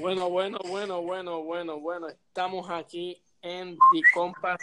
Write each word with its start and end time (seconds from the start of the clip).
Bueno, 0.00 0.28
bueno, 0.28 0.58
bueno, 0.64 1.02
bueno, 1.02 1.42
bueno, 1.42 1.80
bueno. 1.80 2.08
Estamos 2.08 2.68
aquí 2.70 3.22
en 3.42 3.76
The 3.76 4.02
Compass, 4.12 4.58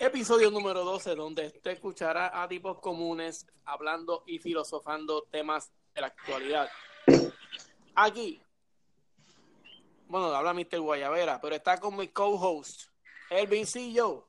episodio 0.00 0.50
número 0.50 0.84
12, 0.84 1.14
donde 1.14 1.46
usted 1.48 1.72
escuchará 1.72 2.42
a 2.42 2.48
tipos 2.48 2.80
comunes 2.80 3.46
hablando 3.64 4.24
y 4.26 4.38
filosofando 4.38 5.24
temas 5.30 5.70
de 5.94 6.00
la 6.00 6.06
actualidad. 6.08 6.68
Aquí, 7.94 8.42
bueno, 10.14 10.32
habla 10.32 10.54
Mr. 10.54 10.78
Guayavera, 10.78 11.40
pero 11.40 11.56
está 11.56 11.80
con 11.80 11.96
mi 11.96 12.06
co-host, 12.06 12.82
Elvin 13.30 13.66
Sillo. 13.66 14.28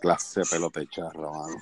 Clase 0.00 0.40
de 0.40 0.46
pelota 0.50 0.80
mano. 1.14 1.56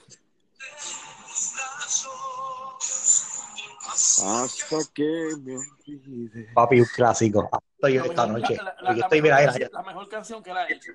Hasta 4.24 4.78
que 4.94 5.28
me 5.42 5.56
olvide. 5.56 6.48
Papi, 6.54 6.80
un 6.80 6.86
clásico. 6.86 7.48
Estoy 7.76 7.94
La 7.98 8.04
esta 8.06 8.26
mejor- 8.26 8.40
noche. 8.40 8.56
la- 8.56 8.62
la- 8.64 8.74
Yo 8.74 8.82
la 8.82 8.92
estoy, 9.06 9.22
mejor 9.22 9.40
mira, 9.40 9.68
la 9.72 9.82
mejor 9.82 10.08
canción 10.08 10.42
que 10.42 10.54
la 10.54 10.60
ha 10.62 10.68
hecho. 10.70 10.92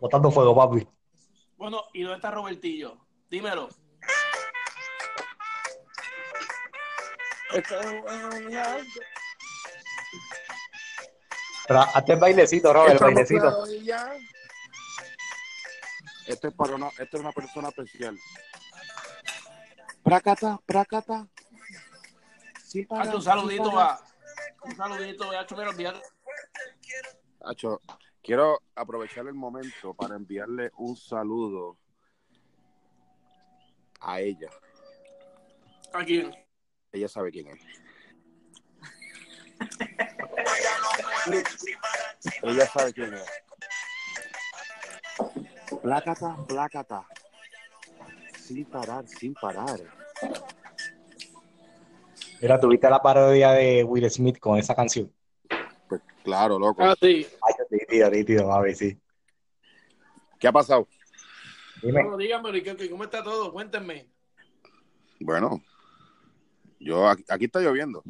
botando 0.00 0.30
fuego, 0.30 0.54
papi. 0.54 0.86
Bueno, 1.56 1.84
¿y 1.94 2.02
dónde 2.02 2.16
está 2.16 2.30
Robertillo? 2.30 2.98
Dímelo. 3.30 3.68
Pero 11.66 11.80
hazte 11.80 12.12
el 12.12 12.18
bailecito, 12.18 12.72
Robert, 12.72 12.94
el 12.94 12.98
bailecito. 12.98 13.64
Esto 16.26 16.48
es 16.48 16.54
para 16.54 16.74
una, 16.74 16.88
esto 16.88 17.16
es 17.16 17.20
una 17.20 17.32
persona 17.32 17.68
especial. 17.68 18.18
Prácata, 20.02 20.60
prácata. 20.66 21.26
Sí, 22.64 22.84
para, 22.84 23.02
Hazte 23.02 23.16
un 23.16 23.22
sí, 23.22 23.28
saludito 23.28 23.72
para. 23.72 23.92
a. 23.94 24.00
Un 24.62 24.76
saludito 24.76 25.30
a 25.30 25.40
Hacho, 25.40 25.56
mira, 25.56 25.70
olvídate. 25.70 26.02
Acho, 27.44 27.80
quiero 28.26 28.60
aprovechar 28.74 29.28
el 29.28 29.34
momento 29.34 29.94
para 29.94 30.16
enviarle 30.16 30.72
un 30.78 30.96
saludo 30.96 31.78
a 34.00 34.20
ella. 34.20 34.50
Aquí. 35.92 36.28
Ella 36.90 37.08
sabe 37.08 37.30
quién 37.30 37.46
es. 37.46 37.60
ella 42.42 42.66
sabe 42.66 42.92
quién 42.92 43.14
es. 43.14 43.24
Plácata, 45.80 46.36
plácata. 46.48 47.06
Sin 48.36 48.64
parar, 48.64 49.06
sin 49.06 49.34
parar. 49.34 49.80
Mira, 52.40 52.60
tuviste 52.60 52.90
la 52.90 53.00
parodia 53.00 53.52
de 53.52 53.84
Will 53.84 54.10
Smith 54.10 54.38
con 54.38 54.58
esa 54.58 54.74
canción. 54.74 55.12
Pues 55.88 56.02
claro, 56.22 56.58
loco. 56.58 56.82
Ah, 56.82 56.94
sí. 57.00 57.26
Nítido, 57.70 58.10
nítido, 58.10 58.48
papi, 58.48 58.74
sí. 58.74 58.98
¿Qué 60.38 60.48
ha 60.48 60.52
pasado? 60.52 60.86
Dime, 61.82 62.02
Bueno, 62.02 62.16
díganme, 62.16 62.62
¿qué- 62.62 62.90
¿cómo 62.90 63.04
está 63.04 63.22
todo? 63.22 63.52
Cuéntenme. 63.52 64.08
Bueno, 65.20 65.62
yo 66.78 67.08
aquí, 67.08 67.24
aquí 67.28 67.44
está 67.46 67.60
lloviendo. 67.60 68.02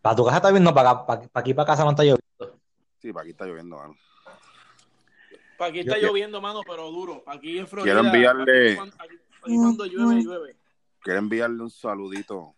¿para 0.00 0.16
tu 0.16 0.24
casa 0.24 0.38
está 0.38 0.50
viendo? 0.50 0.74
¿Para, 0.74 0.90
acá- 0.90 1.06
para, 1.06 1.20
para 1.28 1.40
aquí, 1.42 1.54
para 1.54 1.66
casa 1.66 1.84
no 1.84 1.90
está 1.90 2.02
lloviendo? 2.02 2.58
Sí, 2.98 3.12
para 3.12 3.22
aquí 3.22 3.30
está 3.30 3.46
lloviendo, 3.46 3.76
mano. 3.76 3.94
Pa' 5.58 5.66
Aquí 5.66 5.78
está 5.80 5.96
Yo- 5.98 6.08
lloviendo, 6.08 6.40
mano, 6.40 6.60
pero 6.66 6.90
duro. 6.90 7.22
Aquí 7.26 7.56
en 7.58 7.68
Florida. 7.68 7.94
Quiero 7.94 8.08
enviarle- 8.08 8.72
Aquí, 8.72 8.90
aquí- 8.98 9.18
aquí 9.42 9.56
cuando 9.56 9.86
llueve, 9.86 10.22
llueve. 10.24 10.56
Quiero 11.02 11.18
enviarle 11.20 11.62
un 11.62 11.70
saludito 11.70 12.54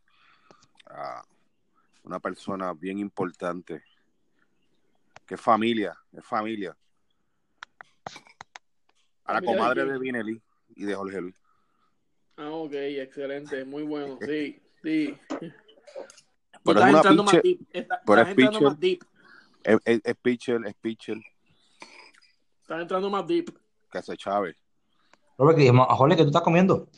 a 0.86 1.22
una 2.04 2.18
persona 2.18 2.72
bien 2.72 2.98
importante. 2.98 3.82
Que 5.26 5.34
es 5.36 5.40
familia, 5.40 5.96
es 6.12 6.24
familia. 6.24 6.76
A 9.24 9.32
la 9.32 9.38
¿Familia 9.40 9.50
de 9.52 9.56
comadre 9.58 9.84
de 9.86 9.98
Vinelli 9.98 10.42
y 10.76 10.84
de 10.84 10.94
Jorge 10.94 11.20
Luis. 11.20 11.34
Ah, 12.36 12.50
ok, 12.50 12.72
excelente, 12.74 13.64
muy 13.64 13.82
bueno. 13.84 14.18
Sí, 14.26 14.60
sí. 14.82 15.18
Pero 16.64 16.78
estás 16.80 16.90
es 16.90 16.96
entrando 16.96 17.24
más 17.24 17.42
deep. 17.42 17.60
Está- 17.72 18.00
pero 18.06 18.20
Estás 18.20 18.26
es 18.26 18.38
entrando 18.38 18.58
pitcher. 18.58 18.62
más 18.68 18.80
deep. 18.80 19.04
Es, 19.62 19.78
es, 19.84 20.00
es 20.04 20.16
pitcher, 20.16 20.60
es 20.66 20.74
pitcher, 20.74 21.16
Estás 22.62 22.80
entrando 22.82 23.10
más 23.10 23.26
deep. 23.26 23.50
que 23.90 23.98
hace 23.98 24.16
Chávez. 24.16 24.56
Robert, 25.38 25.58
que, 25.58 25.70
Jorge, 25.70 26.16
¿qué 26.16 26.22
tú 26.22 26.28
estás 26.28 26.42
comiendo? 26.42 26.88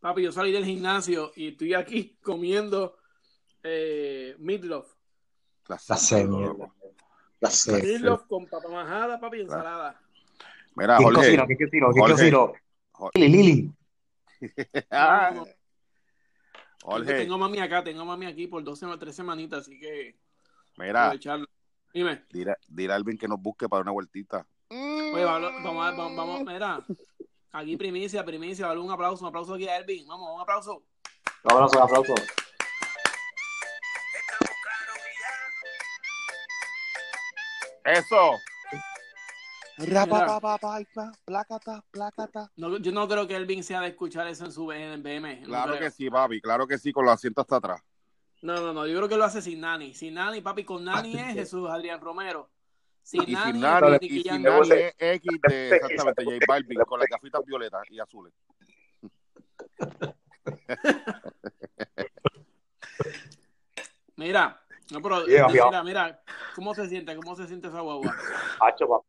Papi, 0.00 0.22
yo 0.22 0.32
salí 0.32 0.52
del 0.52 0.64
gimnasio 0.64 1.32
y 1.36 1.48
estoy 1.48 1.74
aquí 1.74 2.16
comiendo 2.22 2.96
eh, 3.62 4.34
meatloaf. 4.38 4.86
La 5.68 5.78
La 5.88 6.24
mierda. 6.26 6.72
La. 7.40 7.50
Meatloaf 7.82 8.26
con 8.26 8.46
papa 8.46 8.68
majada, 8.68 9.20
papi, 9.20 9.40
ensalada. 9.40 10.00
Mira, 10.74 10.96
¿Quién 10.96 11.08
Jorge. 11.14 11.20
cocinó? 11.36 11.46
¿Quién 11.46 11.58
cocinó? 11.58 11.88
¿Quién 11.90 12.00
Jorge. 12.02 12.14
cocinó? 12.14 12.52
Jorge. 12.92 13.18
Lili, 13.18 13.42
Lili. 13.42 13.72
Ah. 14.90 15.44
Jorge, 16.82 17.14
Tengo 17.14 17.38
mami 17.38 17.58
acá, 17.60 17.82
tengo 17.82 18.04
mami 18.04 18.26
aquí 18.26 18.46
por 18.46 18.62
dos 18.62 18.78
semanas, 18.78 19.00
tres 19.00 19.16
semanitas, 19.16 19.60
así 19.60 19.78
que 19.78 20.18
mira, 20.76 21.04
aprovecharlo. 21.06 21.46
Dime. 21.94 22.24
dile 22.30 22.92
a 22.92 22.96
Alvin 22.96 23.16
que 23.16 23.28
nos 23.28 23.40
busque 23.40 23.68
para 23.68 23.82
una 23.82 23.92
vueltita. 23.92 24.46
Oye, 24.68 25.24
vamos, 25.24 25.50
vamos, 25.62 25.86
a- 25.86 25.90
vamos, 25.92 26.16
vamos, 26.16 26.44
mira. 26.44 26.84
Aquí 27.52 27.76
primicia, 27.76 28.24
primicia, 28.24 28.66
dale 28.66 28.80
un 28.80 28.90
aplauso, 28.90 29.22
un 29.24 29.28
aplauso 29.28 29.54
aquí 29.54 29.66
a 29.68 29.76
Elvin. 29.78 30.06
Vamos, 30.08 30.28
un 30.34 30.40
aplauso. 30.40 30.82
Un 31.44 31.52
aplauso, 31.52 31.76
un 31.78 31.82
aplauso. 31.84 32.14
Eso. 37.84 38.32
Mira. 39.78 40.06
Plácata, 41.24 41.84
plácata. 41.90 42.50
No, 42.56 42.76
yo 42.78 42.92
no 42.92 43.08
creo 43.08 43.26
que 43.26 43.34
Elvin 43.34 43.64
sea 43.64 43.80
de 43.80 43.88
escuchar 43.88 44.26
eso 44.28 44.44
en 44.44 44.52
su 44.52 44.70
en 44.70 45.02
BM. 45.02 45.40
no 45.40 45.46
Claro 45.46 45.72
creo. 45.72 45.82
que 45.84 45.90
sí, 45.90 46.08
papi, 46.08 46.40
claro 46.40 46.66
que 46.66 46.78
sí, 46.78 46.92
con 46.92 47.04
los 47.04 47.14
asientos 47.14 47.42
hasta 47.42 47.56
atrás. 47.56 47.82
No, 48.42 48.54
no, 48.60 48.72
no, 48.72 48.86
yo 48.86 48.96
creo 48.96 49.08
que 49.08 49.16
lo 49.16 49.24
hace 49.24 49.42
sin 49.42 49.60
Nani. 49.60 49.94
Sin 49.94 50.14
Nani, 50.14 50.40
papi, 50.40 50.64
con 50.64 50.84
Nani 50.84 51.18
es 51.18 51.34
Jesús 51.34 51.68
Adrián 51.68 52.00
Romero. 52.00 52.48
Sin 53.02 53.22
Y 53.28 53.32
Nani, 53.32 53.98
sin 54.00 54.16
y 54.18 54.22
sin. 54.22 54.42
Nani 54.42 54.70
es 54.70 54.94
X 54.98 55.32
de 55.48 55.68
exactamente 55.76 56.24
J 56.24 56.36
Balvin 56.46 56.78
con 56.86 57.00
las 57.00 57.08
gafitas 57.08 57.44
violetas 57.44 57.82
y 57.90 57.98
azules. 58.00 58.32
Mira, 64.16 64.63
no, 64.90 65.02
pero 65.02 65.26
Yeah, 65.26 65.48
mira, 65.48 65.70
yeah. 65.70 65.82
mira, 65.82 66.22
¿cómo 66.54 66.74
se 66.74 66.88
siente? 66.88 67.16
¿Cómo 67.16 67.34
se 67.36 67.46
siente 67.46 67.68
esa 67.68 67.80
guagua? 67.80 68.14
Hacho, 68.60 68.88
papá. 68.88 69.04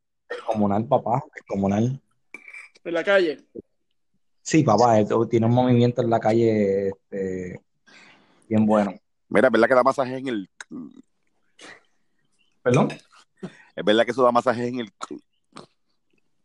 Comunal, 0.48 0.86
papá. 0.88 1.24
Comunal. 1.48 2.02
En 2.84 2.94
la 2.94 3.04
calle. 3.04 3.46
Sí, 4.42 4.64
papá. 4.64 5.00
esto 5.00 5.28
Tiene 5.28 5.46
un 5.48 5.54
movimiento 5.54 6.02
en 6.02 6.10
la 6.10 6.20
calle 6.20 6.90
este, 6.90 7.62
bien 8.48 8.66
bueno. 8.66 8.94
Mira, 9.30 9.48
es 9.48 9.52
verdad 9.52 9.68
que 9.68 9.74
da 9.76 9.84
masaje 9.84 10.18
en 10.18 10.28
el. 10.28 10.50
¿Perdón? 12.62 12.90
Es 13.76 13.84
verdad 13.86 14.06
que 14.06 14.12
eso 14.12 14.24
da 14.24 14.32
masaje 14.32 14.68
en 14.68 14.80
el. 14.82 14.94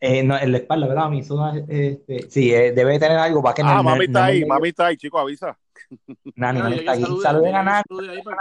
Eh, 0.00 0.22
no, 0.22 0.38
en 0.38 0.52
la 0.52 0.58
espalda, 0.58 0.86
¿verdad? 0.86 1.10
Mi 1.10 1.22
zona, 1.22 1.62
este, 1.68 2.30
sí, 2.30 2.54
eh, 2.54 2.72
debe 2.72 2.98
tener 2.98 3.18
algo 3.18 3.42
para 3.42 3.54
que 3.54 3.60
Ah, 3.62 3.76
no, 3.76 3.82
mami 3.82 3.98
no- 3.98 4.04
está 4.04 4.20
no 4.20 4.24
ahí, 4.26 4.40
me- 4.40 4.46
mami 4.46 4.68
está 4.70 4.86
ahí, 4.86 4.96
chico, 4.96 5.18
avisa. 5.18 5.58
Nani, 6.36 6.78
está 6.78 6.94
salude, 6.94 7.22
Saluden 7.22 7.54
a 7.54 7.62
Nani. 7.62 8.22
para, 8.24 8.36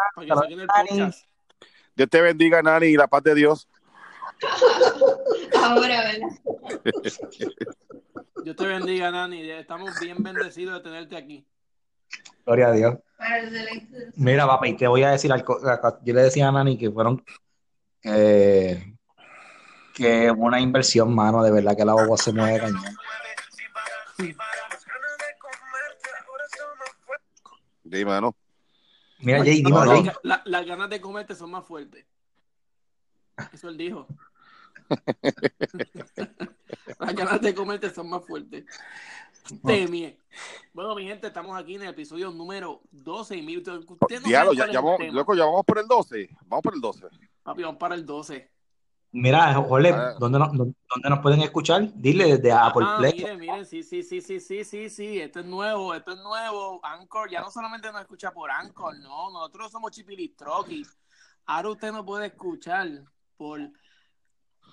para 0.68 0.86
que. 0.88 1.12
Dios 1.96 2.10
te 2.10 2.22
bendiga, 2.22 2.62
Nani, 2.62 2.88
y 2.88 2.96
la 2.96 3.08
paz 3.08 3.24
de 3.24 3.36
Dios. 3.36 3.68
Ahora, 5.56 6.02
¿verdad? 6.02 6.28
Dios 8.44 8.56
te 8.56 8.66
bendiga, 8.66 9.12
Nani. 9.12 9.50
Estamos 9.52 10.00
bien 10.00 10.24
bendecidos 10.24 10.76
de 10.76 10.82
tenerte 10.82 11.18
aquí. 11.18 11.46
Gloria 12.46 12.68
a 12.68 12.72
Dios. 12.72 12.96
Mira, 14.16 14.48
papá, 14.48 14.68
y 14.68 14.78
te 14.78 14.88
voy 14.88 15.04
a 15.04 15.12
decir 15.12 15.32
algo. 15.32 15.60
Yo 16.04 16.14
le 16.14 16.22
decía 16.22 16.48
a 16.48 16.52
Nani 16.52 16.78
que 16.78 16.90
fueron 16.90 17.24
eh, 18.04 18.96
que 19.94 20.32
una 20.32 20.60
inversión, 20.60 21.14
mano, 21.14 21.44
de 21.44 21.52
verdad 21.52 21.76
que 21.76 21.86
la 21.86 21.94
boba 21.94 22.18
se 22.18 22.32
mueve 22.32 22.60
cañón. 22.60 22.84
Dime, 28.00 28.22
¿no? 28.22 28.36
Mira, 29.20 29.44
Jay, 29.44 29.62
No, 29.62 29.76
Jay. 29.82 30.04
ga- 30.04 30.20
la- 30.24 30.42
las 30.46 30.66
ganas 30.66 30.90
de 30.90 31.02
comerte 31.02 31.36
son 31.36 31.52
más 31.52 31.66
fuertes. 31.66 32.06
Eso 33.54 33.70
él 33.70 33.78
dijo. 33.78 34.08
Las 37.00 37.16
ganas 37.16 37.42
de 37.42 37.54
comerte 37.54 37.90
son 37.94 38.10
más 38.10 38.26
fuertes. 38.26 38.66
Temie. 39.66 40.18
Bueno, 40.74 40.96
mi 40.96 41.06
gente, 41.08 41.28
estamos 41.28 41.58
aquí 41.60 41.76
en 41.76 41.84
el 41.84 41.90
episodio 41.90 42.32
número 42.32 42.82
12 42.92 43.38
y 43.38 43.42
no 43.42 43.62
Diablo, 44.26 44.54
ya, 44.54 44.72
ya 44.72 44.82
vamos, 44.82 45.02
loco, 45.12 45.36
ya 45.36 45.46
vamos 45.46 45.66
por 45.66 45.80
el 45.80 45.88
12. 45.88 46.30
Vamos 46.46 46.64
por 46.64 46.74
el 46.74 46.82
12. 46.82 47.06
Papi, 47.44 47.64
vamos 47.64 47.80
para 47.80 47.96
el 47.96 48.06
12. 48.06 48.50
Mira, 49.12 49.54
Jorge, 49.56 49.90
Ah. 49.92 50.16
¿dónde 50.20 50.38
nos, 50.38 50.52
dónde 50.56 51.10
nos 51.10 51.20
pueden 51.20 51.42
escuchar? 51.42 51.90
Dile 51.96 52.38
desde 52.38 52.52
Apple 52.52 52.86
Ah, 52.88 52.98
Play. 53.00 53.14
miren, 53.14 53.40
miren, 53.40 53.66
sí, 53.66 53.82
sí, 53.82 54.04
sí, 54.04 54.22
sí, 54.22 54.40
sí, 54.40 54.64
sí, 54.64 54.90
sí, 54.90 55.20
esto 55.20 55.40
es 55.40 55.46
nuevo, 55.48 55.96
esto 55.96 56.12
es 56.12 56.20
nuevo. 56.20 56.80
Anchor, 56.84 57.30
ya 57.30 57.42
no 57.42 57.50
solamente 57.50 57.92
nos 57.92 58.02
escucha 58.02 58.32
por 58.32 58.52
Anchor, 58.52 59.00
no, 59.00 59.32
nosotros 59.32 59.72
somos 59.72 59.92
Chipilitroqui. 59.92 60.86
Ahora 61.48 61.70
usted 61.70 61.92
nos 61.92 62.06
puede 62.06 62.28
escuchar 62.28 62.88
por 63.36 63.60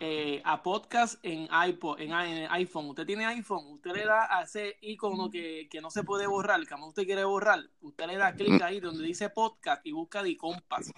eh, 0.00 0.42
a 0.44 0.62
podcast 0.62 1.18
en 1.22 1.48
iPod, 1.68 1.98
en, 2.00 2.12
iPhone. 2.12 2.90
Usted 2.90 3.06
tiene 3.06 3.24
iPhone, 3.24 3.64
usted 3.72 3.92
le 3.92 4.04
da 4.04 4.28
a 4.30 4.42
ese 4.42 4.76
icono 4.82 5.30
que, 5.30 5.66
que 5.70 5.80
no 5.80 5.90
se 5.90 6.04
puede 6.04 6.26
borrar, 6.26 6.60
que 6.66 6.74
usted 6.74 7.04
quiere 7.04 7.24
borrar, 7.24 7.60
usted 7.80 8.06
le 8.06 8.18
da 8.18 8.34
clic 8.34 8.60
ahí 8.60 8.80
donde 8.80 9.02
dice 9.04 9.30
podcast 9.30 9.80
y 9.86 9.92
busca 9.92 10.22
de 10.22 10.36
Compass. 10.36 10.92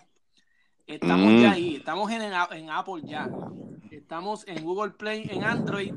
Estamos 0.89 1.33
Mm. 1.33 1.39
ya 1.43 1.53
ahí, 1.53 1.77
estamos 1.77 2.11
en, 2.11 2.23
en 2.23 2.71
Apple 2.71 3.03
ya. 3.05 3.29
Estamos 3.91 4.47
en 4.49 4.65
Google 4.65 4.93
Play, 4.93 5.29
en 5.31 5.45
Android 5.45 5.95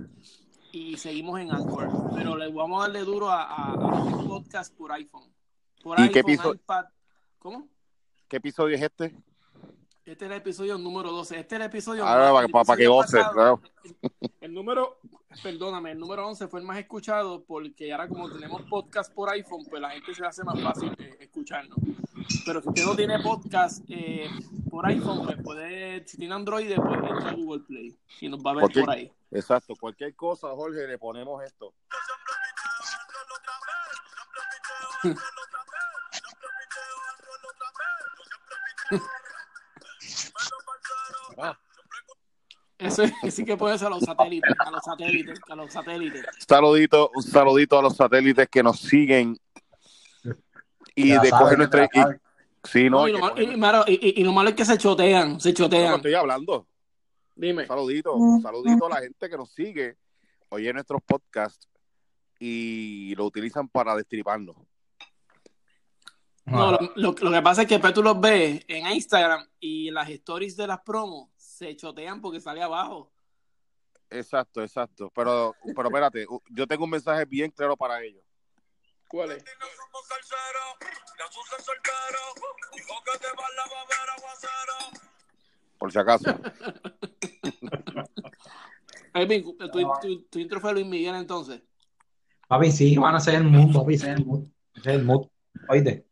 y 0.73 0.97
seguimos 0.97 1.39
en 1.39 1.51
Anchor. 1.51 1.89
Pero 2.13 2.35
le 2.35 2.51
vamos 2.51 2.79
a 2.79 2.87
darle 2.87 2.99
duro 3.05 3.29
a, 3.29 3.43
a, 3.43 3.73
a 3.73 4.09
este 4.09 4.23
podcast 4.27 4.75
por 4.75 4.91
iPhone. 4.91 5.23
Por 5.81 5.97
¿Y 5.97 6.03
iPhone, 6.03 6.13
qué 6.13 6.23
piso- 6.23 6.53
iPad. 6.53 6.85
¿Cómo? 7.39 7.67
¿Qué 8.27 8.37
episodio 8.37 8.75
es 8.75 8.81
este? 8.81 9.15
Este 10.05 10.25
es 10.25 10.31
el 10.31 10.37
episodio 10.37 10.77
número 10.77 11.11
12. 11.11 11.39
Este 11.39 11.55
es 11.55 11.61
el 11.61 11.67
episodio 11.67 12.05
Ahora, 12.05 12.31
para, 12.33 12.47
para 12.65 12.77
que 12.77 12.83
episodio 12.83 12.93
goce, 12.93 13.17
claro. 13.33 13.61
El 14.41 14.53
número, 14.53 14.97
perdóname, 15.41 15.91
el 15.91 15.99
número 15.99 16.27
11 16.27 16.47
fue 16.47 16.59
el 16.59 16.65
más 16.65 16.77
escuchado 16.79 17.43
porque 17.45 17.91
ahora 17.93 18.07
como 18.09 18.29
tenemos 18.29 18.61
podcast 18.63 19.13
por 19.13 19.29
iPhone, 19.29 19.63
pues 19.69 19.81
la 19.81 19.91
gente 19.91 20.13
se 20.13 20.21
le 20.21 20.27
hace 20.27 20.43
más 20.43 20.59
fácil 20.61 20.93
eh, 20.97 21.17
escucharnos. 21.21 21.77
Pero 22.45 22.61
si 22.61 22.69
usted 22.69 22.85
no 22.85 22.95
tiene 22.95 23.19
podcast 23.19 23.83
eh, 23.89 24.29
por 24.69 24.85
iPhone, 24.87 25.25
pues 25.25 25.37
puede, 25.43 26.07
si 26.07 26.17
tiene 26.17 26.33
Android, 26.35 26.73
pues 26.75 26.95
entra 26.95 27.29
a 27.29 27.33
Google 27.33 27.61
Play 27.61 27.95
y 28.19 28.29
nos 28.29 28.39
va 28.41 28.51
a 28.51 28.55
ver 28.55 28.65
¿Por 28.71 28.89
ahí. 28.89 29.11
Exacto, 29.31 29.75
cualquier 29.79 30.13
cosa, 30.15 30.49
Jorge, 30.49 30.87
le 30.87 30.97
ponemos 30.97 31.43
esto. 31.43 31.73
Eso 42.77 43.03
es, 43.03 43.13
sí 43.35 43.45
que 43.45 43.55
puede 43.55 43.77
ser 43.77 43.87
a 43.87 43.89
los 43.91 44.01
satélites, 44.01 44.55
a 44.57 44.71
los 44.71 44.83
satélites, 44.83 45.39
a 45.47 45.55
los 45.55 45.71
satélites. 45.71 46.25
Saludito, 46.47 47.11
un 47.13 47.21
saludito 47.21 47.77
a 47.77 47.81
los 47.83 47.95
satélites 47.95 48.49
que 48.49 48.63
nos 48.63 48.79
siguen 48.79 49.37
y 50.95 51.09
Ya 51.09 51.21
de 51.21 51.29
saben, 51.29 51.43
coger 51.43 51.57
nuestra. 51.59 51.85
y- 51.85 52.20
sí, 52.63 52.89
no, 52.89 53.01
No, 53.01 53.07
y, 53.07 53.11
lo 53.13 53.19
malo, 53.19 53.35
coger- 53.35 53.53
y, 53.53 53.57
mano, 53.57 53.83
y- 53.87 54.23
lo 54.23 54.31
malo 54.33 54.49
es 54.49 54.55
que 54.55 54.65
se 54.65 54.77
chotean, 54.77 55.39
se 55.39 55.49
no, 55.49 55.55
chotean. 55.55 55.95
estoy 55.95 56.13
hablando. 56.13 56.67
Dime. 57.35 57.65
Saludito, 57.65 58.13
un 58.15 58.41
saludito 58.41 58.85
a 58.85 58.89
la 58.89 59.01
gente 59.01 59.29
que 59.29 59.37
nos 59.37 59.49
sigue, 59.51 59.97
oye 60.49 60.71
nuestros 60.73 61.01
podcasts 61.03 61.67
y 62.39 63.13
lo 63.15 63.25
utilizan 63.25 63.67
para 63.69 63.95
destriparnos. 63.95 64.55
No, 66.45 66.71
lo, 66.71 66.79
lo- 66.95 67.15
lo 67.19 67.31
que 67.31 67.41
pasa 67.41 67.61
es 67.61 67.67
que 67.67 67.75
después 67.75 67.93
tú 67.93 68.01
los 68.03 68.19
ves 68.19 68.63
en 68.67 68.87
Instagram 68.91 69.47
y 69.59 69.91
las 69.91 70.09
stories 70.09 70.57
de 70.57 70.67
las 70.67 70.81
promos 70.81 71.29
se 71.37 71.75
chotean 71.75 72.19
porque 72.19 72.41
sale 72.41 72.61
abajo. 72.61 73.11
Exacto, 74.09 74.61
exacto. 74.61 75.09
Pero, 75.15 75.55
pero 75.75 75.87
espérate, 75.87 76.25
yo 76.49 76.67
tengo 76.67 76.83
un 76.83 76.89
mensaje 76.89 77.23
bien 77.25 77.51
claro 77.51 77.77
para 77.77 78.03
ellos. 78.03 78.23
¿Cuál 79.11 79.31
es? 79.33 79.43
Por 85.77 85.91
si 85.91 85.99
acaso. 85.99 86.25
Elvin, 89.13 89.43
tu, 89.57 89.67
tu- 90.01 90.21
tu 90.29 90.39
intro 90.39 90.59
fue 90.61 90.73
Luis 90.73 90.85
Miguel 90.85 91.15
entonces. 91.15 91.61
Papi, 92.47 92.71
sí, 92.71 92.97
van 92.97 93.15
a 93.15 93.19
ser 93.19 93.35
el 93.35 93.43
mood, 93.45 93.73
papi, 93.73 93.95
es 93.95 94.03
el 94.03 94.25
mood. 94.25 94.45
Ese 94.75 94.89
es 94.91 94.95
el 94.97 95.03
mood. 95.03 95.27
Oíste. 95.67 96.05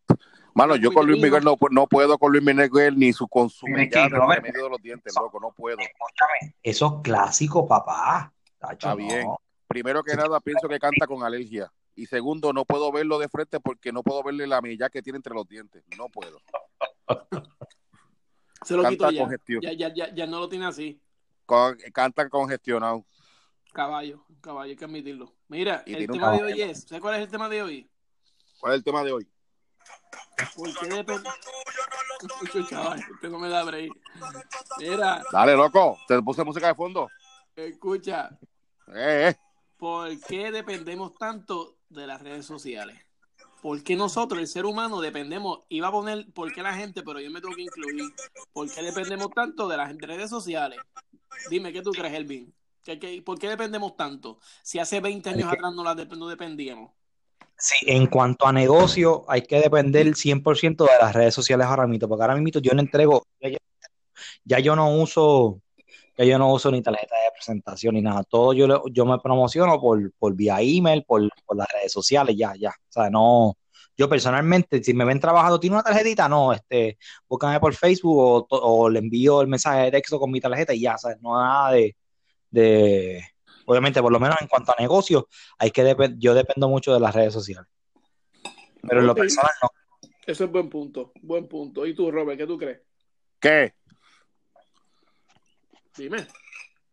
Mano, 0.53 0.75
yo 0.75 0.91
con 0.91 1.05
Luis 1.07 1.21
Miguel 1.21 1.43
no, 1.43 1.55
pu- 1.55 1.71
no 1.71 1.87
puedo 1.87 2.17
con 2.17 2.31
Luis 2.33 2.43
Miguel 2.43 2.97
ni 2.97 3.13
su 3.13 3.27
con 3.27 3.49
su 3.49 3.65
Mira, 3.67 3.77
mellada 3.77 4.09
que, 4.09 4.37
en 4.37 4.43
medio 4.43 4.63
de 4.65 4.69
los 4.69 4.81
dientes, 4.81 5.13
loco, 5.15 5.39
no 5.39 5.51
puedo. 5.51 5.77
Escúchame, 5.79 6.55
eso 6.63 6.87
es 6.97 7.03
clásico, 7.03 7.65
papá. 7.67 8.33
Tacho, 8.57 8.73
Está 8.89 8.95
bien. 8.95 9.27
no. 9.27 9.39
Primero 9.67 10.03
que 10.03 10.15
nada, 10.15 10.39
pienso 10.41 10.67
que 10.67 10.79
canta 10.79 11.05
con 11.07 11.23
alergia. 11.23 11.71
Y 11.99 12.05
segundo, 12.05 12.53
no 12.53 12.63
puedo 12.63 12.93
verlo 12.93 13.19
de 13.19 13.27
frente 13.27 13.59
porque 13.59 13.91
no 13.91 14.03
puedo 14.03 14.23
verle 14.23 14.47
la 14.47 14.61
mella 14.61 14.89
que 14.89 15.01
tiene 15.01 15.17
entre 15.17 15.33
los 15.33 15.45
dientes. 15.45 15.83
No 15.97 16.07
puedo. 16.07 16.39
Se 18.63 18.77
lo 18.77 18.87
quito 18.87 19.11
ya. 19.11 19.27
Ya, 19.61 19.73
ya, 19.73 19.93
ya, 19.93 20.15
ya 20.15 20.25
no 20.25 20.39
lo 20.39 20.47
tiene 20.47 20.65
así. 20.65 21.01
Con- 21.45 21.77
canta 21.93 22.29
congestionado. 22.29 23.05
Caballo, 23.73 24.25
caballo, 24.39 24.69
hay 24.71 24.77
que 24.77 24.85
admitirlo. 24.85 25.35
Mira, 25.49 25.83
Y 25.85 25.93
el 25.95 26.07
tema 26.07 26.31
de 26.37 26.43
hoy 26.43 26.61
es, 26.61 26.83
¿sabes 26.87 27.01
cuál 27.01 27.15
es 27.15 27.21
el 27.23 27.29
tema 27.29 27.49
de 27.49 27.61
hoy? 27.63 27.91
¿Cuál 28.61 28.73
es 28.73 28.77
el 28.77 28.83
tema 28.85 29.03
de 29.03 29.11
hoy? 29.11 29.29
¿Por 30.55 30.73
qué 30.79 30.87
depende? 30.87 31.29
Escucha, 32.21 32.65
chaval, 32.69 32.99
usted 33.11 33.29
no 33.29 33.39
me 33.39 33.49
da 33.49 33.63
break. 33.65 33.91
Mira, 34.77 35.21
Dale, 35.33 35.53
loco. 35.57 35.97
Te 36.07 36.21
puse 36.21 36.45
música 36.45 36.67
de 36.67 36.75
fondo. 36.75 37.09
escucha, 37.57 38.29
Eh, 38.95 39.31
eh. 39.31 39.35
¿por 39.77 40.17
qué 40.21 40.49
dependemos 40.49 41.13
tanto 41.15 41.78
de 41.89 42.07
las 42.07 42.21
redes 42.21 42.45
sociales? 42.45 42.97
¿Por 43.62 43.83
qué 43.83 43.95
nosotros, 43.95 44.39
el 44.39 44.47
ser 44.47 44.65
humano, 44.65 45.01
dependemos? 45.01 45.62
Iba 45.69 45.89
a 45.89 45.91
poner 45.91 46.25
por 46.33 46.53
qué 46.53 46.62
la 46.63 46.74
gente, 46.74 47.03
pero 47.03 47.19
yo 47.19 47.30
me 47.30 47.41
tengo 47.41 47.56
que 47.56 47.63
incluir. 47.63 48.06
¿Por 48.53 48.71
qué 48.71 48.81
dependemos 48.81 49.30
tanto 49.36 49.68
de 49.68 49.75
las 49.77 49.97
redes 49.97 50.30
sociales? 50.30 50.80
Dime, 51.50 51.74
¿qué 51.74 51.81
tú 51.81 51.91
crees, 51.91 52.13
Elvin? 52.13 52.53
¿Qué- 52.83 52.97
qué- 52.97 53.21
¿Por 53.21 53.38
qué 53.38 53.50
dependemos 53.50 53.97
tanto? 53.97 54.39
Si 54.63 54.80
hace 54.80 55.01
20 55.01 55.30
años 55.31 55.51
atrás 55.51 55.74
no, 55.75 55.83
las 55.83 55.97
dep- 55.97 56.18
no 56.18 56.27
dependíamos. 56.27 56.91
Sí, 57.57 57.75
en 57.88 58.07
cuanto 58.07 58.47
a 58.47 58.53
negocio, 58.53 59.25
hay 59.27 59.42
que 59.42 59.59
depender 59.59 60.15
100% 60.15 60.85
de 60.85 60.97
las 61.01 61.13
redes 61.13 61.33
sociales 61.33 61.68
ahora 61.68 61.85
mismo, 61.85 62.07
porque 62.07 62.21
ahora 62.24 62.35
mismo 62.38 62.62
yo 62.62 62.71
no 62.74 62.80
entrego, 62.80 63.25
ya 64.45 64.59
yo 64.59 64.75
no 64.77 64.95
uso, 64.95 65.62
ya 66.19 66.25
yo 66.25 66.38
no 66.38 66.51
uso 66.51 66.69
ni 66.69 66.81
tarjeta 66.81 67.16
de 67.16 67.31
presentación 67.31 67.95
ni 67.95 68.01
nada, 68.01 68.24
todo 68.24 68.51
yo, 68.54 68.83
yo 68.92 69.06
me 69.06 69.18
promociono 69.19 69.80
por, 69.80 70.12
por 70.19 70.33
vía 70.33 70.57
email, 70.60 71.06
por, 71.06 71.27
por 71.45 71.56
las 71.56 71.68
redes 71.71 71.94
sociales, 71.94 72.35
ya, 72.38 72.54
ya, 72.59 72.71
o 72.71 72.92
sea, 72.92 73.09
no, 73.09 73.57
yo 73.95 74.09
personalmente, 74.09 74.83
si 74.83 74.94
me 74.94 75.06
ven 75.06 75.19
trabajando, 75.19 75.59
¿tiene 75.59 75.78
una 75.78 75.83
tarjetita? 75.83 76.28
No, 76.28 76.52
este, 76.52 76.97
búscame 77.28 77.59
por 77.59 77.73
Facebook 77.73 78.47
o, 78.49 78.90
le 78.90 78.99
envío 78.99 79.42
el 79.42 79.47
mensaje 79.47 79.83
de 79.83 79.92
texto 79.92 80.19
con 80.19 80.30
mi 80.31 80.42
tarjeta 80.42 80.73
y 80.73 80.81
ya, 80.81 80.97
¿sabes? 80.97 81.21
No 81.21 81.38
nada 81.38 81.71
de, 81.71 81.95
de, 82.49 83.23
obviamente, 83.66 84.02
por 84.02 84.11
lo 84.11 84.19
menos 84.19 84.38
en 84.42 84.47
cuanto 84.47 84.71
a 84.71 84.81
negocio, 84.81 85.28
hay 85.57 85.71
que 85.71 85.83
dep- 85.83 86.16
yo 86.18 86.33
dependo 86.33 86.68
mucho 86.68 86.94
de 86.94 86.99
las 86.99 87.16
redes 87.16 87.33
sociales. 87.33 87.69
Pero 88.81 89.02
en 89.02 89.07
lo 89.07 89.16
personal 89.16 89.52
no. 89.61 89.69
Eso 90.26 90.44
es 90.45 90.52
buen 90.52 90.69
punto, 90.69 91.11
buen 91.21 91.47
punto. 91.47 91.85
¿Y 91.85 91.94
tú, 91.94 92.11
Robert, 92.11 92.38
qué 92.38 92.47
tú 92.47 92.57
crees? 92.57 92.81
¿Qué? 93.40 93.73
Dime. 95.97 96.27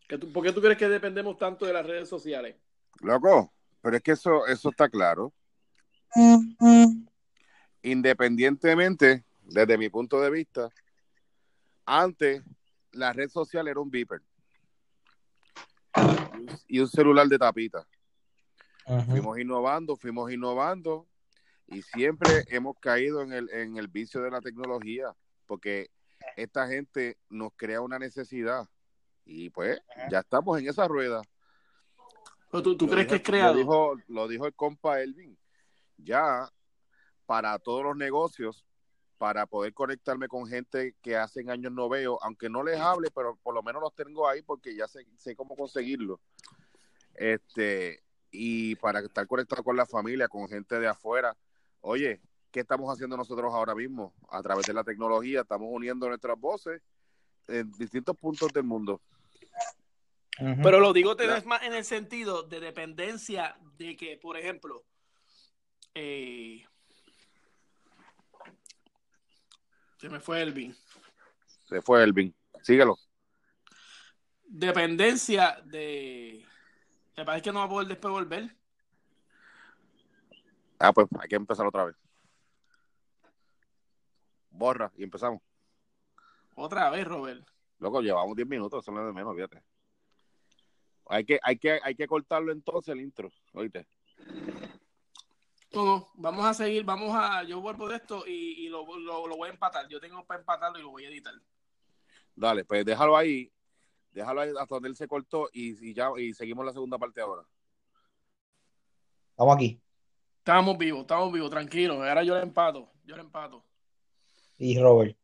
¿Qué 0.09 0.19
tú- 0.19 0.33
¿Por 0.33 0.45
qué 0.45 0.53
tú 0.53 0.61
crees 0.61 0.79
que 0.79 0.89
dependemos 0.89 1.37
tanto 1.37 1.67
de 1.67 1.73
las 1.73 1.85
redes 1.87 2.09
sociales? 2.09 2.57
Loco. 3.01 3.53
Pero 3.83 3.97
es 3.97 4.03
que 4.03 4.13
eso, 4.13 4.47
eso 4.47 4.71
está 4.71 4.89
claro. 4.89 5.33
Independientemente, 7.83 9.25
desde 9.43 9.79
mi 9.79 9.89
punto 9.89 10.21
de 10.21 10.31
vista, 10.31 10.69
antes 11.85 12.43
la 12.93 13.13
red 13.13 13.29
social 13.29 13.69
era 13.69 13.79
un 13.79 13.91
beeper 13.91 14.23
y 16.67 16.81
un 16.81 16.89
celular 16.89 17.29
de 17.29 17.39
tapita. 17.39 17.87
Fuimos 19.07 19.39
innovando, 19.39 19.97
fuimos 19.97 20.33
innovando 20.33 21.07
y 21.69 21.83
siempre 21.83 22.45
hemos 22.49 22.77
caído 22.79 23.23
en 23.23 23.33
el, 23.33 23.51
en 23.51 23.77
el 23.77 23.89
vicio 23.89 24.21
de 24.23 24.31
la 24.31 24.41
tecnología 24.41 25.15
porque 25.47 25.91
esta 26.37 26.67
gente 26.67 27.19
nos 27.29 27.53
crea 27.57 27.81
una 27.81 27.99
necesidad 27.99 28.69
y 29.27 29.51
pues 29.51 29.79
ya 30.11 30.21
estamos 30.21 30.59
en 30.59 30.69
esa 30.69 30.89
rueda. 30.89 31.21
¿O 32.53 32.63
¿Tú, 32.63 32.77
crees 32.79 32.91
dijo- 33.01 33.09
que 33.09 33.17
es 33.17 33.23
creado? 33.23 33.53
Lo 33.53 33.59
dijo, 33.59 33.97
lo 34.07 34.29
dijo 34.29 34.47
el 34.47 34.55
compa 34.55 35.01
Elvin. 35.03 35.37
Ya 35.99 36.49
para 37.27 37.59
todos 37.59 37.83
los 37.83 37.97
negocios, 37.97 38.65
para 39.19 39.47
poder 39.47 39.75
conectarme 39.75 40.29
con 40.29 40.47
gente 40.47 40.95
que 41.03 41.17
hace 41.17 41.45
años 41.51 41.73
no 41.73 41.89
veo, 41.89 42.19
aunque 42.23 42.49
no 42.49 42.63
les 42.63 42.79
hable, 42.79 43.11
pero 43.11 43.37
por 43.43 43.53
lo 43.55 43.63
menos 43.63 43.83
los 43.83 43.95
tengo 43.95 44.29
ahí 44.29 44.43
porque 44.43 44.75
ya 44.77 44.87
sé, 44.87 45.07
sé 45.17 45.35
cómo 45.35 45.57
conseguirlo. 45.57 46.21
Este, 47.15 48.03
y 48.31 48.77
para 48.77 49.01
estar 49.01 49.27
conectado 49.27 49.63
con 49.65 49.77
la 49.77 49.87
familia, 49.87 50.29
con 50.29 50.49
gente 50.49 50.79
de 50.79 50.87
afuera. 50.87 51.37
Oye, 51.81 52.21
¿qué 52.51 52.61
estamos 52.61 52.93
haciendo 52.93 53.17
nosotros 53.17 53.53
ahora 53.53 53.75
mismo? 53.75 54.13
A 54.29 54.43
través 54.43 54.67
de 54.67 54.75
la 54.75 54.85
tecnología, 54.85 55.41
estamos 55.41 55.69
uniendo 55.71 56.09
nuestras 56.09 56.39
voces 56.39 56.81
en 57.49 57.71
distintos 57.73 58.17
puntos 58.17 58.53
del 58.53 58.65
mundo. 58.65 59.01
Pero 60.37 60.81
lo 60.81 60.93
digo 60.93 61.17
te 61.17 61.27
Ya. 61.27 61.35
ves 61.35 61.47
más 61.47 61.63
en 61.63 61.73
el 61.75 61.85
sentido 61.85 62.43
de 62.43 62.61
dependencia 62.61 63.57
de 63.79 63.97
que, 63.97 64.19
por 64.19 64.37
ejemplo, 64.37 64.85
eh, 65.95 66.65
se 69.99 70.09
me 70.09 70.21
fue 70.21 70.43
Elvin. 70.43 70.77
Se 71.65 71.81
fue 71.81 72.03
Elvin. 72.03 72.35
Síguelo. 72.63 72.97
Dependencia 74.45 75.61
de. 75.65 76.45
Me 77.17 77.25
parece 77.25 77.45
que 77.45 77.53
no 77.53 77.61
va 77.61 77.65
a 77.65 77.69
poder 77.69 77.89
después 77.89 78.13
volver. 78.13 78.55
Ah, 80.79 80.93
pues 80.93 81.09
hay 81.19 81.29
que 81.29 81.37
empezar 81.37 81.67
otra 81.67 81.87
vez. 81.87 81.97
Borra 84.51 84.93
y 84.97 85.03
empezamos. 85.03 85.41
Otra 86.55 86.91
vez, 86.91 87.07
Robert. 87.07 87.47
Loco, 87.79 88.01
llevamos 88.01 88.37
10 88.37 88.49
minutos, 88.49 88.85
eso 88.85 88.93
no 88.93 89.01
es 89.01 89.07
de 89.07 89.13
menos, 89.13 89.35
fíjate. 89.35 89.63
Hay 91.09 91.25
que, 91.25 91.39
hay 91.43 91.59
que, 91.59 91.79
hay 91.83 91.95
que 91.95 92.07
cortarlo 92.07 92.53
entonces 92.53 92.93
el 92.93 93.01
intro, 93.01 93.31
oíste. 93.53 93.87
No, 95.73 95.85
no, 95.85 96.09
vamos 96.15 96.45
a 96.47 96.55
seguir, 96.55 96.85
vamos 96.85 97.11
a. 97.15 97.43
Yo 97.43 97.61
vuelvo 97.61 97.89
de 97.89 97.97
esto 97.97 98.25
y, 98.27 98.65
y 98.65 98.69
lo, 98.69 98.85
lo- 98.99 99.27
lo 99.27 99.37
voy 99.37 99.49
a 99.49 99.53
empatar. 99.53 99.87
Yo 99.89 100.01
tengo 100.01 100.25
para 100.25 100.41
empatarlo 100.41 100.79
y 100.79 100.83
lo 100.83 100.91
voy 100.91 101.05
a 101.05 101.09
editar. 101.09 101.35
Dale, 102.35 102.65
pues 102.65 102.85
déjalo 102.85 103.17
ahí, 103.17 103.53
déjalo 104.11 104.41
ahí 104.41 104.51
hasta 104.59 104.75
donde 104.75 104.89
él 104.89 104.97
se 104.97 105.07
cortó 105.09 105.49
y, 105.53 105.91
y 105.91 105.95
ya 105.95 106.09
y 106.17 106.33
seguimos 106.35 106.65
la 106.65 106.73
segunda 106.73 106.99
parte 106.99 107.21
ahora. 107.21 107.43
Estamos 109.31 109.55
aquí. 109.55 109.81
Estamos 110.39 110.79
vivos, 110.79 111.01
estamos 111.03 111.33
vivos, 111.33 111.51
tranquilos. 111.51 111.97
Ahora 111.99 112.23
yo 112.23 112.35
le 112.37 112.43
empato, 112.43 112.91
yo 113.05 113.17
le 113.17 113.23
empato. 113.23 113.65
Y 114.59 114.79
Robert. 114.79 115.17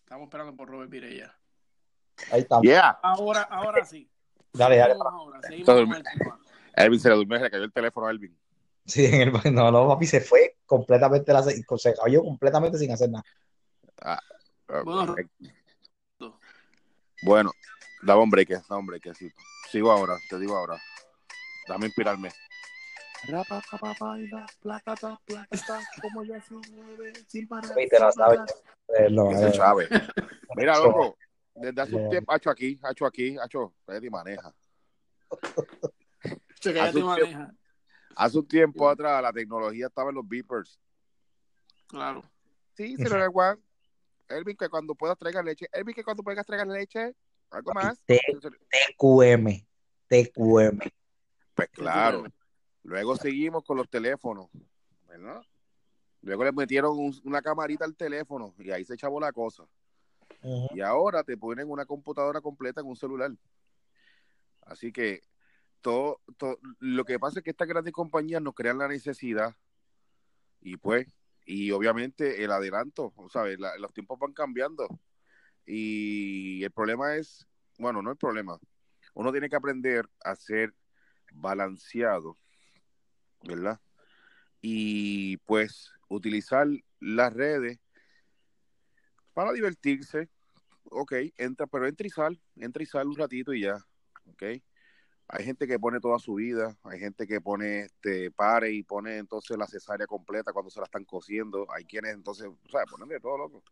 Estamos 0.00 0.24
esperando 0.24 0.56
por 0.56 0.68
Robert 0.68 0.90
Virella. 0.90 1.38
Ahí 2.32 2.40
estamos. 2.40 2.62
Yeah. 2.64 2.98
Ahora, 3.02 3.42
ahora 3.42 3.84
sí. 3.84 4.10
Dale, 4.52 4.76
dale. 4.76 4.94
Elvin 6.74 7.00
se 7.00 7.08
le 7.08 7.14
durmió, 7.14 7.38
se 7.38 7.44
le 7.44 7.50
cayó 7.50 7.64
el 7.64 7.72
teléfono 7.72 8.06
a 8.06 8.10
Elvin. 8.10 8.36
Sí, 8.84 9.04
en 9.04 9.20
el 9.22 9.54
no, 9.54 9.70
no, 9.70 9.88
papi, 9.88 10.06
se 10.06 10.20
fue 10.20 10.56
completamente, 10.66 11.32
la, 11.32 11.42
se 11.42 11.94
cayó 11.94 12.22
completamente 12.22 12.78
sin 12.78 12.90
hacer 12.90 13.10
nada. 13.10 13.24
Ah, 14.02 14.20
Bueno, 14.84 15.06
correcto. 15.06 16.40
Bueno, 17.22 17.52
dame 18.02 18.22
un 18.22 18.30
break, 18.30 18.48
dame 18.68 18.80
un 18.80 18.86
break. 18.86 19.14
sí. 19.14 19.30
Sigo 19.70 19.92
ahora, 19.92 20.16
te 20.28 20.38
digo 20.38 20.56
ahora. 20.56 20.76
Dame 21.68 21.86
inspirarme. 21.86 22.30
como 26.02 26.24
ya 26.24 26.40
se 26.40 26.54
mueve 26.54 27.12
sin 27.28 27.46
parar. 27.46 27.74
Sí, 27.76 27.88
te 27.88 27.98
la 28.00 28.10
sabes. 28.10 28.40
Eh, 28.98 29.08
no, 29.10 29.30
Ese 29.30 29.48
eh, 29.48 29.52
Chávez. 29.52 29.88
Mira, 30.56 30.78
loco, 30.78 31.16
desde 31.60 31.80
hace 31.82 31.94
un 31.94 32.04
No. 32.04 32.10
tiempo, 32.10 32.32
aquí, 32.32 32.78
hacho 32.82 33.06
aquí, 33.06 33.36
hacho, 33.38 33.74
Freddy 33.84 34.10
maneja. 34.10 34.54
Che, 36.60 36.72
que 36.72 36.74
ya 36.74 36.84
Hace 36.84 36.92
te 36.94 36.98
un 37.00 37.06
maneja. 37.06 37.54
Hace 38.16 38.38
un 38.38 38.46
tiempo 38.48 38.88
atrás 38.88 39.22
la 39.22 39.32
tecnología 39.32 39.86
estaba 39.86 40.10
en 40.10 40.16
los 40.16 40.28
beepers. 40.28 40.78
Claro. 41.86 42.22
Sí, 42.74 42.96
señor 42.96 43.30
Juan. 43.32 43.58
Elvin, 44.28 44.56
que 44.56 44.68
cuando 44.68 44.94
puedas 44.94 45.16
traiga 45.18 45.42
leche. 45.42 45.66
Elvin, 45.72 45.94
que 45.94 46.04
cuando 46.04 46.22
puedas 46.22 46.44
traiga 46.46 46.64
leche. 46.64 47.14
¿Algo 47.50 47.72
más? 47.74 48.00
TQM. 48.06 49.66
TQM. 50.08 50.78
Pues 51.54 51.68
claro. 51.70 52.24
Luego 52.82 53.16
seguimos 53.16 53.64
con 53.64 53.76
los 53.76 53.88
teléfonos, 53.88 54.48
¿verdad? 55.08 55.42
Luego 56.22 56.44
le 56.44 56.52
metieron 56.52 56.98
un- 56.98 57.18
una 57.24 57.42
camarita 57.42 57.84
al 57.84 57.96
teléfono 57.96 58.54
y 58.58 58.70
ahí 58.70 58.84
se 58.84 58.94
echabó 58.94 59.18
la 59.20 59.32
cosa. 59.32 59.64
Y 60.42 60.80
ahora 60.80 61.22
te 61.22 61.36
ponen 61.36 61.70
una 61.70 61.84
computadora 61.84 62.40
completa 62.40 62.80
en 62.80 62.86
un 62.86 62.96
celular. 62.96 63.32
Así 64.62 64.92
que 64.92 65.22
todo, 65.80 66.20
lo 66.78 67.04
que 67.04 67.18
pasa 67.18 67.40
es 67.40 67.44
que 67.44 67.50
estas 67.50 67.68
grandes 67.68 67.92
compañías 67.92 68.42
nos 68.42 68.54
crean 68.54 68.78
la 68.78 68.88
necesidad 68.88 69.54
y 70.60 70.76
pues, 70.76 71.06
y 71.44 71.70
obviamente 71.70 72.44
el 72.44 72.52
adelanto, 72.52 73.12
¿sabes? 73.30 73.58
Los 73.78 73.92
tiempos 73.92 74.18
van 74.18 74.32
cambiando 74.32 74.86
y 75.66 76.62
el 76.62 76.70
problema 76.70 77.16
es, 77.16 77.46
bueno, 77.78 78.02
no 78.02 78.10
el 78.10 78.16
problema, 78.16 78.58
uno 79.14 79.32
tiene 79.32 79.48
que 79.48 79.56
aprender 79.56 80.08
a 80.22 80.34
ser 80.36 80.74
balanceado, 81.32 82.36
¿verdad? 83.42 83.80
Y 84.60 85.38
pues 85.38 85.92
utilizar 86.08 86.66
las 87.00 87.32
redes 87.32 87.80
para 89.32 89.52
divertirse, 89.52 90.28
ok, 90.90 91.12
entra, 91.36 91.66
pero 91.66 91.86
entra 91.86 92.06
y 92.06 92.10
sal, 92.10 92.40
entra 92.56 92.82
y 92.82 92.86
sal 92.86 93.08
un 93.08 93.16
ratito 93.16 93.52
y 93.52 93.62
ya, 93.62 93.76
ok. 94.26 94.42
Hay 95.32 95.44
gente 95.44 95.68
que 95.68 95.78
pone 95.78 96.00
toda 96.00 96.18
su 96.18 96.34
vida, 96.34 96.76
hay 96.82 96.98
gente 96.98 97.26
que 97.26 97.40
pone 97.40 97.82
este 97.82 98.32
pare 98.32 98.72
y 98.72 98.82
pone 98.82 99.18
entonces 99.18 99.56
la 99.56 99.68
cesárea 99.68 100.06
completa 100.06 100.52
cuando 100.52 100.70
se 100.70 100.80
la 100.80 100.84
están 100.84 101.04
cosiendo, 101.04 101.66
hay 101.72 101.84
quienes 101.84 102.14
entonces, 102.14 102.46
o 102.48 102.68
sea, 102.68 102.84
ponen 102.86 103.08
de 103.08 103.20
todo 103.20 103.38
loco. 103.38 103.62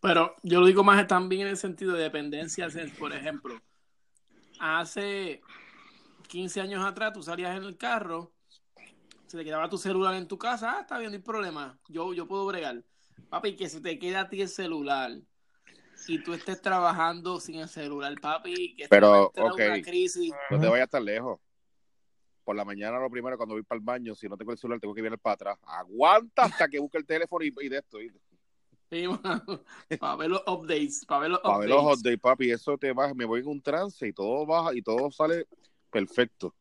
Pero 0.00 0.34
yo 0.42 0.60
lo 0.60 0.66
digo 0.66 0.82
más 0.84 1.06
también 1.06 1.42
en 1.42 1.48
el 1.48 1.56
sentido 1.56 1.92
de 1.92 2.04
dependencia. 2.04 2.68
Por 2.98 3.12
ejemplo, 3.12 3.60
hace 4.60 5.42
15 6.28 6.60
años 6.60 6.84
atrás 6.84 7.12
tú 7.12 7.22
salías 7.22 7.56
en 7.56 7.64
el 7.64 7.76
carro, 7.76 8.32
se 9.26 9.36
te 9.36 9.44
quedaba 9.44 9.68
tu 9.68 9.76
celular 9.76 10.14
en 10.14 10.26
tu 10.26 10.38
casa, 10.38 10.76
ah, 10.76 10.80
está 10.80 10.98
bien, 10.98 11.10
no 11.10 11.16
hay 11.16 11.22
problema, 11.22 11.78
yo, 11.88 12.14
yo 12.14 12.26
puedo 12.26 12.46
bregar. 12.46 12.82
Papi, 13.28 13.56
que 13.56 13.68
se 13.68 13.80
te 13.80 13.98
queda 13.98 14.22
a 14.22 14.28
ti 14.28 14.40
el 14.40 14.48
celular 14.48 15.12
y 16.06 16.18
tú 16.20 16.32
estés 16.32 16.62
trabajando 16.62 17.40
sin 17.40 17.56
el 17.56 17.68
celular, 17.68 18.14
papi, 18.20 18.74
que 18.76 18.88
Pero, 18.88 19.30
te 19.34 19.40
va 19.40 19.46
a 19.46 19.50
entrar 19.50 19.72
ok. 19.72 19.78
una 19.78 19.82
crisis. 19.82 20.32
No 20.50 20.60
te 20.60 20.66
vayas 20.68 20.88
tan 20.88 21.04
lejos. 21.04 21.38
Por 22.44 22.56
la 22.56 22.64
mañana 22.64 22.98
lo 22.98 23.10
primero 23.10 23.36
cuando 23.36 23.54
voy 23.54 23.62
para 23.62 23.78
el 23.78 23.84
baño, 23.84 24.14
si 24.14 24.26
no 24.26 24.36
tengo 24.36 24.52
el 24.52 24.58
celular, 24.58 24.80
tengo 24.80 24.94
que 24.94 25.02
virar 25.02 25.18
para 25.18 25.34
atrás. 25.34 25.58
Aguanta 25.66 26.44
hasta 26.44 26.66
que 26.68 26.78
busque 26.78 26.96
el 26.98 27.04
teléfono 27.04 27.44
y, 27.44 27.52
y 27.60 27.68
de 27.68 27.76
esto. 27.78 28.00
y- 28.00 28.10
Sí, 28.90 29.04
para 30.00 30.16
ver 30.16 30.30
los 30.30 30.42
updates, 30.46 31.04
para 31.04 31.20
ver 31.20 31.30
los 31.32 31.40
Para 31.40 31.58
ver 31.58 31.68
los 31.68 31.98
updates. 31.98 32.18
papi, 32.20 32.50
eso 32.50 32.78
te 32.78 32.90
baja, 32.92 33.12
me 33.12 33.26
voy 33.26 33.40
en 33.40 33.48
un 33.48 33.60
trance 33.60 34.06
y 34.06 34.14
todo 34.14 34.46
baja 34.46 34.74
y 34.74 34.80
todo 34.80 35.10
sale 35.10 35.46
perfecto. 35.90 36.54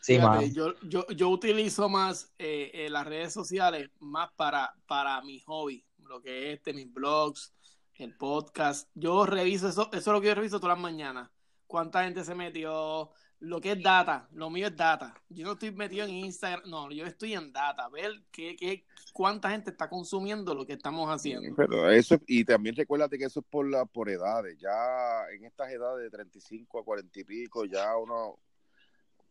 Sí, 0.00 0.14
Fíjate, 0.14 0.52
yo, 0.52 0.74
yo, 0.82 1.06
yo 1.08 1.28
utilizo 1.28 1.88
más 1.88 2.32
eh, 2.38 2.70
eh, 2.72 2.88
las 2.88 3.06
redes 3.06 3.32
sociales 3.32 3.90
más 3.98 4.30
para, 4.36 4.72
para 4.86 5.20
mi 5.22 5.40
hobby, 5.40 5.84
lo 6.08 6.20
que 6.20 6.52
es 6.52 6.58
este, 6.58 6.72
mis 6.72 6.92
blogs, 6.92 7.54
el 7.94 8.16
podcast. 8.16 8.88
Yo 8.94 9.26
reviso 9.26 9.68
eso, 9.68 9.88
eso 9.92 9.98
es 9.98 10.06
lo 10.06 10.20
que 10.20 10.28
yo 10.28 10.34
reviso 10.34 10.60
todas 10.60 10.76
las 10.76 10.82
mañanas. 10.82 11.30
Cuánta 11.66 12.04
gente 12.04 12.24
se 12.24 12.34
metió, 12.34 13.10
lo 13.40 13.60
que 13.60 13.72
es 13.72 13.82
data, 13.82 14.28
lo 14.32 14.50
mío 14.50 14.68
es 14.68 14.76
data. 14.76 15.14
Yo 15.28 15.44
no 15.44 15.52
estoy 15.52 15.72
metido 15.72 16.06
en 16.06 16.14
Instagram, 16.14 16.68
no, 16.68 16.90
yo 16.90 17.04
estoy 17.04 17.34
en 17.34 17.52
data, 17.52 17.88
ver 17.88 18.12
qué, 18.30 18.56
qué, 18.56 18.84
cuánta 19.12 19.50
gente 19.50 19.70
está 19.70 19.88
consumiendo 19.88 20.54
lo 20.54 20.64
que 20.64 20.74
estamos 20.74 21.08
haciendo. 21.10 21.54
Pero 21.56 21.90
eso, 21.90 22.18
y 22.26 22.44
también 22.44 22.76
recuérdate 22.76 23.18
que 23.18 23.24
eso 23.24 23.40
es 23.40 23.46
por, 23.46 23.68
la, 23.68 23.84
por 23.84 24.08
edades. 24.08 24.56
Ya 24.58 25.26
en 25.34 25.44
estas 25.44 25.70
edades 25.70 26.04
de 26.04 26.10
35 26.10 26.80
a 26.80 26.84
40 26.84 27.20
y 27.20 27.24
pico, 27.24 27.64
ya 27.64 27.96
uno 27.96 28.38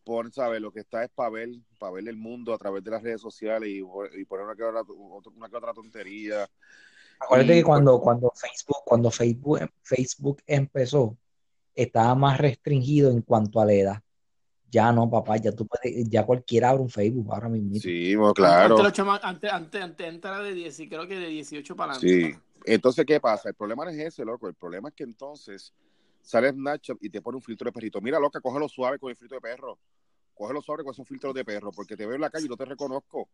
Lo 0.06 0.72
que 0.72 0.80
está 0.80 1.02
es 1.02 1.10
para 1.10 1.30
ver, 1.30 1.48
para 1.78 1.92
ver 1.92 2.08
el 2.08 2.16
mundo 2.16 2.54
a 2.54 2.58
través 2.58 2.84
de 2.84 2.90
las 2.92 3.02
redes 3.02 3.20
sociales 3.20 3.68
y, 3.68 3.78
y 3.78 4.24
poner 4.24 4.44
una 4.46 4.54
que 4.54 4.62
otra, 4.62 4.82
una 5.34 5.48
que 5.48 5.56
otra 5.56 5.74
tontería. 5.74 6.48
Acuérdate 7.18 7.54
Y, 7.54 7.56
que 7.56 7.64
cuando, 7.64 8.00
cuando 8.00 8.30
Facebook, 8.34 8.78
cuando 8.84 9.10
Facebook, 9.10 9.68
Facebook 9.82 10.42
empezó, 10.46 11.16
estaba 11.74 12.14
más 12.14 12.38
restringido 12.38 13.10
en 13.10 13.22
cuanto 13.22 13.60
a 13.60 13.66
la 13.66 13.72
edad. 13.72 14.02
Ya 14.70 14.92
no, 14.92 15.10
papá, 15.10 15.38
ya 15.38 15.52
tú 15.52 15.66
puedes, 15.66 16.08
ya 16.08 16.24
cualquiera 16.24 16.70
abre 16.70 16.82
un 16.82 16.90
Facebook 16.90 17.32
ahora 17.32 17.48
mismo. 17.48 17.74
Sí, 17.76 18.14
bueno, 18.14 18.34
claro. 18.34 18.78
Antes, 18.78 18.98
antes, 19.22 19.52
antes, 19.52 19.82
antes 19.82 20.06
entra 20.06 20.40
de 20.40 20.54
10, 20.54 20.80
y 20.80 20.88
creo 20.88 21.08
que 21.08 21.18
de 21.18 21.28
18 21.28 21.76
para 21.76 21.94
adelante. 21.94 22.32
Sí. 22.32 22.38
Entonces, 22.64 23.04
¿qué 23.06 23.20
pasa? 23.20 23.48
El 23.48 23.54
problema 23.54 23.84
no 23.84 23.90
es 23.90 23.98
ese, 23.98 24.24
loco. 24.24 24.48
El 24.48 24.54
problema 24.54 24.88
es 24.88 24.94
que 24.94 25.04
entonces 25.04 25.72
sale 26.26 26.50
Snapchat 26.50 26.98
y 27.00 27.08
te 27.08 27.22
pone 27.22 27.36
un 27.36 27.42
filtro 27.42 27.66
de 27.66 27.72
perrito. 27.72 28.00
Mira, 28.00 28.18
loca, 28.18 28.40
cógelo 28.40 28.68
suave 28.68 28.98
con 28.98 29.10
el 29.10 29.16
filtro 29.16 29.36
de 29.36 29.40
perro. 29.40 29.78
Cógelo 30.34 30.60
suave 30.60 30.82
con 30.82 30.92
esos 30.92 31.06
filtros 31.06 31.32
de 31.32 31.44
perro, 31.44 31.70
porque 31.70 31.96
te 31.96 32.04
veo 32.04 32.16
en 32.16 32.20
la 32.20 32.30
calle 32.30 32.46
y 32.46 32.48
no 32.48 32.56
te 32.56 32.64
reconozco. 32.64 33.28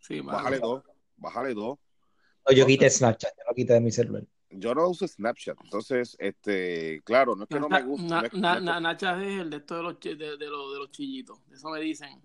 Sí. 0.00 0.20
Bájale 0.20 0.58
dos, 0.58 0.82
bájale 1.16 1.54
dos. 1.54 1.78
No, 2.48 2.54
yo 2.54 2.66
quité 2.66 2.90
Snapchat, 2.90 3.36
yo 3.36 3.42
lo 3.46 3.54
quité 3.54 3.74
de 3.74 3.80
mi 3.80 3.90
celular. 3.90 4.24
Yo 4.50 4.74
no 4.74 4.88
uso 4.88 5.06
Snapchat, 5.06 5.56
entonces, 5.64 6.16
este, 6.18 7.02
claro, 7.04 7.34
no 7.36 7.44
es 7.44 7.48
que 7.48 7.60
no 7.60 7.68
me 7.68 7.80
Na- 7.80 7.86
gusta. 7.86 8.22
na- 8.32 8.60
na- 8.60 8.80
na- 8.80 8.92
es 8.92 9.40
el 9.40 9.50
de 9.50 9.56
esto 9.58 9.76
de 9.76 9.82
los, 9.82 10.00
de, 10.00 10.16
de 10.16 10.36
los, 10.46 10.72
de 10.72 10.78
los 10.78 10.90
chillitos. 10.90 11.38
Eso 11.52 11.68
me 11.70 11.80
dicen. 11.80 12.22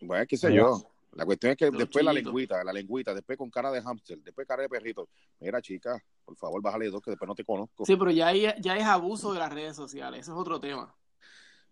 Bueno, 0.00 0.26
qué 0.26 0.36
sé 0.36 0.52
yo. 0.52 0.91
La 1.12 1.26
cuestión 1.26 1.52
es 1.52 1.58
que 1.58 1.70
De 1.70 1.76
después 1.76 2.04
la 2.04 2.12
lengüita, 2.12 2.64
la 2.64 2.72
lengüita, 2.72 3.12
después 3.14 3.36
con 3.36 3.50
cara 3.50 3.70
de 3.70 3.82
hámster, 3.82 4.18
después 4.22 4.46
cara 4.46 4.62
de 4.62 4.68
perrito. 4.68 5.08
Mira, 5.40 5.60
chica, 5.60 6.02
por 6.24 6.36
favor, 6.36 6.62
bájale 6.62 6.88
dos, 6.90 7.02
que 7.02 7.10
después 7.10 7.28
no 7.28 7.34
te 7.34 7.44
conozco. 7.44 7.84
Sí, 7.84 7.96
pero 7.96 8.10
ya, 8.10 8.28
hay- 8.28 8.54
ya 8.60 8.76
es 8.76 8.84
abuso 8.84 9.32
de 9.32 9.38
las 9.38 9.52
redes 9.52 9.76
sociales. 9.76 10.20
Eso 10.20 10.32
es 10.32 10.38
otro 10.38 10.58
tema. 10.58 10.94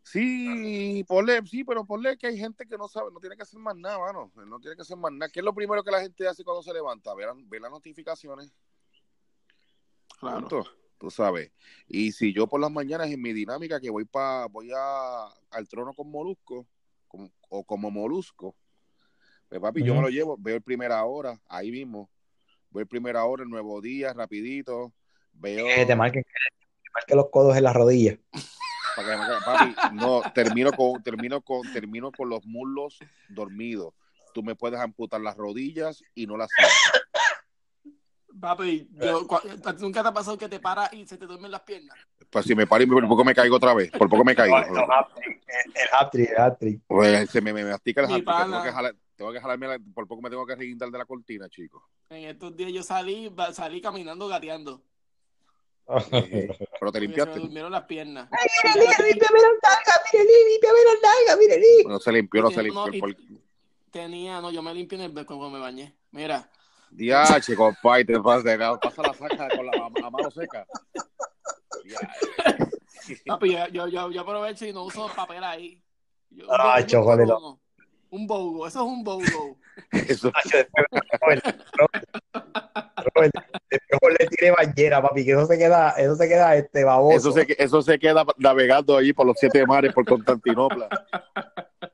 Sí, 0.03 1.05
ponle, 1.07 1.41
sí, 1.47 1.63
pero 1.65 1.85
ponle 1.85 2.17
que 2.17 2.27
hay 2.27 2.39
gente 2.39 2.67
que 2.67 2.77
no 2.77 2.89
sabe, 2.89 3.11
no 3.13 3.21
tiene 3.21 3.37
que 3.37 3.43
hacer 3.43 3.61
más 3.61 3.77
nada, 3.77 3.99
mano. 3.99 4.31
No 4.47 4.59
tiene 4.59 4.75
que 4.77 4.83
hacer 4.83 4.97
más 4.97 5.13
nada. 5.13 5.31
¿Qué 5.31 5.41
es 5.41 5.45
lo 5.45 5.55
primero 5.55 5.83
que 5.83 5.91
la 5.91 6.01
gente 6.01 6.27
hace 6.27 6.43
cuando 6.45 6.63
se 6.63 6.73
levanta? 6.73 7.15
Ver, 7.15 7.29
ver 7.47 7.61
las 7.61 7.71
notificaciones. 7.71 8.53
Claro. 10.19 10.41
Punto. 10.49 10.65
tú 10.99 11.11
sabes. 11.11 11.51
Y 11.89 12.13
si 12.13 12.35
yo 12.35 12.47
por 12.47 12.61
las 12.61 12.71
mañanas 12.71 13.09
en 13.11 13.23
mi 13.23 13.33
dinámica 13.33 13.81
que 13.81 13.89
voy 13.89 14.05
pa, 14.05 14.47
voy 14.49 14.71
a, 14.77 15.29
al 15.51 15.67
trono 15.67 15.95
con 15.95 16.11
molusco, 16.11 16.67
con- 17.09 17.33
o 17.49 17.65
como 17.65 17.91
molusco, 17.91 18.55
pues 19.51 19.61
papi, 19.61 19.83
yo 19.83 19.95
me 19.95 20.01
lo 20.01 20.09
llevo, 20.09 20.37
veo 20.39 20.57
el 20.57 20.63
primera 20.63 21.05
hora, 21.05 21.39
ahí 21.49 21.71
mismo, 21.73 22.09
veo 22.71 22.83
el 22.83 22.87
primera 22.87 23.25
hora, 23.25 23.43
el 23.43 23.51
nuevo 23.51 23.81
día, 23.81 24.13
rapidito, 24.13 24.93
veo... 25.33 25.67
Que 25.67 25.85
te 25.85 25.97
marquen, 25.97 26.23
que 26.23 26.31
te 26.31 26.91
marquen 26.95 27.17
los 27.17 27.31
codos 27.31 27.57
en 27.57 27.65
las 27.65 27.75
rodillas. 27.75 28.17
para 28.97 29.09
que 29.11 29.17
me 29.17 29.27
marque- 29.27 29.45
papi, 29.45 29.97
no, 29.97 30.23
termino 30.33 30.71
con, 30.73 31.03
termino 31.03 31.41
con, 31.41 31.73
termino 31.73 32.13
con 32.13 32.29
los 32.29 32.45
muslos 32.47 32.99
dormidos. 33.29 33.93
Tú 34.33 34.45
me 34.45 34.55
puedes 34.55 34.79
amputar 34.79 35.21
las 35.21 35.37
rodillas 35.37 36.05
y 36.15 36.27
no 36.29 36.37
las. 36.37 36.49
Papi, 38.41 38.89
yo, 38.93 39.27
cua- 39.27 39.43
¿a 39.67 39.75
ti 39.77 39.83
¿nunca 39.83 40.03
te 40.03 40.09
ha 40.09 40.13
pasado 40.13 40.39
que 40.39 40.49
te 40.49 40.61
paras 40.61 40.93
y 40.93 41.05
se 41.05 41.19
te 41.19 41.27
duermen 41.27 41.51
las 41.51 41.63
piernas? 41.63 41.99
Pues 42.31 42.47
si 42.47 42.55
me 42.55 42.65
paro 42.69 42.85
y 42.85 42.87
por 42.87 43.07
poco 43.09 43.25
me 43.25 43.35
caigo 43.35 43.57
otra 43.57 43.75
vez, 43.75 43.91
por 43.91 44.09
poco 44.09 44.25
me 44.25 44.37
caigo. 44.37 44.57
El 44.57 45.89
hat-trick, 45.91 46.31
el 46.31 46.39
hat-trick. 46.41 46.81
Pues 46.87 47.29
se 47.29 47.41
me, 47.41 47.53
me 47.53 47.65
mastica 47.65 48.03
el 48.03 48.07
háptico, 48.07 48.31
tengo 48.31 48.51
pana. 48.53 48.63
que 48.63 48.71
jalar, 48.71 48.95
tengo 49.21 49.33
que 49.35 49.41
jalarme, 49.43 49.69
la- 49.69 49.79
por 49.95 50.09
poco 50.09 50.23
me 50.23 50.31
tengo 50.31 50.47
que 50.47 50.55
reguindar 50.57 50.89
de 50.91 50.97
la 50.97 51.05
cortina, 51.05 51.47
chicos. 51.51 51.83
En 52.09 52.25
estos 52.25 52.57
días 52.57 52.73
yo 52.73 52.83
salí, 52.83 53.31
salí 53.53 53.83
caminando, 53.83 54.27
gateando. 54.27 54.81
Pero 55.87 56.01
te 56.11 56.17
Porque 56.17 56.55
se 56.81 56.95
me 56.95 57.01
limpiaste. 57.01 57.39
durmieron 57.39 57.71
las 57.71 57.85
piernas. 57.85 58.31
Mire, 58.31 58.87
límpiame 59.11 59.41
las 59.41 59.53
nalgas, 59.63 60.01
mire, 60.15 60.25
las 60.85 61.03
nalgas, 61.03 61.39
mire, 61.39 61.59
límpiame. 61.59 61.93
No 61.93 62.01
se 62.01 62.13
limpió, 62.13 62.41
no 62.43 62.51
se 62.51 62.63
No, 62.63 62.87
limpió. 62.87 62.95
y- 62.95 63.01
Por... 63.01 63.15
Tenía, 63.91 64.41
no, 64.41 64.51
yo 64.51 64.63
me 64.63 64.73
limpié 64.73 64.97
en 64.97 65.05
el 65.05 65.27
cuando 65.27 65.51
me 65.51 65.59
bañé. 65.59 65.95
Mira, 66.13 66.49
Diache, 66.91 67.55
compadre, 67.55 68.07
te 68.07 68.19
pasa, 68.21 68.79
pasa 68.81 69.03
la 69.03 69.13
saca 69.13 69.49
con 69.55 69.67
la, 69.67 69.91
mano 70.11 70.31
seca. 70.31 70.67
Papi, 73.27 73.53
yo, 73.71 73.87
yo, 73.89 74.11
yo, 74.11 74.21
aprovecho 74.23 74.65
y 74.65 74.73
no 74.73 74.85
uso 74.85 75.09
papel 75.15 75.45
ahí. 75.45 75.83
Yo- 76.31 76.47
Ay, 76.51 76.87
chojole, 76.87 77.25
un 77.25 77.29
no. 77.29 77.61
Un 78.11 78.27
bogo, 78.27 78.67
eso 78.67 78.81
es 78.81 78.87
un 78.87 79.05
bogo. 79.05 79.57
Eso, 79.93 80.31
después, 80.45 81.41
Robert, 83.15 83.35
después 83.71 84.17
le 84.19 84.27
tire 84.27 84.51
bañera, 84.51 85.01
papi, 85.01 85.25
que 85.25 85.31
eso 85.33 85.47
se 85.47 85.57
queda, 85.57 85.91
eso 85.93 86.17
se 86.17 86.29
queda 86.29 86.55
este 86.57 86.85
baboso. 86.85 87.17
eso, 87.17 87.33
se, 87.33 87.47
eso 87.59 87.81
se 87.81 87.99
queda 87.99 88.25
navegando 88.37 88.97
allí 88.97 89.13
por 89.15 89.27
los 89.27 89.37
siete 89.39 89.65
mares, 89.67 89.95
por 89.95 90.05
Constantinopla. 90.05 90.89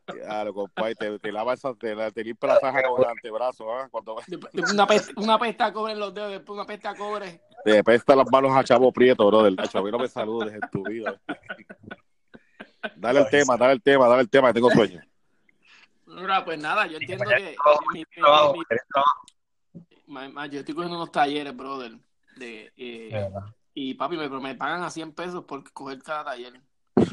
Claro, 0.07 0.53
compadre, 0.53 0.95
te, 0.97 1.19
te 1.21 1.31
lava 1.31 1.55
esa, 1.55 1.75
te, 1.75 1.95
te 2.13 2.25
limpia 2.25 2.55
la 2.55 2.61
faja 2.61 2.83
con 2.83 3.03
el 3.05 3.09
antebrazo, 3.11 3.71
¿ah? 3.73 3.89
Cuando 3.91 4.17
Después- 4.27 4.51
después 4.53 4.73
Una 4.73 4.87
pesta, 4.87 5.13
una 5.17 5.39
pesta 5.39 5.67
a 5.67 5.73
cobre 5.73 5.93
en 5.93 6.01
los 6.01 6.13
dedos, 6.13 6.31
después 6.33 6.57
una 6.57 6.67
pesta 6.67 6.91
a 6.91 6.95
cobre. 6.97 7.41
te 7.65 7.85
pesta 7.85 8.17
las 8.17 8.29
manos 8.31 8.57
a 8.57 8.65
Chavo 8.65 8.91
Prieto, 8.91 9.27
bro, 9.29 9.43
del 9.45 9.55
Nacho. 9.55 9.79
A 9.79 9.83
mí 9.83 9.91
no 9.93 9.99
me 9.99 10.09
saludes 10.09 10.55
en 10.55 10.61
tu 10.73 10.83
vida. 10.83 11.21
Dale 12.97 13.21
el 13.21 13.29
tema, 13.29 13.57
dale 13.57 13.75
el 13.75 13.83
tema, 13.83 14.09
dale 14.09 14.23
el 14.23 14.31
tema, 14.31 14.49
que 14.49 14.55
tengo 14.55 14.71
sueño. 14.71 15.01
Mira, 16.17 16.45
pues 16.45 16.59
nada, 16.59 16.87
yo 16.87 16.97
entiendo 16.97 17.25
que 17.29 17.57
mi- 17.93 18.05
mi- 20.07 20.29
mi- 20.33 20.51
yo 20.51 20.61
estoy 20.61 20.75
cogiendo 20.75 20.97
unos 20.97 21.13
talleres, 21.13 21.55
brother. 21.55 21.99
De, 22.37 22.73
eh, 22.77 23.29
y 23.75 23.95
papi, 23.95 24.17
me, 24.17 24.29
me 24.29 24.55
pagan 24.55 24.83
a 24.83 24.91
100 24.91 25.13
pesos 25.13 25.45
por 25.45 25.71
coger 25.73 26.03
cada 26.03 26.25
taller. 26.25 26.59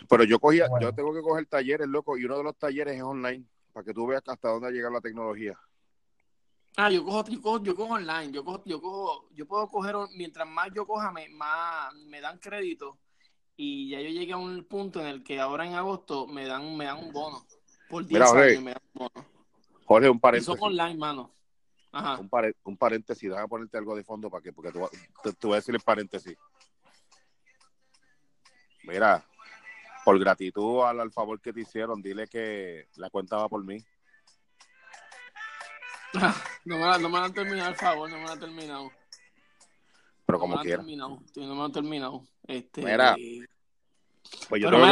Pero 0.07 0.23
yo 0.23 0.39
cogía, 0.39 0.69
Bueno. 0.69 0.87
yo 0.87 0.95
tengo 0.95 1.13
que 1.13 1.21
coger 1.21 1.45
talleres, 1.47 1.87
loco, 1.87 2.17
y 2.17 2.23
uno 2.23 2.37
de 2.37 2.43
los 2.43 2.57
talleres 2.57 2.95
es 2.95 3.03
online, 3.03 3.43
para 3.73 3.83
que 3.83 3.93
tú 3.93 4.07
veas 4.07 4.23
hasta 4.25 4.49
dónde 4.49 4.67
ha 4.69 4.71
llegado 4.71 4.93
la 4.93 5.01
tecnología. 5.01 5.59
Ah, 6.77 6.89
yo 6.89 7.03
cojo, 7.03 7.25
yo 7.29 7.41
cojo, 7.41 7.63
yo 7.63 7.75
cojo 7.75 7.93
online, 7.95 8.31
yo 8.31 8.45
cojo, 8.45 8.63
yo 8.65 8.81
cojo, 8.81 9.29
yo 9.31 9.45
puedo 9.45 9.67
coger, 9.67 9.95
mientras 10.15 10.47
más 10.47 10.69
yo 10.73 10.87
coja, 10.87 11.11
me, 11.11 11.27
más 11.29 11.93
me 11.93 12.21
dan 12.21 12.39
crédito. 12.39 12.97
Y 13.57 13.89
ya 13.89 13.99
yo 13.99 14.09
llegué 14.09 14.33
a 14.33 14.37
un 14.37 14.63
punto 14.63 14.99
en 15.01 15.07
el 15.07 15.23
que 15.23 15.39
ahora 15.41 15.67
en 15.67 15.75
agosto 15.75 16.25
me 16.25 16.45
dan, 16.47 16.75
me 16.77 16.85
dan 16.85 16.97
un 16.97 17.11
bono. 17.11 17.45
Por 17.93 18.07
10 18.07 18.11
Mira, 18.11 18.25
Jorge, 18.25 18.49
años 18.53 18.63
me 18.63 18.71
dan 18.71 18.81
un. 18.95 19.09
Jorge, 19.85 20.09
un 20.09 20.17
Y 20.17 20.19
paréntesis. 20.19 20.59
son 20.59 20.67
online, 20.71 20.97
mano. 20.97 21.31
Ajá. 21.91 22.17
Un, 22.17 22.27
pare- 22.27 22.55
un 22.63 22.75
paréntesis, 22.75 23.29
déjame 23.29 23.47
ponerte 23.47 23.77
algo 23.77 23.95
de 23.95 24.03
fondo 24.03 24.31
para 24.31 24.41
que, 24.41 24.51
porque 24.51 24.69
a- 24.69 25.21
te- 25.21 25.33
te 25.33 25.45
voy 25.45 25.53
a 25.53 25.57
decir 25.57 25.75
el 25.75 25.81
paréntesis. 25.81 26.35
Mira, 28.85 29.23
por 30.03 30.17
gratitud 30.19 30.81
al, 30.81 31.01
al 31.01 31.11
favor 31.11 31.39
que 31.39 31.53
te 31.53 31.61
hicieron, 31.61 32.01
dile 32.01 32.25
que 32.27 32.87
la 32.95 33.11
cuenta 33.11 33.37
va 33.37 33.47
por 33.47 33.63
mí. 33.63 33.77
No 36.65 36.77
me, 36.77 36.85
la, 36.85 36.97
no 36.97 37.09
me 37.09 37.19
la 37.19 37.25
han 37.25 37.33
terminado, 37.33 37.69
el 37.69 37.75
favor, 37.75 38.09
no 38.09 38.17
me 38.17 38.23
la 38.23 38.31
han 38.31 38.39
terminado. 38.39 38.89
Pero 40.25 40.37
No 40.37 40.39
como 40.39 40.47
me 40.51 40.55
la 40.55 40.61
han 40.61 40.65
quiera. 40.65 40.77
terminado, 40.81 41.19
sí, 41.33 41.41
no 41.41 41.49
me 41.53 41.59
la 41.59 41.65
han 41.65 41.71
terminado. 41.73 42.23
Este, 42.47 42.81
Mira, 42.81 43.15
Pues 44.49 44.61
yo 44.61 44.69
tengo, 44.71 44.81
que 44.81 44.89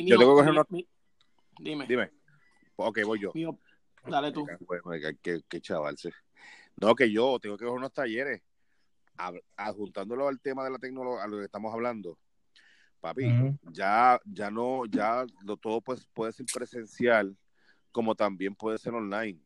mira, 0.00 0.18
que 0.18 0.24
coger 0.24 0.54
mi- 0.70 0.78
mi- 0.78 0.88
Dime, 1.58 1.86
Dime. 1.86 2.10
Ok, 2.86 3.00
voy 3.04 3.20
yo. 3.20 3.32
dale 4.06 4.32
tú. 4.32 4.46
Bueno, 4.66 4.90
que, 4.90 5.16
que, 5.16 5.42
que 5.48 5.60
chaval. 5.60 5.96
sí. 5.96 6.10
No, 6.80 6.94
que 6.94 7.10
yo 7.10 7.38
tengo 7.38 7.56
que 7.56 7.64
coger 7.64 7.78
unos 7.78 7.92
talleres, 7.92 8.42
adjuntándolo 9.56 10.28
al 10.28 10.40
tema 10.40 10.64
de 10.64 10.70
la 10.70 10.78
tecnología, 10.78 11.24
a 11.24 11.28
lo 11.28 11.38
que 11.38 11.44
estamos 11.44 11.72
hablando. 11.72 12.18
Papi, 13.00 13.56
ya, 13.72 14.20
ya 14.24 14.50
no, 14.50 14.84
ya 14.86 15.24
lo, 15.42 15.56
todo 15.56 15.80
pues, 15.80 16.06
puede 16.12 16.32
ser 16.32 16.46
presencial, 16.52 17.36
como 17.92 18.14
también 18.14 18.54
puede 18.54 18.78
ser 18.78 18.94
online. 18.94 19.40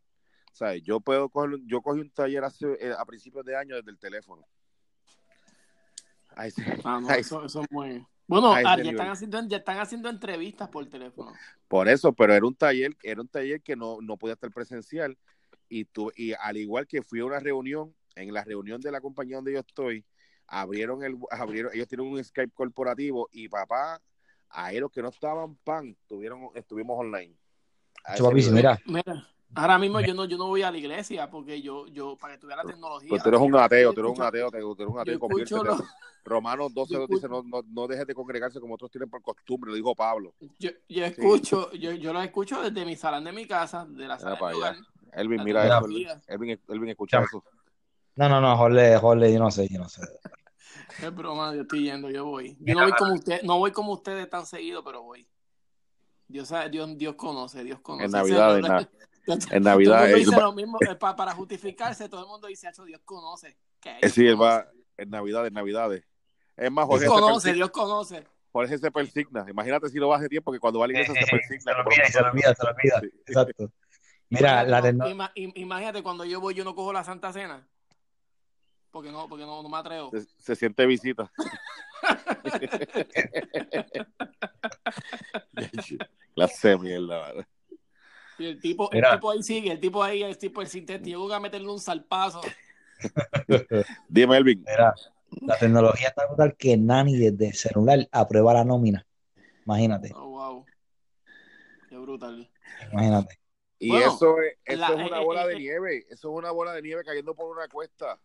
O 0.52 0.56
sea, 0.56 0.76
yo 0.76 1.00
puedo 1.00 1.28
coger, 1.28 1.58
yo 1.66 1.80
cogí 1.80 2.00
un 2.00 2.10
taller 2.10 2.44
hace, 2.44 2.66
eh, 2.80 2.94
a 2.96 3.04
principios 3.04 3.44
de 3.44 3.56
año 3.56 3.76
desde 3.76 3.90
el 3.90 3.98
teléfono. 3.98 4.46
Ay, 6.36 6.50
sí. 6.50 6.62
Ah, 6.84 7.00
no, 7.00 7.08
Ay, 7.08 7.20
eso, 7.20 7.44
eso 7.44 7.62
es 7.62 7.66
muy... 7.70 8.06
Bueno, 8.26 8.52
ah, 8.52 8.62
ya, 8.62 8.90
están 8.90 9.10
haciendo, 9.10 9.46
ya 9.46 9.58
están 9.58 9.78
haciendo 9.78 10.08
entrevistas 10.08 10.68
por 10.68 10.86
teléfono. 10.86 11.32
Por 11.68 11.88
eso, 11.88 12.12
pero 12.12 12.34
era 12.34 12.46
un 12.46 12.54
taller, 12.54 12.96
era 13.02 13.20
un 13.20 13.28
taller 13.28 13.60
que 13.60 13.76
no, 13.76 13.98
no 14.00 14.16
podía 14.16 14.34
estar 14.34 14.50
presencial. 14.50 15.16
Y 15.68 15.84
tú, 15.84 16.10
y 16.16 16.32
al 16.32 16.56
igual 16.56 16.86
que 16.86 17.02
fui 17.02 17.20
a 17.20 17.24
una 17.24 17.40
reunión, 17.40 17.94
en 18.16 18.32
la 18.32 18.44
reunión 18.44 18.80
de 18.80 18.92
la 18.92 19.00
compañía 19.00 19.36
donde 19.36 19.52
yo 19.52 19.60
estoy, 19.60 20.04
abrieron 20.46 21.02
el, 21.02 21.16
abrieron, 21.30 21.72
ellos 21.74 21.88
tienen 21.88 22.06
un 22.06 22.22
Skype 22.22 22.52
corporativo 22.54 23.28
y 23.32 23.48
papá, 23.48 24.00
a 24.50 24.72
ellos 24.72 24.90
que 24.92 25.02
no 25.02 25.08
estaban 25.08 25.56
pan, 25.56 25.96
tuvieron, 26.06 26.50
estuvimos 26.54 26.98
online. 26.98 27.34
Mira, 28.52 28.78
Mira, 28.84 29.28
ahora 29.54 29.78
mismo 29.78 30.00
yo 30.00 30.14
no, 30.14 30.24
yo 30.24 30.36
no 30.36 30.46
voy 30.46 30.62
a 30.62 30.70
la 30.70 30.78
iglesia 30.78 31.30
porque 31.30 31.60
yo, 31.62 31.86
yo 31.88 32.16
para 32.16 32.34
que 32.34 32.40
tuviera 32.40 32.62
la 32.62 32.70
tecnología. 32.70 33.08
Pues 33.08 33.22
tú 33.22 33.28
eres 33.28 33.40
un 33.40 33.54
ateo, 33.56 33.92
tú 33.92 34.00
eres 34.00 34.10
un 34.10 34.16
escucho- 34.16 34.26
ateo, 34.28 34.50
te- 34.50 34.60
tú 34.60 34.72
eres 34.82 34.88
un 34.94 34.98
ateo. 35.00 35.14
escucho, 35.14 35.84
Romanos 36.24 36.72
12 36.74 36.92
yo 36.94 36.98
nos 37.00 37.08
dice, 37.08 37.26
escucho- 37.26 37.28
no, 37.28 37.62
no, 37.62 37.62
no 37.68 37.86
dejes 37.86 38.06
de 38.06 38.14
congregarse 38.14 38.60
como 38.60 38.74
otros 38.74 38.90
tienen 38.90 39.10
por 39.10 39.22
costumbre, 39.22 39.70
lo 39.70 39.76
dijo 39.76 39.94
Pablo. 39.94 40.34
yo, 40.58 40.70
yo 40.88 41.04
escucho, 41.04 41.70
yo, 41.72 41.92
yo 41.92 42.12
lo 42.12 42.20
escucho 42.22 42.60
desde 42.62 42.84
mi 42.84 42.96
salón 42.96 43.24
de 43.24 43.32
mi 43.32 43.46
casa, 43.46 43.84
de 43.86 44.06
la 44.08 44.18
sala. 44.18 44.38
Elvin, 45.12 45.44
mira 45.44 45.66
eso. 45.66 45.86
Elvin, 46.26 46.60
Elvin, 46.68 46.88
escucha 46.90 47.18
Ya. 47.20 47.24
eso. 47.24 47.44
no, 48.16 48.28
no, 48.28 48.40
no, 48.40 48.56
Jorge, 48.56 48.96
Jorge, 48.98 49.32
yo 49.32 49.38
no 49.38 49.50
sé, 49.50 49.68
yo 49.68 49.78
no 49.78 49.88
sé. 49.88 50.02
Es 51.00 51.14
broma, 51.14 51.54
yo 51.54 51.62
estoy 51.62 51.84
yendo, 51.84 52.10
yo 52.10 52.24
voy. 52.24 52.56
Yo 52.60 52.74
no 52.74 52.82
voy 52.82 52.92
como 52.92 53.14
usted, 53.14 53.42
no 53.42 53.58
voy 53.58 53.70
como 53.70 53.92
ustedes 53.92 54.28
tan 54.28 54.44
seguido, 54.46 54.82
pero 54.82 55.02
voy. 55.02 55.26
Dios 56.26 56.48
sabe, 56.48 56.70
Dios, 56.70 56.96
Dios 56.96 57.14
conoce, 57.14 57.62
Dios 57.62 57.80
conoce. 57.80 58.06
En 58.06 58.10
Navidad, 58.10 58.58
en, 58.58 58.88
en 59.50 59.62
Navidad. 59.62 59.98
Todo 59.98 60.06
el 60.06 60.10
mundo 60.10 60.16
él 60.16 60.24
dice 60.24 60.36
va- 60.36 60.42
lo 60.42 60.52
mismo, 60.52 60.78
eh, 60.88 60.94
pa- 60.96 61.16
para 61.16 61.32
justificarse, 61.32 62.08
todo 62.08 62.22
el 62.22 62.28
mundo 62.28 62.46
dice, 62.48 62.68
"Acho, 62.68 62.84
Dios 62.84 63.00
conoce. 63.04 63.56
Que 63.80 63.90
Eh, 63.90 63.98
Dios 64.02 64.12
sí, 64.12 64.26
él 64.26 64.40
va 64.40 64.68
en 64.96 65.10
Navidades, 65.10 65.52
Navidades. 65.52 66.04
Es 66.56 66.70
más, 66.70 66.86
Dios 66.88 67.00
Jorge 67.00 67.06
se, 67.06 67.10
conoce, 67.10 67.32
persigna, 67.34 67.54
Dios 67.54 67.70
conoce. 67.70 68.24
Jorge 68.52 68.78
se 68.78 68.90
persigna. 68.92 69.44
Imagínate 69.48 69.88
si 69.88 69.98
lo 69.98 70.08
va 70.08 70.16
hace 70.18 70.28
tiempo 70.28 70.52
que 70.52 70.60
cuando 70.60 70.78
va 70.78 70.84
a 70.84 70.88
la 70.88 70.92
iglesia 70.94 71.14
se 71.14 71.20
Se 71.24 71.30
persigna. 71.30 71.72
lo 71.72 71.80
olvida, 71.82 72.04
se 72.06 72.20
lo 72.20 72.28
olvida, 72.30 72.54
se 72.54 72.62
lo 72.64 72.70
olvida. 72.70 73.00
Sí. 73.00 73.10
Exacto. 73.26 73.72
Mira, 74.30 74.64
la 74.64 74.80
im- 74.82 75.52
imagínate 75.56 76.02
cuando 76.02 76.24
yo 76.24 76.40
voy, 76.40 76.54
yo 76.54 76.64
no 76.64 76.74
cojo 76.74 76.92
la 76.92 77.04
Santa 77.04 77.32
Cena. 77.32 77.66
Porque 78.90 79.10
no, 79.10 79.28
porque 79.28 79.44
no, 79.44 79.62
no 79.62 79.68
me 79.68 79.76
atrevo. 79.78 80.10
Se, 80.12 80.22
se 80.38 80.56
siente 80.56 80.86
visita. 80.86 81.30
la 86.36 86.48
mierda, 86.78 87.18
¿vale? 87.18 87.46
Y 88.38 88.46
el 88.46 88.60
tipo, 88.60 88.90
Mira. 88.92 89.10
el 89.10 89.14
tipo 89.16 89.30
ahí 89.30 89.42
sigue, 89.42 89.72
el 89.72 89.80
tipo 89.80 90.02
ahí, 90.02 90.22
el 90.22 90.36
tipo 90.38 90.60
el 90.60 90.66
sintético, 90.68 91.10
yo 91.10 91.20
voy 91.20 91.32
a 91.32 91.40
meterle 91.40 91.68
un 91.68 91.78
salpazo. 91.80 92.40
Dime, 94.08 94.36
Elvin. 94.36 94.64
Mira, 94.66 94.94
la 95.42 95.58
tecnología 95.58 96.08
está 96.08 96.26
brutal 96.26 96.56
que 96.56 96.76
Nani 96.76 97.16
desde 97.16 97.48
el 97.48 97.54
celular 97.54 98.08
aprueba 98.10 98.54
la 98.54 98.64
nómina. 98.64 99.06
Imagínate, 99.64 100.12
Oh, 100.14 100.28
wow. 100.28 100.66
Qué 101.88 101.96
brutal. 101.96 102.50
imagínate. 102.92 103.38
Y 103.78 103.88
Bueno, 103.90 104.12
eso, 104.14 104.40
es, 104.40 104.56
eso 104.64 104.78
la- 104.80 104.88
es 104.88 105.10
una 105.10 105.20
eh, 105.20 105.24
bola 105.24 105.44
eh, 105.44 105.48
de 105.48 105.54
eh. 105.54 105.58
nieve. 105.58 105.98
Eso 106.10 106.30
es 106.30 106.38
una 106.38 106.50
bola 106.50 106.72
de 106.72 106.82
nieve 106.82 107.04
cayendo 107.04 107.34
por 107.34 107.56
una 107.56 107.68
cuesta. 107.68 108.18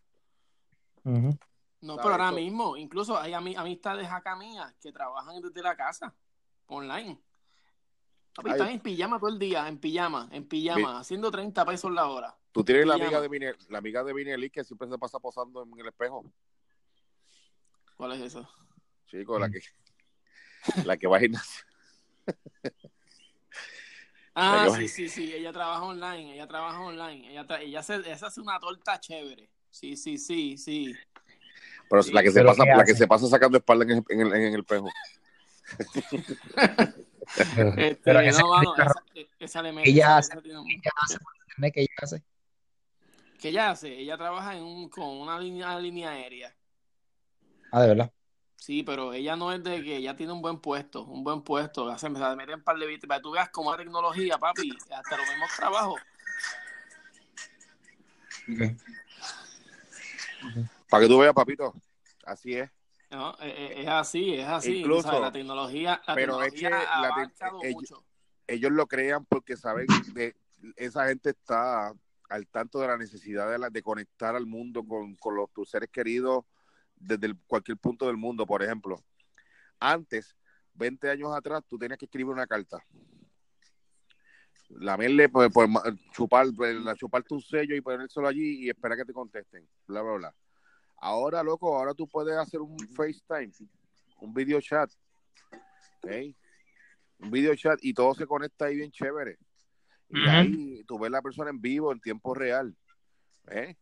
No, 1.82 1.96
pero 1.96 2.10
ahora 2.12 2.32
mismo, 2.32 2.76
incluso 2.78 3.18
hay 3.18 3.32
ami- 3.32 3.56
amistades 3.58 4.08
acá 4.12 4.36
mías 4.36 4.74
que 4.82 4.92
trabajan 4.92 5.42
desde 5.42 5.62
la 5.62 5.76
casa, 5.76 6.14
online. 6.68 7.20
Papi, 8.36 8.52
están 8.52 8.70
en 8.70 8.80
pijama 8.80 9.20
todo 9.20 9.30
el 9.30 9.40
día, 9.40 9.68
en 9.68 9.78
pijama, 9.80 10.30
en 10.32 10.48
pijama, 10.48 11.00
haciendo 11.00 11.30
30 11.32 11.66
pesos 11.66 11.92
la 11.92 12.08
hora. 12.08 12.36
Tú 12.52 12.64
tienes 12.64 12.86
la 12.86 12.96
amiga 12.96 13.22
de 13.22 13.28
Vine, 13.28 13.54
la 13.70 13.78
amiga 13.78 14.04
de 14.04 14.14
Vinelli 14.14 14.50
que 14.50 14.64
siempre 14.64 14.88
se 14.88 14.98
pasa 14.98 15.20
posando 15.20 15.64
en 15.64 15.80
el 15.80 15.88
espejo. 15.88 16.26
¿Cuál 17.96 18.14
es 18.14 18.22
eso? 18.22 18.50
Chico, 19.08 19.38
la 19.38 19.50
que, 19.50 19.60
la 20.84 20.98
que 20.98 21.08
va 21.08 21.18
a 21.18 21.20
gimnasio. 21.20 21.66
Ah, 24.36 24.68
sí, 24.78 24.88
sí, 24.88 25.10
sí, 25.10 25.34
ella 25.34 25.52
trabaja 25.52 25.84
online, 25.84 26.34
ella 26.36 26.48
trabaja 26.48 26.80
online, 26.80 27.32
ella, 27.32 27.46
tra- 27.46 27.60
ella, 27.60 27.80
hace, 27.80 27.96
ella 27.96 28.14
hace 28.14 28.40
una 28.40 28.58
torta 28.60 29.00
chévere. 29.00 29.50
Sí, 29.70 29.98
sí, 29.98 30.18
sí, 30.18 30.58
sí. 30.58 30.96
Pero 31.90 32.04
Sí, 32.04 32.14
la 32.14 32.24
que 32.24 32.32
se 32.32 32.44
pasa, 32.44 32.64
¿qué 32.64 32.70
la 32.76 32.86
que 32.86 32.96
se 32.96 33.08
pasa 33.08 33.28
sacando 33.28 33.58
espalda 33.58 33.84
en 33.84 33.92
el, 33.92 34.04
en 34.10 34.22
el, 34.22 34.34
en 34.34 34.54
el 34.54 34.60
espejo. 34.62 34.90
Este, 37.36 37.96
Pero 38.04 38.20
esa- 38.22 38.42
no, 38.42 38.50
mano, 38.50 38.74
esa, 38.76 39.04
esa 39.40 39.62
le 39.62 39.72
mete, 39.72 39.90
Ella 39.90 40.18
hace- 40.18 40.38
un-. 40.38 40.66
¿Qué 41.72 41.82
ella 41.82 41.90
hace? 42.02 42.24
¿Qué 43.40 43.50
ella 43.50 43.70
hace? 43.72 43.98
Ella 44.00 44.18
trabaja 44.18 44.56
en 44.56 44.64
un, 44.64 44.90
con 44.90 45.08
una 45.08 45.40
línea, 45.40 45.78
línea 45.80 46.12
aérea. 46.12 46.56
Ah, 47.72 47.82
de 47.82 47.88
verdad. 47.90 48.12
Sí, 48.56 48.84
pero 48.84 49.14
ella 49.14 49.36
no 49.36 49.52
es 49.54 49.64
de 49.64 49.82
que 49.84 49.96
ella 49.98 50.16
tiene 50.16 50.34
un 50.34 50.42
buen 50.42 50.60
puesto, 50.60 51.04
un 51.04 51.24
buen 51.24 51.42
puesto. 51.42 51.88
Hace, 51.90 52.08
se 52.08 52.36
mete 52.36 52.52
en 52.52 52.64
par 52.64 52.78
de 52.78 52.86
bits, 52.88 53.06
para 53.08 53.20
que 53.20 53.24
tú 53.24 53.32
veas 53.32 53.50
cómo 53.50 53.72
es 53.74 53.78
tecnología, 53.78 54.38
papi, 54.38 54.72
hasta 54.92 55.18
los 55.18 55.28
mismos 55.30 55.50
trabajos. 55.56 56.02
Para 60.90 61.04
que 61.04 61.08
tú 61.10 61.20
veas, 61.20 61.34
papito. 61.34 61.74
Así 62.26 62.54
es. 62.56 62.70
¿No? 63.12 63.32
Eh, 63.42 63.54
eh, 63.58 63.74
Es, 63.84 63.88
así, 63.88 64.36
es 64.36 64.48
así. 64.48 64.78
Incluso- 64.80 65.04
sabes, 65.04 65.22
la 65.22 65.32
tecnología, 65.32 66.02
la 66.08 66.16
pero 66.16 66.42
es 66.44 66.54
tecnología 66.54 66.70
que 66.70 66.76
ha 66.88 67.08
avanzado 67.08 67.60
ellos- 67.64 67.74
mucho. 67.76 68.04
Ellos 68.48 68.72
lo 68.72 68.88
crean 68.88 69.26
porque 69.26 69.56
saben 69.58 69.86
de 70.14 70.36
esa 70.76 71.08
gente 71.08 71.30
está 71.32 71.94
al 72.30 72.48
tanto 72.48 72.80
de 72.80 72.88
la 72.88 72.98
necesidad 72.98 73.50
de, 73.50 73.58
la- 73.60 73.70
de 73.70 73.82
conectar 73.84 74.36
al 74.36 74.46
mundo 74.46 74.84
con, 74.84 75.16
con 75.16 75.36
los, 75.36 75.52
tus 75.52 75.70
seres 75.70 75.90
queridos 75.92 76.46
desde 76.96 77.28
el- 77.28 77.38
cualquier 77.48 77.78
punto 77.78 78.08
del 78.08 78.18
mundo. 78.18 78.46
Por 78.46 78.62
ejemplo, 78.64 79.04
antes, 79.80 80.36
20 80.74 81.10
años 81.10 81.32
atrás, 81.36 81.64
tú 81.68 81.78
tenías 81.78 81.98
que 81.98 82.06
escribir 82.06 82.32
una 82.34 82.48
carta. 82.48 82.84
Lamerle, 84.70 85.30
pues, 85.30 85.50
pues, 85.52 85.68
chupar, 86.12 86.48
pues, 86.56 86.76
la- 86.76 86.96
chupar 86.96 87.24
tu 87.24 87.40
sello 87.42 87.76
y 87.76 87.82
ponérselo 87.82 88.28
allí 88.28 88.66
y 88.66 88.70
esperar 88.70 88.98
que 88.98 89.06
te 89.06 89.14
contesten. 89.14 89.68
Bla, 89.88 90.02
bla, 90.02 90.14
bla. 90.14 90.36
Ahora, 91.02 91.44
loco, 91.44 91.78
ahora 91.78 91.94
tú 91.94 92.08
puedes 92.08 92.36
hacer 92.38 92.60
un 92.62 92.78
FaceTime, 92.90 93.52
un 94.22 94.34
video 94.34 94.60
chat. 94.60 94.92
¿ok? 96.04 96.12
Un 97.20 97.32
video 97.32 97.56
chat 97.56 97.80
y 97.82 97.94
todo 97.94 98.14
se 98.14 98.26
conecta 98.26 98.66
ahí 98.66 98.76
bien 98.76 98.92
chévere. 98.92 99.38
Y 100.10 100.28
ahí 100.28 100.84
tú 100.86 100.98
ves 100.98 101.12
la 101.12 101.22
persona 101.22 101.50
en 101.50 101.62
vivo, 101.62 101.92
en 101.92 102.00
tiempo 102.00 102.34
real. 102.34 102.76
¿eh? 103.52 103.76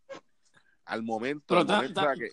Al 0.86 1.04
momento, 1.04 1.58
al 1.58 2.18
que 2.18 2.32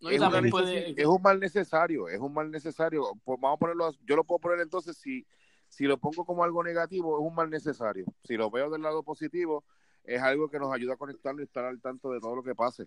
No, 0.00 0.10
es, 0.10 0.50
puede, 0.50 1.00
es 1.00 1.06
un 1.06 1.22
mal 1.22 1.38
necesario, 1.38 2.08
es 2.08 2.18
un 2.18 2.32
mal 2.32 2.50
necesario. 2.50 3.12
Pues 3.24 3.38
vamos 3.40 3.56
a 3.56 3.60
ponerlo, 3.60 3.92
yo 4.04 4.16
lo 4.16 4.24
puedo 4.24 4.40
poner 4.40 4.60
entonces 4.60 4.96
si, 4.96 5.26
si 5.68 5.84
lo 5.84 5.98
pongo 5.98 6.24
como 6.24 6.42
algo 6.42 6.64
negativo, 6.64 7.18
es 7.18 7.26
un 7.26 7.34
mal 7.34 7.48
necesario. 7.48 8.06
Si 8.24 8.36
lo 8.36 8.50
veo 8.50 8.70
del 8.70 8.82
lado 8.82 9.02
positivo, 9.02 9.64
es 10.04 10.20
algo 10.22 10.48
que 10.48 10.58
nos 10.58 10.72
ayuda 10.72 10.94
a 10.94 10.96
conectarnos 10.96 11.40
y 11.42 11.44
estar 11.44 11.64
al 11.64 11.80
tanto 11.80 12.10
de 12.10 12.20
todo 12.20 12.36
lo 12.36 12.42
que 12.42 12.54
pase. 12.54 12.86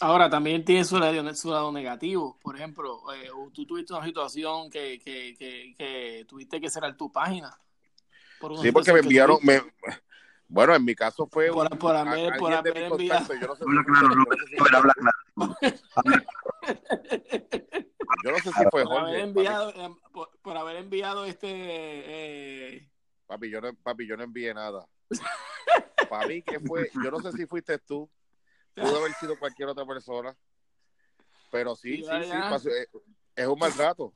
Ahora 0.00 0.28
también 0.28 0.64
tiene 0.64 0.84
su 0.84 0.98
lado, 0.98 1.34
su 1.34 1.50
lado 1.50 1.70
negativo. 1.70 2.36
Por 2.42 2.56
ejemplo, 2.56 3.00
eh, 3.14 3.28
tú 3.54 3.64
tuviste 3.64 3.92
una 3.94 4.04
situación 4.04 4.70
que, 4.70 4.98
que, 4.98 5.36
que, 5.38 5.74
que 5.76 6.24
tuviste 6.28 6.60
que 6.60 6.68
cerrar 6.68 6.96
tu 6.96 7.12
página. 7.12 7.56
Por 8.40 8.56
Sí, 8.58 8.72
porque 8.72 8.92
me 8.92 9.00
enviaron, 9.00 9.38
me, 9.42 9.62
bueno, 10.48 10.74
en 10.74 10.84
mi 10.84 10.94
caso 10.94 11.26
fue 11.30 11.48
Por- 11.52 11.70
un- 11.72 11.78
por 11.78 11.94
a- 11.94 12.00
haber- 12.02 12.36
por 12.38 12.52
haber 12.52 12.76
enviado- 12.76 13.28
yo 13.40 13.46
no 13.48 13.54
sé 13.56 13.64
si 13.64 13.70
Habla 13.70 13.84
fue- 13.84 13.84
claro, 13.84 14.08
yo 14.10 14.16
no 14.16 14.24
sé 14.36 14.46
si 14.46 14.56
fue- 14.56 14.68
Habla 14.76 14.92
claro. 14.94 15.56
Yo 18.24 18.30
no 18.32 18.38
sé 18.38 18.42
si 18.44 18.50
fue 18.70 18.70
por 18.70 18.80
haber 18.80 19.00
Jorge. 19.00 19.20
enviado, 19.20 19.72
por, 20.12 20.30
por 20.42 20.56
haber 20.56 20.76
enviado 20.76 21.24
este 21.24 21.48
eh, 21.50 22.88
Papi, 23.28 23.50
yo 23.50 23.60
no, 23.60 23.72
papi, 23.74 24.06
yo 24.08 24.16
no 24.16 24.24
envié 24.24 24.52
nada. 24.54 24.88
Para 26.08 26.26
mí 26.26 26.42
que 26.42 26.58
fue, 26.58 26.90
yo 27.04 27.10
no 27.10 27.20
sé 27.20 27.30
si 27.32 27.46
fuiste 27.46 27.78
tú, 27.78 28.10
pudo 28.74 28.96
haber 28.96 29.12
sido 29.20 29.38
cualquier 29.38 29.68
otra 29.68 29.84
persona, 29.84 30.34
pero 31.50 31.76
sí, 31.76 31.96
Sí, 31.98 32.02
sí, 32.02 32.08
vaya. 32.08 32.24
sí, 32.24 32.38
pasó- 32.48 32.70
eh, 32.70 32.88
es 33.36 33.46
un 33.46 33.58
mal 33.58 33.72
rato. 33.74 34.14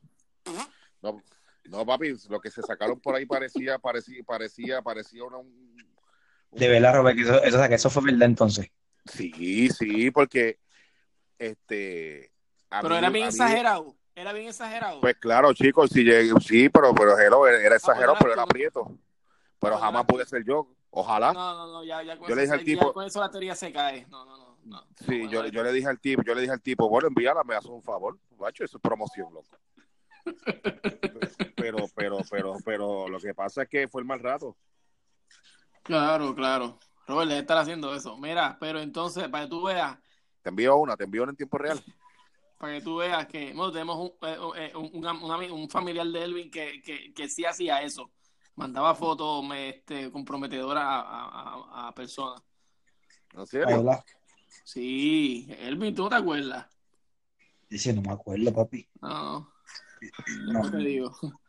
No, 1.03 1.23
no, 1.65 1.85
papi, 1.87 2.15
lo 2.31 2.41
que 2.41 2.51
se 2.51 2.63
sacaron 2.63 2.99
por 3.01 3.15
ahí 3.15 3.27
parecía, 3.27 3.79
parecía, 3.79 4.23
parecía, 4.25 4.81
parecía 4.81 5.25
una, 5.25 5.37
un, 5.37 5.47
un- 6.51 6.59
De 6.59 6.69
verdad, 6.69 6.95
Robert, 6.95 7.17
que 7.17 7.23
eso, 7.25 7.43
eso, 7.43 7.63
eso 7.65 7.91
fue 7.91 8.05
verdad 8.05 8.29
entonces. 8.29 8.69
Sí, 9.05 9.69
sí, 9.69 10.11
porque 10.11 10.59
este. 11.39 12.33
a 12.71 12.81
pero 12.81 12.95
mí- 12.95 12.99
era 12.99 13.11
bien 13.11 13.27
exagerado. 13.29 13.95
Era 14.15 14.33
bien 14.33 14.49
exagerado. 14.49 15.01
Pues 15.01 15.17
claro, 15.17 15.53
chicos, 15.55 15.91
sí, 15.91 16.05
sí, 16.41 16.69
pero, 16.69 16.95
pero 16.95 17.19
hello, 17.19 17.47
era 17.47 17.77
exagerado, 17.77 18.13
pues, 18.15 18.23
pero 18.23 18.33
era 18.35 18.43
tú 18.43 18.47
no- 18.49 18.53
prieto. 18.53 18.85
Pero 19.59 19.73
pues, 19.75 19.81
jamás 19.81 20.01
era- 20.01 20.07
pude 20.07 20.27
ser 20.27 20.45
yo. 20.45 20.69
Ojalá. 20.91 21.33
no, 21.33 21.55
no, 21.55 21.73
no, 21.73 21.85
ya, 21.85 22.03
ya 22.03 22.19
con 22.19 22.29
Yo 22.29 22.35
eso, 22.35 22.37
le 22.37 22.43
dije 22.43 22.55
al 22.55 22.65
tipo- 22.65 22.93
con 22.93 23.07
eso 23.07 23.21
la 23.21 23.31
teoría 23.31 23.55
se 23.55 23.73
cae. 23.73 24.07
No, 24.11 24.25
no, 24.27 24.37
no. 24.37 24.57
no. 24.65 24.87
Sí, 25.07 25.25
No, 25.25 25.31
yo, 25.31 25.47
yo 25.47 25.63
le 25.63 25.73
dije 25.73 25.89
al 25.89 25.99
tipo, 25.99 26.23
yo 26.23 26.35
le 26.35 26.43
dije 26.43 26.53
al 26.53 26.61
tipo, 26.61 26.89
bueno, 26.89 27.09
envíala, 27.09 27.43
me 27.45 27.55
haces 27.55 27.71
un 27.71 27.83
favor. 27.83 28.19
Macho, 28.39 28.65
eso 28.65 28.77
es 28.77 28.83
promoción, 28.83 29.33
loco. 29.33 29.49
Pero, 31.57 31.87
pero, 31.95 32.19
pero, 32.31 32.57
pero 32.65 33.09
lo 33.09 33.19
que 33.21 33.35
pasa 33.35 33.63
es 33.63 33.69
que 33.69 33.87
fue 33.89 34.01
el 34.03 34.07
mal 34.07 34.19
rato. 34.21 34.57
Claro, 35.85 36.35
claro. 36.35 36.79
Robert, 37.07 37.29
debe 37.29 37.41
estar 37.41 37.57
haciendo 37.59 37.95
eso. 37.95 38.17
Mira, 38.19 38.57
pero 38.61 38.81
entonces, 38.81 39.29
para 39.29 39.45
que 39.45 39.51
tú 39.51 39.63
veas, 39.65 39.97
Te 40.43 40.49
envío 40.51 40.77
una, 40.77 40.97
te 40.97 41.05
envío 41.05 41.23
una 41.23 41.31
en 41.31 41.37
tiempo 41.37 41.59
real. 41.59 41.81
Para 42.63 42.75
que 42.75 42.81
tú 42.81 42.95
veas 42.99 43.27
que 43.27 43.53
bueno, 43.55 43.73
tenemos 43.73 43.97
un, 43.99 44.13
eh, 44.29 44.37
eh, 44.57 44.73
un, 44.77 44.85
un, 44.95 45.05
un 45.05 45.31
ami- 45.33 45.51
un 45.51 45.69
familiar 45.69 46.07
de 46.07 46.23
Elvin 46.23 46.49
que, 46.49 46.81
que, 46.81 47.13
que 47.13 47.29
sí 47.29 47.45
hacía 47.45 47.83
eso. 47.83 48.13
Mandaba 48.55 48.95
fotos 48.95 49.45
me, 49.45 49.71
este, 49.71 50.13
comprometedoras 50.13 50.85
a, 50.85 51.01
a, 51.01 51.89
a- 51.89 51.93
personas. 51.97 52.41
¿En 53.35 53.41
De 53.41 53.47
serio? 53.47 53.67
verdad. 53.83 54.05
Sí, 54.63 55.49
Elvin, 55.59 55.93
¿tú 55.93 56.05
no 56.05 56.09
te 56.11 56.15
acuerdas? 56.15 56.67
Dice, 57.69 57.93
no 57.93 58.01
me 58.01 58.13
acuerdo, 58.13 58.53
papi. 58.55 58.89
No, 59.01 59.53
No. 60.47 60.53
no 60.63 60.71
te 60.71 60.77
digo. 60.77 61.11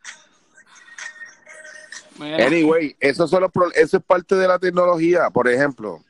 Mira, 2.20 2.44
Anyway, 2.48 2.96
eso, 3.00 3.28
son 3.28 3.42
los 3.42 3.52
eso 3.76 3.98
es 3.98 4.04
parte 4.04 4.34
de 4.34 4.48
la 4.48 4.58
tecnología. 4.58 5.30
Por 5.30 5.48
ejemplo, 5.48 6.04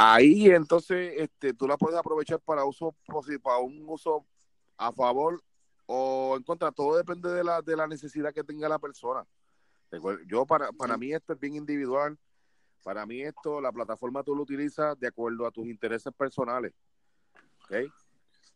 ahí 0.00 0.50
entonces 0.50 1.14
este, 1.16 1.52
tú 1.52 1.66
la 1.66 1.76
puedes 1.76 1.98
aprovechar 1.98 2.40
para 2.40 2.64
uso 2.64 2.94
para 3.42 3.58
un 3.58 3.84
uso 3.86 4.26
a 4.76 4.92
favor 4.92 5.42
o 5.86 6.36
en 6.36 6.42
contra. 6.42 6.72
Todo 6.72 6.96
depende 6.96 7.30
de 7.30 7.44
la, 7.44 7.60
de 7.62 7.76
la 7.76 7.86
necesidad 7.86 8.32
que 8.32 8.44
tenga 8.44 8.68
la 8.68 8.78
persona. 8.78 9.26
Yo 10.26 10.46
para, 10.46 10.70
para 10.72 10.96
mí 10.96 11.12
esto 11.12 11.32
es 11.32 11.40
bien 11.40 11.56
individual. 11.56 12.16
Para 12.82 13.04
mí 13.04 13.20
esto, 13.20 13.60
la 13.60 13.72
plataforma 13.72 14.22
tú 14.22 14.34
lo 14.34 14.42
utilizas 14.42 14.98
de 14.98 15.08
acuerdo 15.08 15.46
a 15.46 15.50
tus 15.50 15.66
intereses 15.66 16.12
personales. 16.14 16.72
¿ok? 17.64 17.92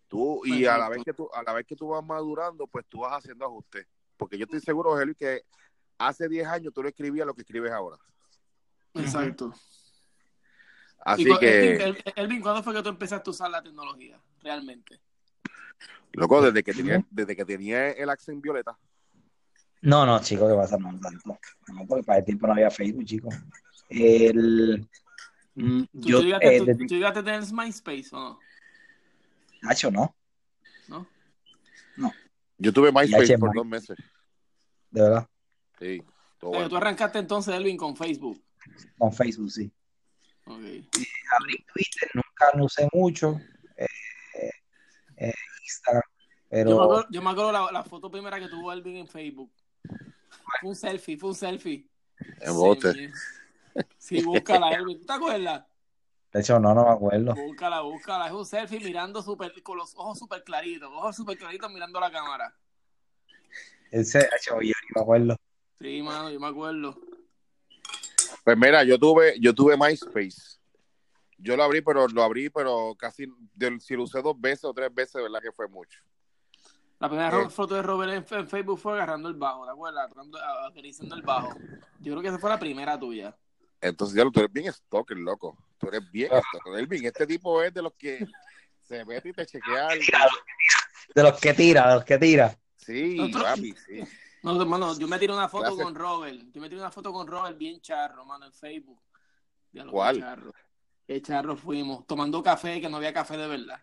Tú, 0.09 0.43
y 0.45 0.65
a 0.65 0.79
la 0.79 0.89
vez 0.89 1.03
que 1.05 1.13
tú, 1.13 1.29
a 1.35 1.43
la 1.43 1.53
vez 1.53 1.67
que 1.67 1.77
tú 1.77 1.89
vas 1.89 2.05
madurando, 2.05 2.67
pues 2.67 2.87
tú 2.89 3.01
vas 3.01 3.19
haciendo 3.19 3.45
ajustes. 3.45 3.87
Porque 4.17 4.39
yo 4.39 4.45
estoy 4.45 4.61
seguro, 4.61 4.99
Heli, 4.99 5.15
que 5.15 5.43
hace 5.99 6.29
10 6.29 6.47
años 6.47 6.73
tú 6.73 6.83
no 6.83 6.89
escribías 6.89 7.27
lo 7.27 7.35
que 7.35 7.43
escribes 7.43 7.73
ahora. 7.73 7.99
exacto. 8.95 9.53
Así 11.05 11.23
Y 11.31 11.39
que, 11.39 11.75
Elvin, 11.77 11.81
El- 11.83 12.13
Elvin, 12.17 12.41
¿cuándo 12.41 12.63
fue 12.63 12.75
que 12.75 12.83
tú 12.83 12.89
empezaste 12.89 13.29
a 13.29 13.33
usar 13.33 13.51
la 13.51 13.63
tecnología? 13.63 14.19
Realmente. 14.43 15.01
loco, 16.13 16.41
desde 16.41 16.63
que 16.63 16.73
tenía, 16.73 17.05
desde 17.11 17.35
que 17.37 17.45
tenía 17.45 17.91
el 17.91 18.09
accent 18.09 18.41
violeta, 18.43 18.79
No, 19.83 20.07
no, 20.07 20.19
chico, 20.21 20.49
¿qué 20.49 20.55
pasa? 20.55 20.79
No, 20.79 20.99
tanto. 20.99 21.39
No, 21.69 21.87
porque 21.87 22.05
para 22.05 22.21
el 22.21 22.25
tiempo 22.25 22.47
no 22.47 22.53
había 22.55 22.71
Facebook, 22.71 23.05
chico. 23.05 23.29
El, 23.91 24.89
mm, 25.57 25.83
¿Tú, 25.85 26.01
yo, 26.09 26.19
tú 26.21 26.25
llegaste, 26.25 26.55
eh, 26.57 26.59
tú- 26.59 26.65
desde- 26.67 26.87
tú 26.87 26.95
llegaste 26.95 27.19
a 27.19 27.25
tener 27.25 27.43
MySpace 27.53 28.09
o 28.13 28.19
no? 28.19 28.39
Nacho, 29.63 29.91
no, 29.91 30.15
¿No? 30.89 31.07
yo 32.59 32.73
tuve 32.73 32.91
MySpace 32.93 33.37
por 33.39 33.55
dos 33.55 33.67
meses. 33.67 33.97
de 34.91 35.03
verdad. 35.03 35.29
Sí, 35.81 35.99
todo 36.39 36.51
Pero 36.51 36.51
bueno. 36.53 36.69
tú 36.69 36.77
arrancaste 36.77 37.19
entonces, 37.19 37.53
Elvin, 37.55 37.77
con 37.77 37.97
Facebook. 37.97 38.41
Con 38.97 39.13
Facebook, 39.13 39.51
sí. 39.51 39.71
Abrí 40.47 40.89
Twitter, 40.91 42.11
nunca 42.15 42.51
lo 42.55 42.65
usé 42.65 42.89
mucho. 42.93 43.41
Eh, 43.77 44.51
eh, 45.17 45.33
Instagram, 45.63 46.03
pero. 46.49 46.71
Yo 46.71 46.77
me 46.77 46.85
acuerdo, 46.85 47.07
yo 47.11 47.23
me 47.23 47.31
acuerdo 47.31 47.53
la, 47.53 47.73
la 47.73 47.85
foto 47.85 48.11
primera 48.11 48.39
que 48.39 48.49
tuvo 48.49 48.73
Elvin 48.73 48.97
en 48.97 49.09
Facebook. 49.09 49.53
Fue 50.61 50.69
un 50.69 50.77
selfie, 50.77 51.17
fue 51.17 51.31
un 51.31 51.35
selfie. 51.35 51.89
En 52.41 52.55
bote. 52.55 53.13
Sí, 53.99 54.23
búscala, 54.23 54.71
Elvin. 54.71 55.01
¿Tú 55.01 55.07
te 55.07 55.13
acuerdas? 55.13 55.65
De 56.33 56.41
hecho, 56.41 56.59
no, 56.59 56.75
no 56.75 56.85
me 56.85 56.91
acuerdo. 56.91 57.35
Búscala, 57.35 57.81
búscala. 57.81 58.27
Es 58.27 58.33
un 58.33 58.45
selfie 58.45 58.81
mirando 58.81 59.23
super, 59.23 59.53
con 59.63 59.79
los 59.79 59.95
ojos 59.95 60.19
súper 60.19 60.43
claritos. 60.43 60.91
Ojos 60.93 61.17
súper 61.17 61.39
claritos 61.39 61.73
mirando 61.73 62.01
la 62.01 62.11
cámara. 62.11 62.55
Ese, 63.91 64.29
yo 64.45 64.59
ni 64.61 64.73
me 64.95 65.01
acuerdo. 65.01 65.37
Sí, 65.79 66.03
mano, 66.03 66.31
yo 66.31 66.41
me 66.41 66.49
acuerdo. 66.49 66.99
Pues 68.45 68.57
mira, 68.59 68.85
yo 68.85 68.99
tuve, 68.99 69.35
yo 69.41 69.55
tuve 69.55 69.77
MySpace 69.77 70.59
Yo 71.39 71.57
lo 71.57 71.65
abrí, 71.65 71.81
pero 71.83 72.07
lo 72.09 72.23
abrí, 72.23 72.49
pero 72.49 72.95
casi, 72.97 73.27
del- 73.55 73.81
si 73.81 73.95
lo 73.97 74.05
usé 74.05 74.23
dos 74.23 74.41
veces 74.41 74.65
o 74.65 74.73
tres 74.73 74.95
veces, 74.95 75.15
de 75.15 75.23
verdad 75.25 75.41
que 75.43 75.53
fue 75.53 75.67
mucho. 75.69 76.01
La 77.01 77.09
primera 77.09 77.43
Eh. 77.43 77.51
foto 77.51 77.75
de 77.75 77.83
Robert 77.83 78.13
en, 78.33 78.47
Facebook 78.49 78.79
fue 78.79 78.93
agarrando 78.95 79.29
el 79.29 79.35
bajo, 79.35 79.65
¿te 79.67 79.73
acuerdas? 79.73 80.05
Agarrando- 80.07 80.39
a- 80.39 80.67
Acariciando 80.69 81.17
el 81.17 81.23
bajo. 81.23 81.51
Yo 82.01 82.13
creo 82.13 82.23
que 82.23 82.29
esa 82.29 82.39
fue 82.39 82.49
la 82.51 82.59
primera 82.59 82.99
tuya. 82.99 83.37
Entonces, 83.81 84.17
ya 84.17 84.25
tú 84.31 84.41
eres 84.41 84.53
bien 84.53 84.73
stalker, 84.73 85.17
loco. 85.19 85.59
Tú 85.77 85.89
eres 85.89 86.01
bien 86.11 86.29
stalker. 86.31 86.79
Elvin, 86.79 87.05
este 87.05 87.27
tipo 87.27 87.63
es 87.63 87.75
de 87.75 87.83
los 87.83 87.93
que 87.95 88.27
se 88.83 89.05
mete 89.05 89.29
y 89.31 89.33
te 89.33 89.45
chequea. 89.45 89.89
el- 89.89 90.01
De 91.15 91.23
los 91.23 91.39
que 91.41 91.53
tira, 91.53 91.89
de 91.89 91.95
los 91.97 92.05
que 92.05 92.17
tira. 92.19 92.57
Sí, 92.77 93.31
papi, 93.33 93.75
sí. 93.87 94.03
No, 94.45 94.61
hermano, 94.61 94.99
yo 94.99 95.09
me 95.09 95.19
tiré 95.19 95.33
una 95.33 95.49
foto 95.49 95.75
con 95.75 95.95
Robert. 95.95 96.39
Yo 96.53 96.61
me 96.61 96.69
tiré 96.69 96.79
una 96.79 96.91
foto 96.91 97.11
con 97.11 97.27
Robert 97.27 97.57
bien 97.57 97.81
charro, 97.81 98.27
mano, 98.27 98.45
en 98.45 98.53
Facebook. 98.53 99.01
Diablo, 99.73 99.91
qué 99.91 99.97
¿Cuál? 99.97 100.21
charro. 100.21 100.53
Qué 101.07 101.23
charro 101.23 101.57
fuimos. 101.57 102.07
Tomando 102.07 102.43
café, 102.43 102.79
que 102.79 102.91
no 102.91 102.99
había 102.99 103.15
café 103.15 103.39
de 103.39 103.49
verdad. 103.49 103.81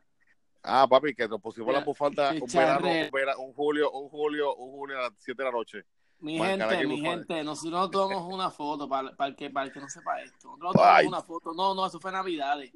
Ah, 0.61 0.87
papi, 0.87 1.15
que 1.15 1.27
nos 1.27 1.41
pusimos 1.41 1.73
la 1.73 1.79
bufanda 1.83 2.31
un 2.39 2.47
verano, 2.47 3.41
un, 3.41 3.53
julio, 3.53 3.91
un 3.91 4.07
julio, 4.09 4.55
un 4.55 4.71
julio 4.71 4.99
a 4.99 5.01
las 5.01 5.13
7 5.17 5.35
de 5.35 5.43
la 5.43 5.51
noche. 5.51 5.83
Mi 6.19 6.37
Para 6.37 6.69
gente, 6.69 6.87
mi 6.87 7.01
gente, 7.01 7.43
nosotros 7.43 7.81
nos 7.81 7.89
tomamos 7.89 8.31
una 8.31 8.51
foto 8.51 8.87
para, 8.87 9.15
para, 9.15 9.29
el 9.29 9.35
que, 9.35 9.49
para 9.49 9.65
el 9.65 9.73
que 9.73 9.79
no 9.79 9.89
sepa 9.89 10.21
esto. 10.21 10.55
Nosotros 10.57 10.85
Ay. 10.85 11.05
tomamos 11.05 11.07
una 11.07 11.21
foto. 11.23 11.53
No, 11.55 11.73
no, 11.73 11.87
eso 11.87 11.99
fue 11.99 12.11
Navidades. 12.11 12.71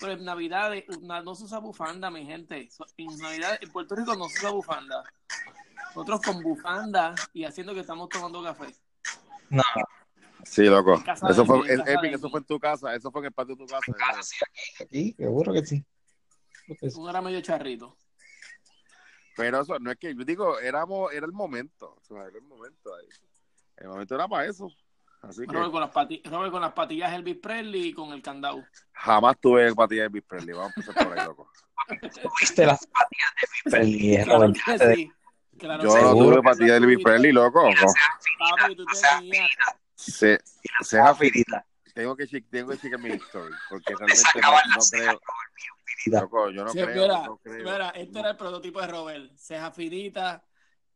Pero 0.00 0.12
en 0.12 0.24
Navidades 0.24 0.84
no 1.02 1.34
se 1.34 1.44
usa 1.44 1.58
bufanda, 1.58 2.10
mi 2.10 2.24
gente. 2.24 2.70
En 2.96 3.18
Navidad, 3.18 3.58
en 3.60 3.70
Puerto 3.70 3.94
Rico 3.94 4.16
no 4.16 4.26
se 4.30 4.38
usa 4.38 4.50
bufanda. 4.50 5.04
Nosotros 5.96 6.20
con 6.20 6.42
bufanda 6.42 7.14
y 7.32 7.44
haciendo 7.44 7.72
que 7.74 7.80
estamos 7.80 8.08
tomando 8.08 8.42
café. 8.42 8.66
No, 9.48 9.62
Sí, 10.44 10.64
loco. 10.64 11.02
Eso 11.28 11.44
fue, 11.44 11.66
de 11.66 12.10
eso 12.12 12.28
fue 12.30 12.40
en 12.40 12.46
tu 12.46 12.60
casa, 12.60 12.94
eso 12.94 13.10
fue 13.10 13.22
en 13.22 13.26
el 13.26 13.32
patio 13.32 13.56
de 13.56 13.64
tu 13.64 13.66
casa. 13.66 13.92
casa, 13.92 14.22
sí, 14.22 14.36
aquí, 14.46 14.84
aquí, 14.84 15.14
seguro 15.18 15.52
que 15.52 15.64
sí. 15.66 15.84
Sí. 16.80 16.88
Uno 16.96 17.10
era 17.10 17.20
medio 17.22 17.40
charrito. 17.40 17.96
Pero 19.36 19.60
eso, 19.60 19.78
no 19.78 19.90
es 19.90 19.96
que, 19.98 20.14
yo 20.14 20.24
digo, 20.24 20.58
éramos, 20.60 21.12
era 21.12 21.26
el 21.26 21.32
momento. 21.32 21.96
O 21.98 22.04
sea, 22.04 22.26
era 22.26 22.38
el 22.38 22.44
momento 22.44 22.94
ahí. 22.94 23.06
El 23.78 23.88
momento 23.88 24.14
era 24.14 24.28
para 24.28 24.46
eso. 24.46 24.68
Así 25.22 25.46
que 25.46 25.52
Robert 25.52 25.72
con 25.72 25.80
las, 25.80 25.90
pati- 25.92 26.22
Robert 26.24 26.52
con 26.52 26.60
las 26.60 26.72
patillas 26.72 27.12
Elvis 27.12 27.38
Presley 27.38 27.88
y 27.88 27.92
con 27.92 28.12
el 28.12 28.22
candado. 28.22 28.62
jamás 28.92 29.36
tuve 29.40 29.74
patilla 29.74 30.02
de 30.02 30.06
Elvis 30.08 30.22
Presley. 30.24 30.54
Vamos 30.54 30.72
a 30.76 30.80
empezar 30.80 31.08
por 31.08 31.18
ahí, 31.18 31.26
loco. 31.26 31.50
¿Viste 32.40 32.66
las 32.66 32.86
patillas 32.86 33.30
de 33.40 33.48
mi 33.48 33.70
Presley? 33.70 34.24
Claro 34.24 34.94
sí. 34.94 35.12
Claro 35.58 35.82
Yo 35.82 36.00
no 36.00 36.12
tuve 36.14 36.42
patilla 36.42 36.72
de 36.72 36.78
Elvis 36.78 36.98
Presley, 37.02 37.32
loco. 37.32 37.68
Se, 39.94 40.38
finita, 41.18 41.66
tengo 41.94 42.14
que 42.16 42.26
tengo 42.26 42.70
que 42.76 42.98
mi 42.98 43.10
history 43.14 43.54
porque 43.70 43.94
realmente 43.94 44.40
no, 44.42 44.82
creo, 44.90 45.20
loco, 46.20 46.50
yo 46.50 46.64
no 46.64 46.70
Sí, 46.70 46.78
creo, 46.80 47.02
mira, 47.02 47.22
no 47.26 47.36
creo. 47.38 47.64
mira, 47.64 47.88
este 47.90 48.18
era 48.18 48.30
el 48.30 48.36
prototipo 48.36 48.80
de 48.80 48.86
Robert. 48.86 49.32
Ceja 49.36 49.70
finita, 49.70 50.44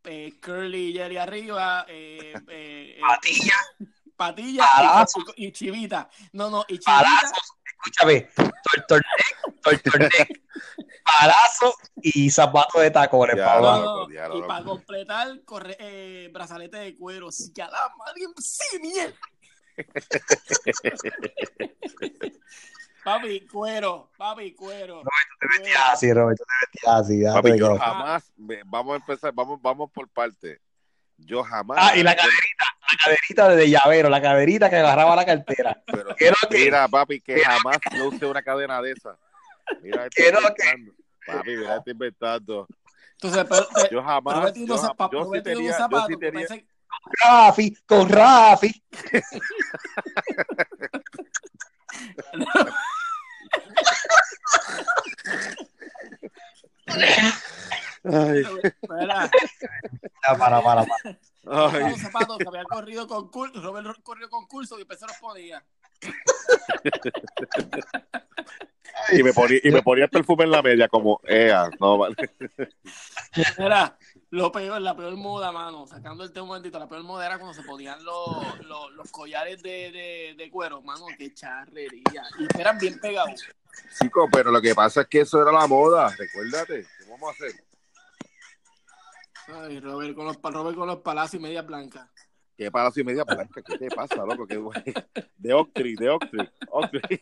eh, 0.05 0.39
curly 0.41 0.93
jelly 0.93 1.17
arriba, 1.17 1.87
eh, 1.89 2.35
eh, 2.49 2.99
eh, 2.99 3.01
Patilla, 3.01 3.55
patilla 4.15 4.67
y, 5.37 5.47
y 5.47 5.53
chivita. 5.53 6.11
No, 6.33 6.51
no, 6.51 6.65
y 6.69 6.79
chivita. 6.79 7.03
palazos, 7.03 7.55
escúchame, 7.81 8.29
tortorneck, 9.63 9.63
palazo 11.19 11.75
y 11.97 12.31
zapato 12.31 12.81
de 12.81 12.91
tacones 12.91 13.37
No, 13.37 14.07
no, 14.07 14.11
y 14.11 14.43
para 14.43 14.65
completar, 14.65 15.29
corre, 15.45 15.77
eh, 15.79 16.29
brazalete 16.33 16.79
de 16.79 16.97
cuero. 16.97 17.31
Sí, 17.31 17.53
ya 17.55 17.69
la 17.69 17.93
madre, 17.97 18.23
sí, 18.39 18.81
miel. 18.81 19.15
papi, 23.05 23.47
cuero, 23.47 24.11
papi, 24.17 24.55
cuero. 24.55 25.03
Te 25.41 25.49
vestías 25.49 25.83
así, 25.93 26.13
Robert, 26.13 26.39
tú 26.39 26.45
te 26.45 26.53
vestías 26.67 26.95
así. 26.95 27.23
Papi, 27.25 27.59
yo 27.59 27.79
jamás, 27.79 28.33
vamos 28.67 28.95
a 28.95 28.97
empezar, 28.97 29.33
vamos, 29.33 29.61
vamos 29.63 29.91
por 29.91 30.09
parte. 30.09 30.61
Yo 31.17 31.43
jamás. 31.43 31.79
Ah, 31.81 31.97
y 31.97 32.03
la 32.03 32.15
caderita, 32.17 32.70
caderita 32.97 33.49
de 33.49 33.69
llavero, 33.71 34.09
la 34.09 34.21
caderita 34.23 34.71
que 34.71 34.77
agarraba 34.77 35.17
la 35.17 35.25
cartera. 35.27 35.83
Pero, 35.87 36.15
¿Qué 36.17 36.29
es 36.29 36.35
lo 36.43 36.49
que- 36.49 36.59
mira, 36.59 36.89
papi, 36.89 37.21
que 37.21 37.41
jamás 37.41 37.79
yo 37.97 38.09
usé 38.09 38.27
una 38.27 38.43
cadena 38.43 38.81
de 38.83 38.93
esa. 38.93 39.17
Mira, 39.83 40.09
¿Qué 40.15 40.29
es 40.29 40.33
lo 40.33 40.41
que- 40.55 40.65
inventando. 40.65 40.93
Papi, 41.27 41.57
mira, 41.57 41.77
estoy 41.77 41.93
inventando. 41.93 42.67
Entonces, 43.13 43.45
pero, 43.49 43.63
eh, 43.85 43.89
Yo 43.93 44.03
jamás. 44.03 44.53
Tiene 44.53 44.67
Yo, 44.67 44.75
unos 44.75 44.81
ja- 44.81 44.87
zapatos, 44.89 45.27
yo 45.27 45.33
sí 45.35 45.43
tenía, 45.43 45.59
unos 45.61 45.73
yo 45.73 45.79
zapatos 45.85 46.07
sí 46.09 46.17
tenía, 46.17 46.47
parece- 46.49 46.67
Rafi, 47.23 47.77
con 47.87 48.09
Rafi. 48.09 48.83
Ay, 58.05 58.43
Espera, 58.63 59.31
Ya, 60.27 60.39
para, 60.39 60.63
para, 60.63 60.85
para. 60.85 61.19
Ay. 61.51 61.83
unos 61.83 62.01
zapatos 62.01 62.39
que 62.39 62.49
habían 62.49 62.65
corrido 62.65 63.07
con 63.07 63.31
curso, 63.31 63.61
Robert 63.61 64.03
corrió 64.03 64.31
con 64.31 64.47
curso 64.47 64.79
y 64.79 64.83
empezó 64.83 65.07
los 65.07 65.17
ponía. 65.17 65.63
Y 69.13 69.23
me 69.23 69.33
ponía, 69.33 69.59
y 69.63 69.71
me 69.71 69.83
ponía 69.83 70.05
el 70.05 70.11
perfume 70.11 70.45
en 70.45 70.51
la 70.51 70.63
media, 70.63 70.89
como, 70.89 71.21
ea, 71.27 71.71
no, 71.81 71.99
vale. 71.99 72.15
Era 73.59 73.97
lo 74.31 74.53
peor, 74.53 74.81
la 74.81 74.97
peor 74.97 75.17
moda, 75.17 75.51
mano. 75.51 75.87
Sacando 75.87 76.25
el 76.25 76.33
tema 76.33 76.45
un 76.45 76.49
momentito, 76.49 76.79
la 76.79 76.89
peor 76.89 77.03
moda 77.03 77.27
era 77.27 77.39
cuando 77.39 77.55
se 77.55 77.67
ponían 77.67 78.03
los, 78.05 78.61
los, 78.67 78.93
los 78.93 79.11
collares 79.11 79.63
de, 79.63 79.91
de, 79.91 80.35
de 80.37 80.51
cuero, 80.51 80.83
mano. 80.83 81.07
Qué 81.19 81.33
charrería. 81.35 82.23
Y 82.39 82.61
eran 82.61 82.79
bien 82.79 83.01
pegados. 83.01 83.47
Chico, 84.01 84.29
pero 84.31 84.51
lo 84.51 84.61
que 84.61 84.75
pasa 84.75 85.03
es 85.03 85.09
que 85.09 85.21
eso 85.21 85.43
era 85.43 85.53
la 85.53 85.67
moda, 85.67 86.15
recuérdate. 86.17 86.87
¿Qué 86.99 87.11
vamos 87.11 87.31
a 87.31 87.33
hacer? 87.33 87.65
Ay, 89.53 89.81
Robert 89.81 90.15
con 90.15 90.27
los, 90.27 90.39
Robert 90.43 90.77
con 90.77 90.87
los 90.87 90.99
palacios 90.99 91.41
y 91.41 91.43
media 91.43 91.63
blanca. 91.63 92.11
¿Qué 92.57 92.71
palacio 92.71 93.01
y 93.03 93.05
media 93.05 93.25
blanca? 93.25 93.63
¿Qué 93.63 93.79
te 93.79 93.89
pasa, 93.89 94.17
loco? 94.25 94.47
¿Qué? 94.47 94.61
De 95.37 95.53
Octri, 95.55 95.95
de 95.97 96.11
Octri. 96.11 96.49
Octri. 96.71 97.01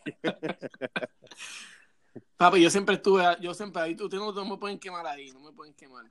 Papi, 2.37 2.61
yo 2.61 2.69
siempre 2.69 2.95
estuve, 2.95 3.23
yo 3.41 3.53
siempre 3.53 3.81
ahí, 3.81 3.93
ustedes 3.93 4.21
no, 4.21 4.31
no 4.31 4.45
me 4.45 4.57
pueden 4.57 4.79
quemar 4.79 5.05
ahí, 5.07 5.31
no 5.31 5.39
me 5.39 5.51
pueden 5.51 5.73
quemar. 5.73 6.05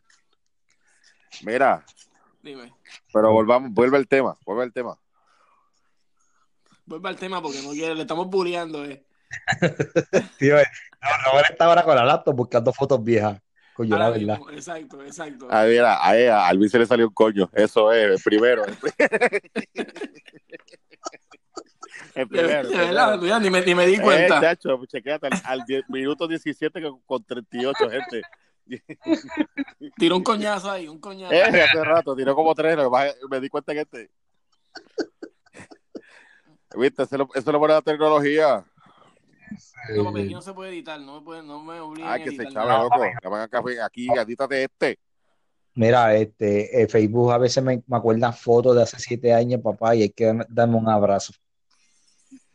Mira, 1.43 1.85
Dime, 2.43 2.73
pero 3.13 3.33
volvamos, 3.33 3.73
vuelve 3.73 3.97
al 3.97 4.07
tema, 4.07 4.37
vuelve 4.45 4.63
al 4.63 4.73
tema. 4.73 4.99
vuelve 6.87 7.09
al 7.09 7.17
tema 7.17 7.43
porque 7.43 7.61
no 7.63 7.71
quiere, 7.71 7.95
le 7.95 8.03
estamos 8.03 8.29
bulleando, 8.29 8.85
eh. 8.85 9.05
Tío, 10.39 10.59
eh, 10.59 10.67
no, 11.03 11.31
Robert 11.31 11.51
está 11.51 11.67
ahora 11.67 11.83
con 11.83 11.97
la 11.97 12.05
laptop 12.05 12.37
buscando 12.37 12.73
fotos 12.73 13.03
viejas. 13.03 13.41
Coño, 13.79 13.97
la 13.97 14.07
Ahora 14.07 14.19
verdad. 14.19 14.39
mismo, 14.39 14.51
exacto, 14.51 15.05
exacto. 15.05 15.47
A 15.53 15.63
ver, 15.63 15.85
a, 15.85 15.95
a, 16.05 16.11
a 16.11 16.49
Alvin 16.49 16.69
se 16.69 16.81
le 16.81 16.87
salió 16.87 17.07
un 17.07 17.15
coño. 17.15 17.49
Eso 17.55 17.93
es, 17.93 18.11
el 18.11 18.19
primero. 18.25 18.65
El 22.17 22.27
primero. 22.27 22.69
de 22.69 22.77
verdad, 22.77 23.17
mira, 23.21 23.39
ni 23.39 23.51
me, 23.51 23.61
ni 23.65 23.77
me 23.77 23.87
di 23.87 23.95
Eh, 23.95 24.01
cuenta. 24.01 24.41
chacho, 24.41 24.85
chequéate, 24.87 25.29
al, 25.29 25.33
al 25.45 25.65
die- 25.65 25.85
minuto 25.89 26.27
17 26.27 26.83
con, 26.83 27.01
con 27.03 27.23
38, 27.25 27.89
gente. 27.89 28.23
Tiró 29.97 30.17
un 30.17 30.25
coñazo 30.25 30.73
ahí, 30.73 30.89
un 30.89 30.99
coñazo. 30.99 31.33
Eh, 31.33 31.43
hace 31.63 31.85
rato, 31.85 32.17
tiró 32.17 32.35
como 32.35 32.53
tres, 32.57 32.77
me 33.31 33.41
di 33.41 33.49
cuenta 33.49 33.73
que 33.75 33.83
este. 33.83 34.11
¿Viste? 36.77 37.05
Eso, 37.05 37.15
es 37.15 37.19
lo- 37.21 37.29
eso 37.33 37.39
es 37.39 37.47
lo 37.47 37.59
bueno 37.61 37.75
de 37.75 37.79
la 37.81 37.83
tecnología. 37.83 38.65
No, 39.97 40.09
aquí 40.11 40.35
no 40.35 40.43
se 40.43 40.53
puede 40.53 40.71
editar, 40.71 41.01
no 41.01 41.21
me, 41.21 41.25
puede, 41.25 41.43
no 41.43 41.63
me 41.63 41.81
obliguen 41.81 42.11
Ay, 42.11 42.23
a 42.23 42.25
que 42.25 42.31
se 42.33 42.51
nada. 42.51 42.83
loco. 42.83 43.03
Acá, 43.37 43.63
aquí, 43.85 44.09
edítate 44.11 44.65
este. 44.65 44.99
Mira, 45.75 46.15
este, 46.15 46.83
eh, 46.83 46.89
Facebook 46.89 47.33
a 47.33 47.39
veces 47.39 47.63
me, 47.63 47.83
me 47.87 47.97
acuerdan 47.97 48.35
fotos 48.35 48.75
de 48.77 48.83
hace 48.83 48.99
siete 48.99 49.33
años, 49.33 49.61
papá, 49.63 49.95
y 49.95 50.03
hay 50.03 50.11
que 50.11 50.37
darme 50.49 50.77
un 50.77 50.89
abrazo. 50.89 51.33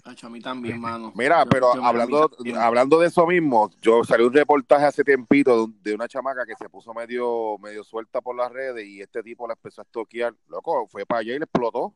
Acho, 0.06 0.28
a 0.28 0.30
mí 0.30 0.42
también, 0.42 0.78
mano. 0.82 1.14
Mira, 1.16 1.44
Yo- 1.46 1.50
pero 1.50 1.74
yo 1.76 1.84
hablando, 1.86 2.30
a 2.56 2.66
hablando 2.66 3.00
de 3.00 3.08
eso 3.08 3.26
mismo, 3.26 3.72
yo 3.82 4.04
salió 4.04 4.28
un 4.28 4.34
reportaje 4.34 4.84
hace 4.86 5.04
tiempito 5.04 5.68
de 5.82 5.96
una 5.96 6.10
chamaca 6.10 6.46
que 6.46 6.56
se 6.58 6.68
puso 6.68 6.94
medio, 6.94 7.58
medio 7.60 7.86
suelta 7.86 8.20
por 8.20 8.36
las 8.36 8.52
redes 8.52 8.86
y 8.86 9.02
este 9.02 9.24
tipo 9.24 9.48
la 9.48 9.54
empezó 9.54 9.80
a 9.82 9.86
estoquear. 9.86 10.36
Loco, 10.50 10.88
fue 10.88 11.06
para 11.06 11.22
allá 11.22 11.36
y 11.36 11.40
le 11.40 11.46
explotó. 11.46 11.94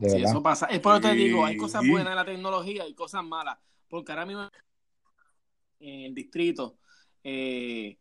De 0.00 0.08
Sí, 0.08 0.16
verdad. 0.16 0.30
eso 0.30 0.42
pasa. 0.42 0.66
Es 0.66 0.80
por 0.80 0.92
eso 0.92 1.02
te 1.02 1.14
digo, 1.14 1.44
hay 1.44 1.56
cosas 1.58 1.86
buenas 1.86 2.10
en 2.12 2.16
la 2.16 2.24
tecnología 2.24 2.86
y 2.88 2.94
cosas 2.94 3.22
malas. 3.22 3.58
Porque 3.86 4.12
ahora 4.12 4.24
mismo 4.24 4.48
en 5.78 6.00
el 6.06 6.14
distrito 6.14 6.78
eh, 7.22 7.98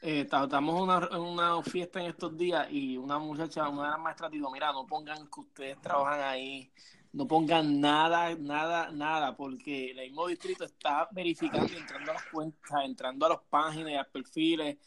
eh, 0.00 0.24
ta- 0.24 0.44
estamos 0.44 0.76
en 0.76 0.82
una, 0.82 1.08
en 1.12 1.20
una 1.20 1.62
fiesta 1.62 2.00
en 2.00 2.06
estos 2.06 2.36
días 2.36 2.66
y 2.70 2.96
una 2.96 3.18
muchacha, 3.18 3.68
una 3.68 3.84
de 3.84 3.90
las 3.90 4.00
maestras 4.00 4.30
dijo, 4.30 4.50
mira, 4.50 4.72
no 4.72 4.86
pongan 4.86 5.28
que 5.28 5.40
ustedes 5.40 5.80
trabajan 5.80 6.20
ahí, 6.20 6.72
no 7.12 7.26
pongan 7.28 7.80
nada, 7.80 8.34
nada, 8.36 8.90
nada, 8.90 9.36
porque 9.36 9.92
el 9.92 9.98
mismo 9.98 10.26
distrito 10.26 10.64
está 10.64 11.08
verificando, 11.12 11.72
entrando 11.76 12.10
a 12.10 12.14
las 12.14 12.24
cuentas, 12.24 12.84
entrando 12.84 13.26
a 13.26 13.28
las 13.28 13.40
páginas, 13.48 13.90
y 13.92 13.94
a 13.94 13.98
los 13.98 14.08
perfiles. 14.08 14.78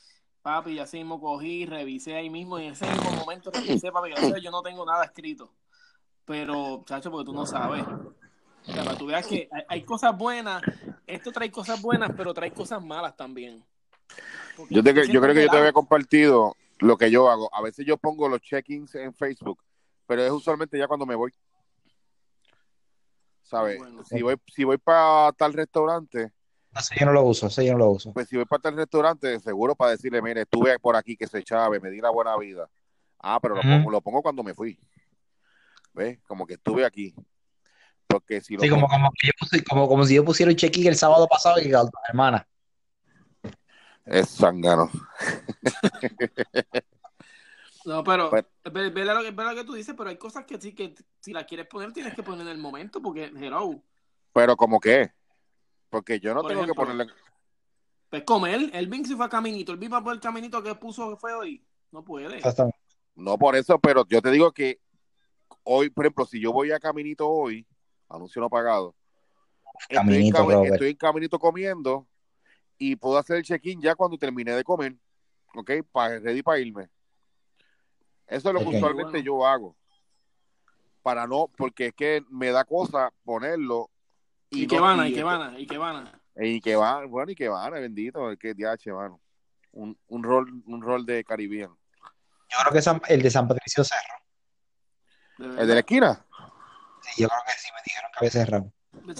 Papi, 0.41 0.76
ya 0.76 0.84
así 0.84 0.97
mismo 0.97 1.21
cogí, 1.21 1.65
revisé 1.65 2.15
ahí 2.15 2.30
mismo 2.30 2.58
y 2.60 2.65
en 2.65 2.74
ese 2.74 2.86
mismo 2.89 3.12
momento 3.12 3.52
revisé, 3.52 3.91
papi, 3.91 4.10
yo 4.41 4.50
no 4.52 4.62
tengo 4.62 4.86
nada 4.86 5.06
escrito. 5.06 5.54
Pero, 6.32 6.82
chacho, 6.86 7.12
porque 7.12 7.26
tú 7.26 7.34
no 7.34 7.46
sabes. 7.46 7.84
O 7.84 8.72
sea, 8.74 8.86
para 8.86 8.98
tú 8.98 9.06
veas 9.06 9.28
que 9.28 9.50
hay, 9.52 9.63
hay 9.67 9.82
cosas 9.82 10.17
buenas, 10.17 10.63
esto 11.06 11.30
trae 11.34 11.52
cosas 11.52 11.82
buenas, 11.82 12.10
pero 12.15 12.34
trae 12.34 12.52
cosas 12.54 12.82
malas 12.82 13.17
también. 13.17 13.62
Porque 14.56 14.74
Yo, 14.74 14.82
te- 14.82 14.94
yo 14.94 15.20
creo 15.22 15.34
que 15.34 15.44
yo 15.44 15.50
te 15.50 15.58
había 15.58 15.74
compartido 15.74 16.56
lo 16.80 16.98
que 16.98 17.12
yo 17.12 17.30
hago. 17.30 17.54
A 17.54 17.62
veces 17.62 17.86
yo 17.86 17.98
pongo 17.98 18.30
los 18.30 18.39
check-ins 18.39 18.96
en 18.96 19.13
Facebook, 19.13 19.62
pero 20.08 20.22
es 20.24 20.32
usualmente 20.32 20.78
ya 20.78 20.88
cuando 20.88 21.06
me 21.06 21.15
voy. 21.15 21.34
¿Sabes? 23.44 23.78
Bueno. 23.80 24.06
Si 24.06 24.22
voy, 24.22 24.38
si 24.48 24.63
voy 24.63 24.78
para 24.78 25.34
tal 25.34 25.52
restaurante, 25.52 26.32
Ese 26.74 26.96
yo 26.98 27.06
no 27.08 27.12
lo 27.12 27.24
uso, 27.24 27.48
ese 27.48 27.65
yo 27.65 27.74
no 27.74 27.80
lo 27.80 27.89
uso. 27.89 28.13
pues 28.13 28.30
si 28.30 28.38
voy 28.38 28.46
para 28.46 28.62
tal 28.62 28.78
restaurante, 28.78 29.38
seguro 29.41 29.76
para 29.76 29.91
decirle, 29.91 30.22
mire, 30.22 30.44
estuve 30.44 30.80
por 30.80 30.96
aquí 30.96 31.17
que 31.17 31.28
se 31.28 31.44
chave, 31.44 31.82
me 31.82 31.89
di 31.89 32.00
la 32.00 32.10
buena 32.10 32.38
vida. 32.38 32.70
Ah, 33.20 33.38
pero 33.41 33.56
lo, 33.56 33.62
pongo, 33.62 33.91
lo 33.91 34.02
pongo 34.02 34.22
cuando 34.22 34.44
me 34.44 34.54
fui. 34.54 34.80
¿Ves? 35.93 36.19
Como 36.27 36.45
que 36.45 36.54
estuve 36.56 36.86
aquí. 36.86 37.13
Porque 38.08 38.41
si 38.41 38.56
lo 38.56 38.62
Sí, 38.62 38.69
como, 38.69 38.88
como, 38.88 39.10
que 39.12 39.27
yo 39.27 39.34
puse- 39.39 39.63
como, 39.63 39.88
como 39.88 40.06
si 40.06 40.15
yo 40.15 40.25
pusiera 40.25 40.51
un 40.51 40.56
check-in 40.58 40.88
el 40.88 40.95
sábado 40.95 41.27
pasado 41.27 41.60
y 41.60 41.63
que 41.63 41.75
hermana. 42.10 42.47
es 44.06 44.30
sangano. 44.30 44.89
No, 47.84 48.04
pero 48.04 48.30
Pues- 48.30 48.45
verdad 48.63 49.15
lo 49.15 49.23
que, 49.23 49.32
verdad 49.32 49.54
lo 49.54 49.58
que 49.58 49.63
tú 49.63 49.73
dices, 49.73 49.95
pero 49.97 50.10
hay 50.12 50.17
cosas 50.17 50.45
que 50.45 50.60
sí 50.62 50.73
que 50.73 50.93
si 51.19 51.34
las 51.34 51.45
quieres 51.45 51.65
poner 51.65 51.91
tienes 51.91 52.13
que 52.13 52.21
poner 52.21 52.41
en 52.45 52.51
el 52.51 52.58
momento 52.60 53.01
porque 53.01 53.25
hello. 53.36 53.82
Pero 54.34 54.56
como 54.56 54.80
que, 54.80 55.12
porque 55.89 56.19
yo 56.19 56.34
no 56.36 56.41
Por 56.41 56.51
tengo 56.51 56.63
ejemplo, 56.63 56.84
que 56.86 56.91
ponerle... 56.91 57.13
Pues 58.10 58.23
comer, 58.23 58.69
el 58.73 58.88
Vin 58.88 59.06
si 59.06 59.15
fue 59.15 59.25
a 59.25 59.30
caminito, 59.30 59.71
el 59.71 59.77
Vin 59.80 59.91
va 59.91 60.04
por 60.04 60.13
el 60.13 60.19
caminito 60.19 60.62
que 60.62 60.75
puso 60.75 61.10
que 61.10 61.15
fue 61.15 61.34
hoy. 61.34 61.65
No 61.91 62.04
puede. 62.04 62.36
Exactamente. 62.38 62.77
No 63.15 63.38
por 63.38 63.56
eso, 63.56 63.80
pero 63.80 64.06
yo 64.08 64.21
te 64.21 64.30
digo 64.32 64.51
que 64.51 64.80
hoy, 65.63 65.89
por 65.89 66.06
ejemplo, 66.06 66.26
si 66.26 66.39
yo 66.39 66.52
voy 66.52 66.71
a 66.71 66.80
Caminito 66.80 67.30
hoy, 67.30 67.65
anuncio 68.10 68.41
no 68.41 68.50
pagado, 68.50 68.95
estoy, 69.80 69.97
en, 69.97 70.04
Caminito, 70.04 70.38
cami- 70.38 70.54
Robert. 70.54 70.74
estoy 70.74 70.89
en 70.91 70.97
Caminito 70.97 71.39
comiendo 71.39 72.08
y 72.78 72.95
puedo 72.95 73.17
hacer 73.17 73.38
el 73.38 73.43
check-in 73.43 73.82
ya 73.82 73.95
cuando 73.95 74.17
terminé 74.17 74.52
de 74.54 74.63
comer, 74.63 74.95
¿ok? 75.56 75.71
Para 75.91 76.19
ready 76.19 76.41
para 76.41 76.60
irme. 76.60 76.89
Eso 78.28 78.50
es 78.50 78.54
lo 78.54 78.62
que 78.62 78.76
usualmente 78.78 79.12
Bueno. 79.12 79.26
yo 79.26 79.45
hago. 79.45 79.76
Para 81.04 81.26
no, 81.28 81.50
porque 81.58 81.88
es 81.88 81.93
que 81.93 82.24
me 82.30 82.52
da 82.52 82.63
cosa 82.63 83.12
ponerlo. 83.24 83.89
Y, 84.50 84.63
no- 84.63 84.69
que 84.69 84.80
van, 84.80 85.06
y 85.08 85.10
y- 85.10 85.13
que 85.13 85.24
van, 85.24 85.60
y 85.60 85.65
que 85.67 85.78
van. 85.78 86.21
Y 86.38 86.62
que 86.62 86.76
van, 86.76 87.10
bueno, 87.12 87.32
y 87.32 87.36
que 87.36 87.50
van, 87.50 87.74
bendito, 87.74 88.36
que 88.38 88.54
DH, 88.54 88.93
mano. 88.93 89.19
Un, 89.74 89.97
un 90.08 90.24
rol, 90.24 90.63
un 90.65 90.82
rol 90.82 91.06
de 91.06 91.24
Caribbean. 91.24 91.69
Yo 91.69 92.58
creo 92.62 92.74
que 92.74 92.82
San- 92.82 93.02
el 93.08 93.21
de 93.21 93.30
San 93.32 93.47
Patricio 93.47 93.84
cerró. 93.84 94.13
¿El 95.41 95.67
de 95.67 95.73
la 95.73 95.80
esquina? 95.80 96.25
Sí, 97.01 97.23
yo 97.23 97.27
creo 97.27 97.41
que 97.45 97.54
sí 97.54 97.69
me 97.73 97.82
dijeron 97.84 98.12
que 98.12 98.19
había 98.19 98.32
cerrado. 98.32 98.71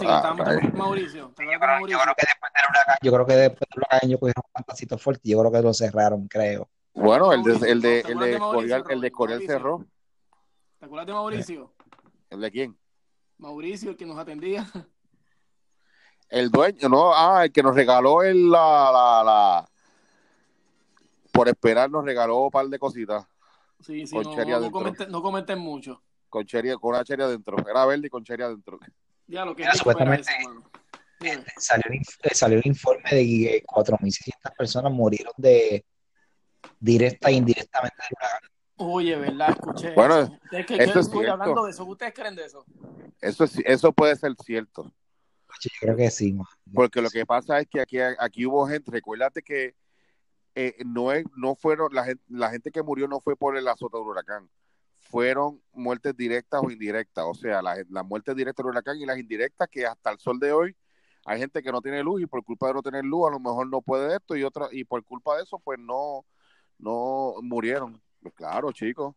Ah, 0.07 0.36
con 0.36 0.77
Mauricio. 0.77 1.34
¿Te 1.36 1.43
Yo 1.43 1.49
creo, 1.60 1.88
yo 1.88 1.97
Mauricio? 1.97 1.99
creo 2.01 2.15
que 2.15 2.25
después 2.27 2.51
del 2.53 2.63
huracán, 2.69 2.97
yo 3.01 3.12
creo 3.12 3.25
que 3.25 3.34
después 3.34 3.69
del 3.69 3.77
huracán 3.77 3.99
ellos 4.03 4.19
cogieron 4.19 4.43
un 4.45 4.53
pantacito 4.53 4.97
fuerte 4.97 5.21
y 5.23 5.31
yo 5.31 5.39
creo 5.39 5.51
que 5.51 5.62
lo 5.62 5.73
cerraron, 5.73 6.27
creo. 6.27 6.69
Bueno, 6.93 7.34
el 7.34 7.41
de, 7.43 7.51
el 7.69 7.81
de, 7.81 8.03
¿te 8.03 8.12
el 8.12 8.19
de 8.19 8.39
Corial, 8.39 8.84
el 8.89 9.01
de? 9.01 9.12
Corial 9.12 9.41
cerró. 9.45 9.86
¿Te 10.79 10.86
acuerdas 10.86 11.07
de 11.07 11.13
Mauricio? 11.13 11.73
¿El 12.29 12.41
de 12.41 12.51
quién? 12.51 12.77
Mauricio, 13.38 13.91
el 13.91 13.97
que 13.97 14.05
nos 14.05 14.17
atendía. 14.17 14.67
El 16.29 16.49
dueño, 16.49 16.88
no, 16.88 17.13
ah, 17.13 17.43
el 17.45 17.51
que 17.51 17.62
nos 17.62 17.75
regaló 17.75 18.23
el, 18.23 18.49
la, 18.49 18.89
la, 18.93 19.23
la, 19.23 19.69
por 21.31 21.49
esperar 21.49 21.89
nos 21.89 22.05
regaló 22.05 22.45
un 22.45 22.51
par 22.51 22.67
de 22.67 22.79
cositas 22.79 23.25
Sí, 23.81 24.05
sí, 24.05 24.15
no, 24.15 24.60
no, 24.60 24.71
comenten, 24.71 25.12
no 25.12 25.21
comenten 25.23 25.57
mucho. 25.57 26.03
Con 26.31 26.45
cherry, 26.45 26.73
con 26.79 26.95
una 26.95 27.03
cherry 27.03 27.21
adentro. 27.23 27.57
Era 27.69 27.85
verde 27.85 28.07
y 28.07 28.09
con 28.09 28.23
cherry 28.23 28.41
adentro. 28.43 28.79
Ya 29.27 29.45
lo 29.45 29.55
que 29.55 29.61
Mira, 29.61 29.73
eso, 29.73 29.79
supuestamente-. 29.83 30.31
Salió 31.57 31.83
eh, 31.91 32.33
salió 32.33 32.57
el 32.57 32.65
informe 32.65 33.03
de 33.11 33.23
que 33.23 33.63
4.600 33.67 34.55
personas 34.57 34.91
murieron 34.91 35.33
de 35.37 35.85
directa 36.79 37.29
e 37.29 37.33
indirectamente 37.33 37.95
del 37.97 38.17
huracán. 38.17 38.49
Oye, 38.77 39.15
¿verdad? 39.17 39.49
Escuché 39.51 39.93
Bueno, 39.93 40.19
eso. 40.21 40.39
Es 40.51 40.65
que, 40.65 40.75
eso 40.77 40.93
que- 40.93 40.99
es 40.99 41.07
oye, 41.09 41.11
cierto. 41.17 41.31
hablando 41.33 41.65
de 41.65 41.71
eso, 41.71 41.85
¿ustedes 41.85 42.13
creen 42.15 42.35
de 42.35 42.45
eso? 42.45 42.65
Eso 43.19 43.43
es, 43.43 43.59
eso 43.65 43.93
puede 43.93 44.15
ser 44.15 44.33
cierto. 44.43 44.91
Yo 45.61 45.69
creo 45.79 45.95
que 45.95 46.09
sí, 46.09 46.33
man. 46.33 46.47
Porque 46.73 47.01
lo 47.01 47.09
que 47.11 47.23
pasa 47.25 47.59
es 47.59 47.67
que 47.67 47.81
aquí, 47.81 47.99
aquí 47.99 48.47
hubo 48.47 48.65
gente, 48.67 48.89
recuérdate 48.89 49.43
que 49.43 49.75
eh, 50.55 50.75
no 50.85 51.11
es, 51.11 51.23
no 51.37 51.53
fueron, 51.55 51.93
la 51.93 52.05
gente, 52.05 52.23
la 52.29 52.49
gente 52.49 52.71
que 52.71 52.81
murió 52.81 53.07
no 53.07 53.19
fue 53.19 53.35
por 53.35 53.55
el 53.57 53.67
azote 53.67 53.97
del 53.97 54.07
huracán, 54.07 54.49
fueron 55.12 55.62
muertes 55.74 56.15
directas 56.15 56.62
o 56.63 56.71
indirectas, 56.71 57.26
o 57.28 57.34
sea, 57.34 57.62
las 57.62 57.80
las 57.89 58.06
muertes 58.06 58.36
directas 58.36 58.63
del 58.63 58.71
huracán 58.71 58.97
y 59.00 59.06
las 59.06 59.19
indirectas 59.19 59.67
que 59.69 59.86
hasta 59.86 60.12
el 60.12 60.19
sol 60.19 60.39
de 60.39 60.52
hoy 60.54 60.76
hay 61.26 61.39
gente 61.39 61.62
que 61.62 61.71
no 61.71 61.82
tiene 61.82 62.04
luz 62.04 62.21
y 62.21 62.26
por 62.26 62.43
culpa 62.43 62.67
de 62.67 62.74
no 62.74 62.82
tener 62.82 63.06
luz 63.06 63.28
a 63.28 63.32
lo 63.32 63.39
mejor 63.39 63.67
no 63.69 63.82
puede 63.82 64.15
esto 64.15 64.36
y 64.36 64.43
otra 64.43 64.67
y 64.71 64.84
por 64.84 65.04
culpa 65.04 65.38
de 65.38 65.43
eso 65.43 65.60
pues 65.60 65.78
no 65.80 66.26
no 66.80 67.36
murieron. 67.41 68.02
Pues 68.21 68.34
claro, 68.34 68.71
chicos. 68.71 69.15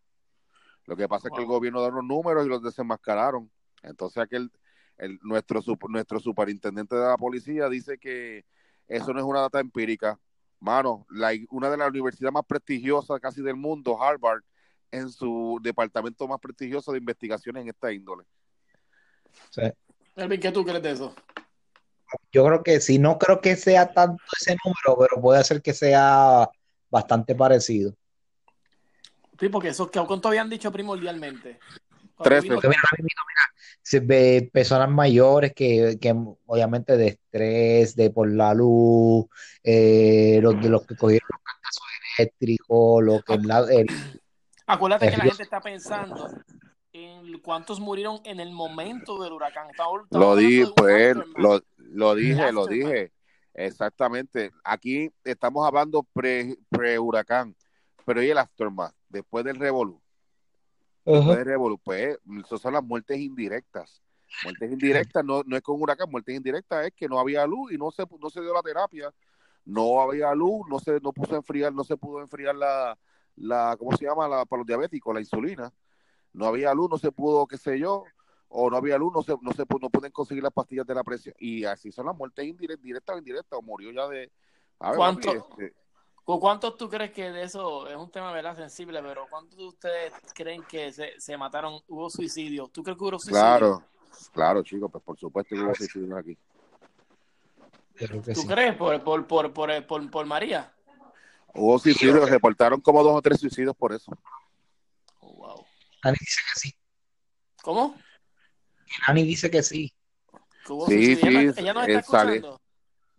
Lo 0.86 0.96
que 0.96 1.08
pasa 1.08 1.28
es 1.28 1.34
que 1.34 1.40
el 1.40 1.46
gobierno 1.46 1.80
da 1.80 1.88
unos 1.88 2.04
números 2.04 2.44
y 2.44 2.48
los 2.48 2.62
desenmascararon. 2.62 3.50
Entonces 3.82 4.22
aquel 4.22 4.50
el, 4.98 5.18
nuestro 5.22 5.60
nuestro 5.88 6.20
superintendente 6.20 6.94
de 6.94 7.06
la 7.06 7.16
policía 7.16 7.68
dice 7.68 7.98
que 7.98 8.44
eso 8.86 9.12
no 9.12 9.20
es 9.20 9.24
una 9.24 9.40
data 9.40 9.60
empírica. 9.60 10.18
Mano, 10.60 11.06
la, 11.10 11.32
una 11.50 11.70
de 11.70 11.76
las 11.76 11.88
universidades 11.88 12.32
más 12.32 12.44
prestigiosas 12.46 13.20
casi 13.20 13.42
del 13.42 13.56
mundo, 13.56 14.02
Harvard, 14.02 14.42
en 14.90 15.10
su 15.10 15.58
departamento 15.62 16.26
más 16.28 16.40
prestigioso 16.40 16.92
de 16.92 16.98
investigaciones 16.98 17.62
en 17.62 17.68
esta 17.68 17.92
índole. 17.92 18.24
Elvin, 20.16 20.40
¿qué 20.40 20.52
tú 20.52 20.64
crees 20.64 20.82
de 20.82 20.90
eso? 20.92 21.14
yo 22.30 22.44
creo 22.44 22.62
que 22.62 22.80
sí, 22.80 22.98
no 22.98 23.18
creo 23.18 23.40
que 23.40 23.56
sea 23.56 23.92
tanto 23.92 24.22
ese 24.40 24.56
número, 24.64 24.98
pero 25.08 25.20
puede 25.20 25.42
ser 25.42 25.60
que 25.62 25.72
sea 25.72 26.48
bastante 26.88 27.34
parecido. 27.34 27.94
Sí, 29.38 29.48
porque 29.48 29.68
eso, 29.68 29.90
¿cuánto 29.90 30.28
habían 30.28 30.48
dicho 30.48 30.70
primordialmente? 30.70 31.58
Porque 32.16 32.40
mira, 32.42 32.60
mira, 32.68 32.80
se 33.82 34.00
ve 34.00 34.48
personas 34.52 34.88
mayores 34.88 35.52
que, 35.52 35.98
que 36.00 36.14
obviamente 36.46 36.96
de 36.96 37.08
estrés, 37.08 37.96
de 37.96 38.10
por 38.10 38.30
la 38.32 38.54
luz, 38.54 39.26
eh, 39.62 40.38
los 40.40 40.60
de 40.60 40.68
los 40.68 40.86
que 40.86 40.94
cogieron 40.96 41.28
los 41.32 41.42
cantazos 41.42 41.82
eléctricos, 42.16 43.02
lo 43.02 43.20
que 43.22 43.38
la- 43.38 43.66
el- 43.72 44.22
Acuérdate 44.66 45.10
que 45.10 45.16
la 45.16 45.24
gente 45.24 45.42
está 45.42 45.60
pensando 45.60 46.28
en 46.92 47.38
cuántos 47.40 47.80
murieron 47.80 48.20
en 48.24 48.40
el 48.40 48.52
momento 48.52 49.22
del 49.22 49.32
huracán. 49.32 49.68
Estamos 49.70 50.02
Lo 50.10 50.36
dije, 50.36 50.66
pues, 50.76 51.16
lo, 51.36 51.60
lo 51.76 52.14
dije, 52.14 52.52
lo 52.52 52.66
dije. 52.66 53.12
Exactamente. 53.52 54.52
Aquí 54.64 55.10
estamos 55.24 55.66
hablando 55.66 56.02
pre, 56.12 56.56
pre-huracán, 56.70 57.54
pero 58.04 58.22
¿y 58.22 58.30
el 58.30 58.38
aftermath? 58.38 58.94
Después 59.08 59.44
del 59.44 59.56
revolú. 59.56 60.00
Después 61.04 61.36
del 61.36 61.46
revolú, 61.46 61.78
pues, 61.78 62.18
esas 62.44 62.60
son 62.60 62.72
las 62.72 62.82
muertes 62.82 63.18
indirectas. 63.18 64.02
Muertes 64.42 64.72
indirectas 64.72 65.24
no, 65.24 65.42
no 65.44 65.56
es 65.56 65.62
con 65.62 65.80
huracán, 65.80 66.10
muertes 66.10 66.34
indirectas 66.34 66.86
es 66.86 66.92
que 66.94 67.08
no 67.08 67.18
había 67.20 67.46
luz 67.46 67.72
y 67.72 67.76
no 67.76 67.90
se, 67.90 68.04
no 68.18 68.30
se 68.30 68.40
dio 68.40 68.54
la 68.54 68.62
terapia. 68.62 69.12
No 69.66 70.00
había 70.00 70.34
luz, 70.34 70.66
no 70.68 70.78
se 70.78 71.00
no 71.00 71.12
puso 71.12 71.34
a 71.34 71.38
enfriar, 71.38 71.72
no 71.72 71.84
se 71.84 71.96
pudo 71.96 72.20
enfriar 72.20 72.54
la, 72.54 72.98
la 73.36 73.76
¿cómo 73.78 73.96
se 73.96 74.04
llama? 74.04 74.28
La, 74.28 74.44
para 74.44 74.60
los 74.60 74.66
diabéticos, 74.66 75.14
la 75.14 75.20
insulina. 75.20 75.72
No 76.32 76.46
había 76.46 76.74
luz, 76.74 76.90
no 76.90 76.98
se 76.98 77.12
pudo, 77.12 77.46
qué 77.46 77.56
sé 77.56 77.78
yo, 77.78 78.04
o 78.48 78.68
no 78.70 78.76
había 78.76 78.98
luz, 78.98 79.12
no 79.14 79.22
se, 79.22 79.34
no 79.40 79.52
se 79.52 79.64
no 79.80 79.90
pueden 79.90 80.10
conseguir 80.12 80.42
las 80.42 80.52
pastillas 80.52 80.86
de 80.86 80.94
la 80.94 81.04
presión. 81.04 81.34
Y 81.38 81.64
así 81.64 81.92
son 81.92 82.06
las 82.06 82.16
muertes 82.16 82.44
indirectas, 82.44 82.82
directas 82.82 83.14
o 83.14 83.18
indirectas, 83.18 83.58
o 83.58 83.62
murió 83.62 83.92
ya 83.92 84.08
de. 84.08 84.30
A 84.80 84.90
ver, 84.90 84.96
¿Cuánto? 84.98 85.32
papi, 85.32 85.38
este, 85.38 85.74
¿Cu- 86.24 86.40
¿Cuántos 86.40 86.76
tú 86.76 86.88
crees 86.88 87.12
que 87.12 87.30
de 87.30 87.42
eso 87.42 87.86
es 87.88 87.96
un 87.96 88.10
tema 88.10 88.32
verdad 88.32 88.56
sensible, 88.56 89.02
pero 89.02 89.26
cuántos 89.28 89.58
de 89.58 89.66
ustedes 89.66 90.12
creen 90.34 90.62
que 90.64 90.90
se, 90.92 91.20
se 91.20 91.36
mataron, 91.36 91.80
hubo 91.86 92.08
suicidio? 92.08 92.68
¿Tú 92.68 92.82
crees 92.82 92.96
que 92.96 93.04
hubo 93.04 93.18
suicidio? 93.18 93.40
claro, 93.40 93.82
claro, 94.32 94.62
chicos, 94.62 94.90
pues 94.90 95.04
por 95.04 95.18
supuesto 95.18 95.54
que 95.54 95.62
hubo 95.62 95.74
suicidios 95.74 96.18
aquí. 96.18 96.36
que 97.94 98.08
¿Tú 98.08 98.40
sí. 98.40 98.48
crees 98.48 98.74
por, 98.76 99.02
por, 99.04 99.26
por, 99.26 99.52
por, 99.52 99.86
por, 99.86 100.10
por 100.10 100.26
María? 100.26 100.72
Hubo 101.54 101.78
suicidios, 101.78 102.28
reportaron 102.28 102.80
como 102.80 103.02
dos 103.02 103.16
o 103.16 103.22
tres 103.22 103.40
suicidios 103.40 103.76
por 103.76 103.92
eso. 103.92 104.12
Oh, 105.20 105.32
wow. 105.34 105.64
Nani 106.02 106.16
dice 106.20 106.40
que 106.52 106.60
sí. 106.60 106.74
¿Cómo? 107.62 107.96
Nani 109.06 109.22
dice 109.22 109.50
que 109.50 109.62
sí. 109.62 109.92
¿Que 110.66 110.72
hubo 110.72 110.86
Sí, 110.86 111.14
suicidio? 111.16 111.40
ella, 111.40 111.52
sí, 111.52 111.60
ella 111.60 111.74
nos 111.74 111.88
él 111.88 111.96
está 111.96 112.10
sale. 112.10 112.34
escuchando. 112.36 112.60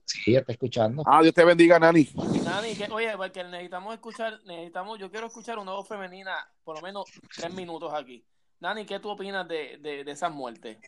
Sí, 0.05 0.21
ella 0.27 0.39
está 0.41 0.51
escuchando. 0.51 1.03
Ah, 1.05 1.21
Dios 1.21 1.33
te 1.33 1.43
bendiga, 1.45 1.79
Nani. 1.79 2.07
Nani, 2.43 2.75
que, 2.75 2.85
oye, 2.91 3.15
porque 3.17 3.43
necesitamos 3.43 3.93
escuchar, 3.95 4.39
necesitamos, 4.45 4.99
yo 4.99 5.09
quiero 5.09 5.27
escuchar 5.27 5.57
una 5.57 5.71
voz 5.71 5.87
femenina, 5.87 6.35
por 6.63 6.75
lo 6.75 6.81
menos 6.81 7.05
tres 7.35 7.53
minutos 7.53 7.91
aquí. 7.93 8.23
Nani, 8.59 8.85
¿qué 8.85 8.99
tú 8.99 9.09
opinas 9.09 9.47
de, 9.47 9.77
de, 9.79 10.03
de 10.03 10.11
esas 10.11 10.31
muertes? 10.31 10.77
En 10.77 10.83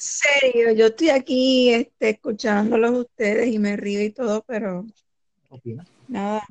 serio, 0.00 0.72
yo 0.72 0.86
estoy 0.86 1.10
aquí 1.10 1.72
este, 1.72 2.10
escuchándolos 2.10 2.92
ustedes 2.92 3.48
y 3.48 3.58
me 3.58 3.76
río 3.76 4.02
y 4.02 4.10
todo, 4.10 4.42
pero 4.42 4.84
¿Qué 4.84 4.92
opinas? 5.56 5.86
nada. 6.08 6.42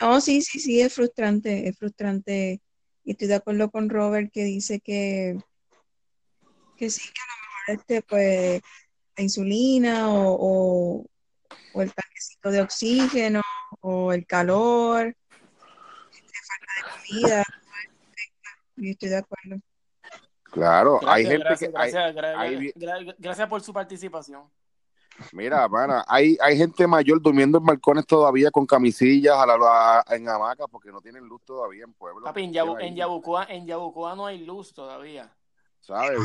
No, 0.00 0.20
sí, 0.20 0.42
sí, 0.42 0.58
sí, 0.58 0.80
es 0.80 0.92
frustrante, 0.94 1.68
es 1.68 1.78
frustrante. 1.78 2.60
Y 3.04 3.12
estoy 3.12 3.28
de 3.28 3.34
acuerdo 3.36 3.70
con 3.70 3.88
Robert 3.88 4.30
que 4.32 4.44
dice 4.44 4.80
que, 4.80 5.38
que 6.76 6.90
sí, 6.90 7.02
que 7.12 7.20
a 7.20 7.26
lo 7.26 7.34
mejor 7.42 7.80
este, 7.80 8.02
pues, 8.02 8.62
la 9.16 9.22
insulina 9.22 10.10
o, 10.10 10.36
o, 10.40 11.06
o 11.72 11.82
el 11.82 11.92
tanquecito 11.92 12.50
de 12.50 12.62
oxígeno 12.62 13.42
o 13.80 14.12
el 14.12 14.26
calor, 14.26 15.14
este, 16.12 16.38
falta 16.46 16.72
de 16.76 16.82
comida. 16.90 17.44
Yo 18.76 18.90
estoy 18.90 19.08
de 19.08 19.16
acuerdo. 19.18 19.60
Claro, 20.44 21.00
hay 21.08 21.24
gente 21.24 21.44
gracias, 21.44 21.70
que... 21.70 21.78
hay- 21.78 21.92
gracias, 22.14 22.74
hay- 22.84 23.14
gracias 23.18 23.48
por 23.48 23.62
su 23.62 23.72
participación. 23.72 24.50
Mira, 25.32 25.68
mana, 25.68 26.04
hay, 26.08 26.36
hay 26.40 26.56
gente 26.56 26.86
mayor 26.86 27.20
durmiendo 27.20 27.58
en 27.58 27.64
balcones 27.64 28.06
todavía 28.06 28.50
con 28.50 28.66
camisillas 28.66 29.36
a 29.36 29.46
la, 29.46 30.00
a- 30.00 30.16
en 30.16 30.28
hamacas 30.28 30.66
porque 30.70 30.90
no 30.90 31.00
tienen 31.00 31.24
luz 31.24 31.42
todavía 31.44 31.84
en 31.84 31.92
pueblo. 31.92 32.24
Papi, 32.24 32.44
en, 32.44 32.52
Yabu- 32.52 32.78
Ahí, 32.78 32.88
en, 32.88 32.96
Yabucoa, 32.96 33.46
en 33.48 33.66
Yabucoa 33.66 34.16
no 34.16 34.26
hay 34.26 34.44
luz 34.44 34.72
todavía. 34.72 35.32
¿Sabes. 35.80 36.18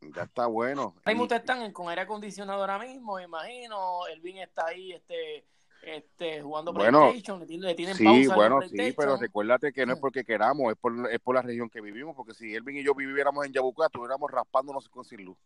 Ya 0.00 0.22
está 0.22 0.46
bueno. 0.46 0.94
Ahí 1.04 1.16
Y- 1.16 1.20
ustedes 1.20 1.40
están 1.40 1.72
con 1.72 1.88
aire 1.88 2.02
acondicionado 2.02 2.60
ahora 2.60 2.78
mismo, 2.78 3.16
me 3.16 3.24
imagino. 3.24 4.06
Elvin 4.06 4.38
está 4.38 4.66
ahí 4.66 4.92
este, 4.92 5.44
este, 5.82 6.40
jugando 6.40 6.72
Bueno, 6.72 7.00
PlayStation, 7.00 7.40
le 7.40 7.46
tienen, 7.46 7.66
le 7.66 7.74
tienen 7.74 7.96
Sí, 7.96 8.04
pausa 8.04 8.34
bueno, 8.36 8.60
sí, 8.62 8.94
pero 8.96 9.16
recuérdate 9.16 9.72
que 9.72 9.84
no 9.86 9.94
es 9.94 9.98
porque 9.98 10.24
queramos, 10.24 10.72
es 10.72 10.78
por, 10.78 11.10
es 11.10 11.18
por 11.20 11.34
la 11.34 11.42
región 11.42 11.68
que 11.68 11.80
vivimos, 11.80 12.14
porque 12.16 12.32
si 12.34 12.54
Elvin 12.54 12.76
y 12.76 12.84
yo 12.84 12.94
viviéramos 12.94 13.44
en 13.44 13.52
Yabucoa, 13.52 13.86
estuviéramos 13.86 14.30
raspándonos 14.30 14.88
con 14.88 15.04
sin 15.04 15.24
luz. 15.24 15.36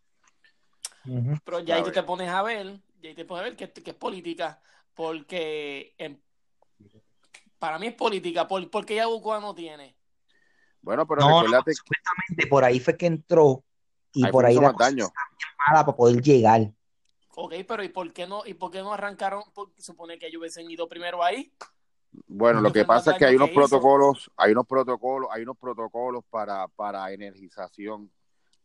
Pero 1.44 1.60
ya 1.60 1.76
ahí 1.76 1.90
te 1.92 2.02
pones 2.02 2.28
a 2.28 2.42
ver, 2.42 2.80
ya 3.00 3.08
ahí 3.10 3.14
te 3.14 3.24
pones 3.24 3.40
a 3.42 3.44
ver 3.44 3.56
que, 3.56 3.70
que 3.70 3.90
es 3.90 3.96
política, 3.96 4.60
porque 4.94 5.94
en- 5.98 6.22
para 7.58 7.78
mí 7.78 7.86
es 7.88 7.94
política, 7.94 8.46
por, 8.46 8.68
porque 8.70 8.96
Yabucoa 8.96 9.40
no 9.40 9.54
tiene. 9.54 9.96
Bueno, 10.82 11.06
pero 11.06 11.20
No, 11.20 11.28
no, 11.28 11.36
recuérdate, 11.36 11.74
supuestamente 11.74 12.46
por 12.48 12.64
ahí 12.64 12.80
fue 12.80 12.96
que 12.96 13.06
entró 13.06 13.64
y 14.12 14.24
Ahí 14.24 14.32
por 14.32 14.44
ahí 14.44 14.56
la 14.56 14.72
cosa 14.72 14.90
daño. 14.90 15.12
mala 15.68 15.84
para 15.84 15.96
poder 15.96 16.20
llegar. 16.20 16.72
Ok, 17.34 17.54
pero 17.66 17.82
¿y 17.82 17.88
por 17.88 18.12
qué 18.12 18.26
no, 18.26 18.44
y 18.44 18.54
por 18.54 18.70
qué 18.70 18.80
no 18.80 18.92
arrancaron? 18.92 19.42
Porque 19.54 19.80
supone 19.80 20.18
que 20.18 20.26
ellos 20.26 20.40
hubiesen 20.40 20.70
ido 20.70 20.88
primero 20.88 21.22
ahí. 21.22 21.52
bueno, 22.26 22.60
lo 22.60 22.72
que 22.72 22.84
pasa 22.84 23.12
es 23.12 23.18
que 23.18 23.24
hay 23.26 23.36
unos 23.36 23.48
que 23.48 23.54
protocolos, 23.54 24.30
hay 24.36 24.52
unos 24.52 24.66
protocolos, 24.66 25.30
hay 25.32 25.42
unos 25.42 25.56
protocolos 25.56 26.24
para, 26.28 26.68
para 26.68 27.10
energización. 27.12 28.10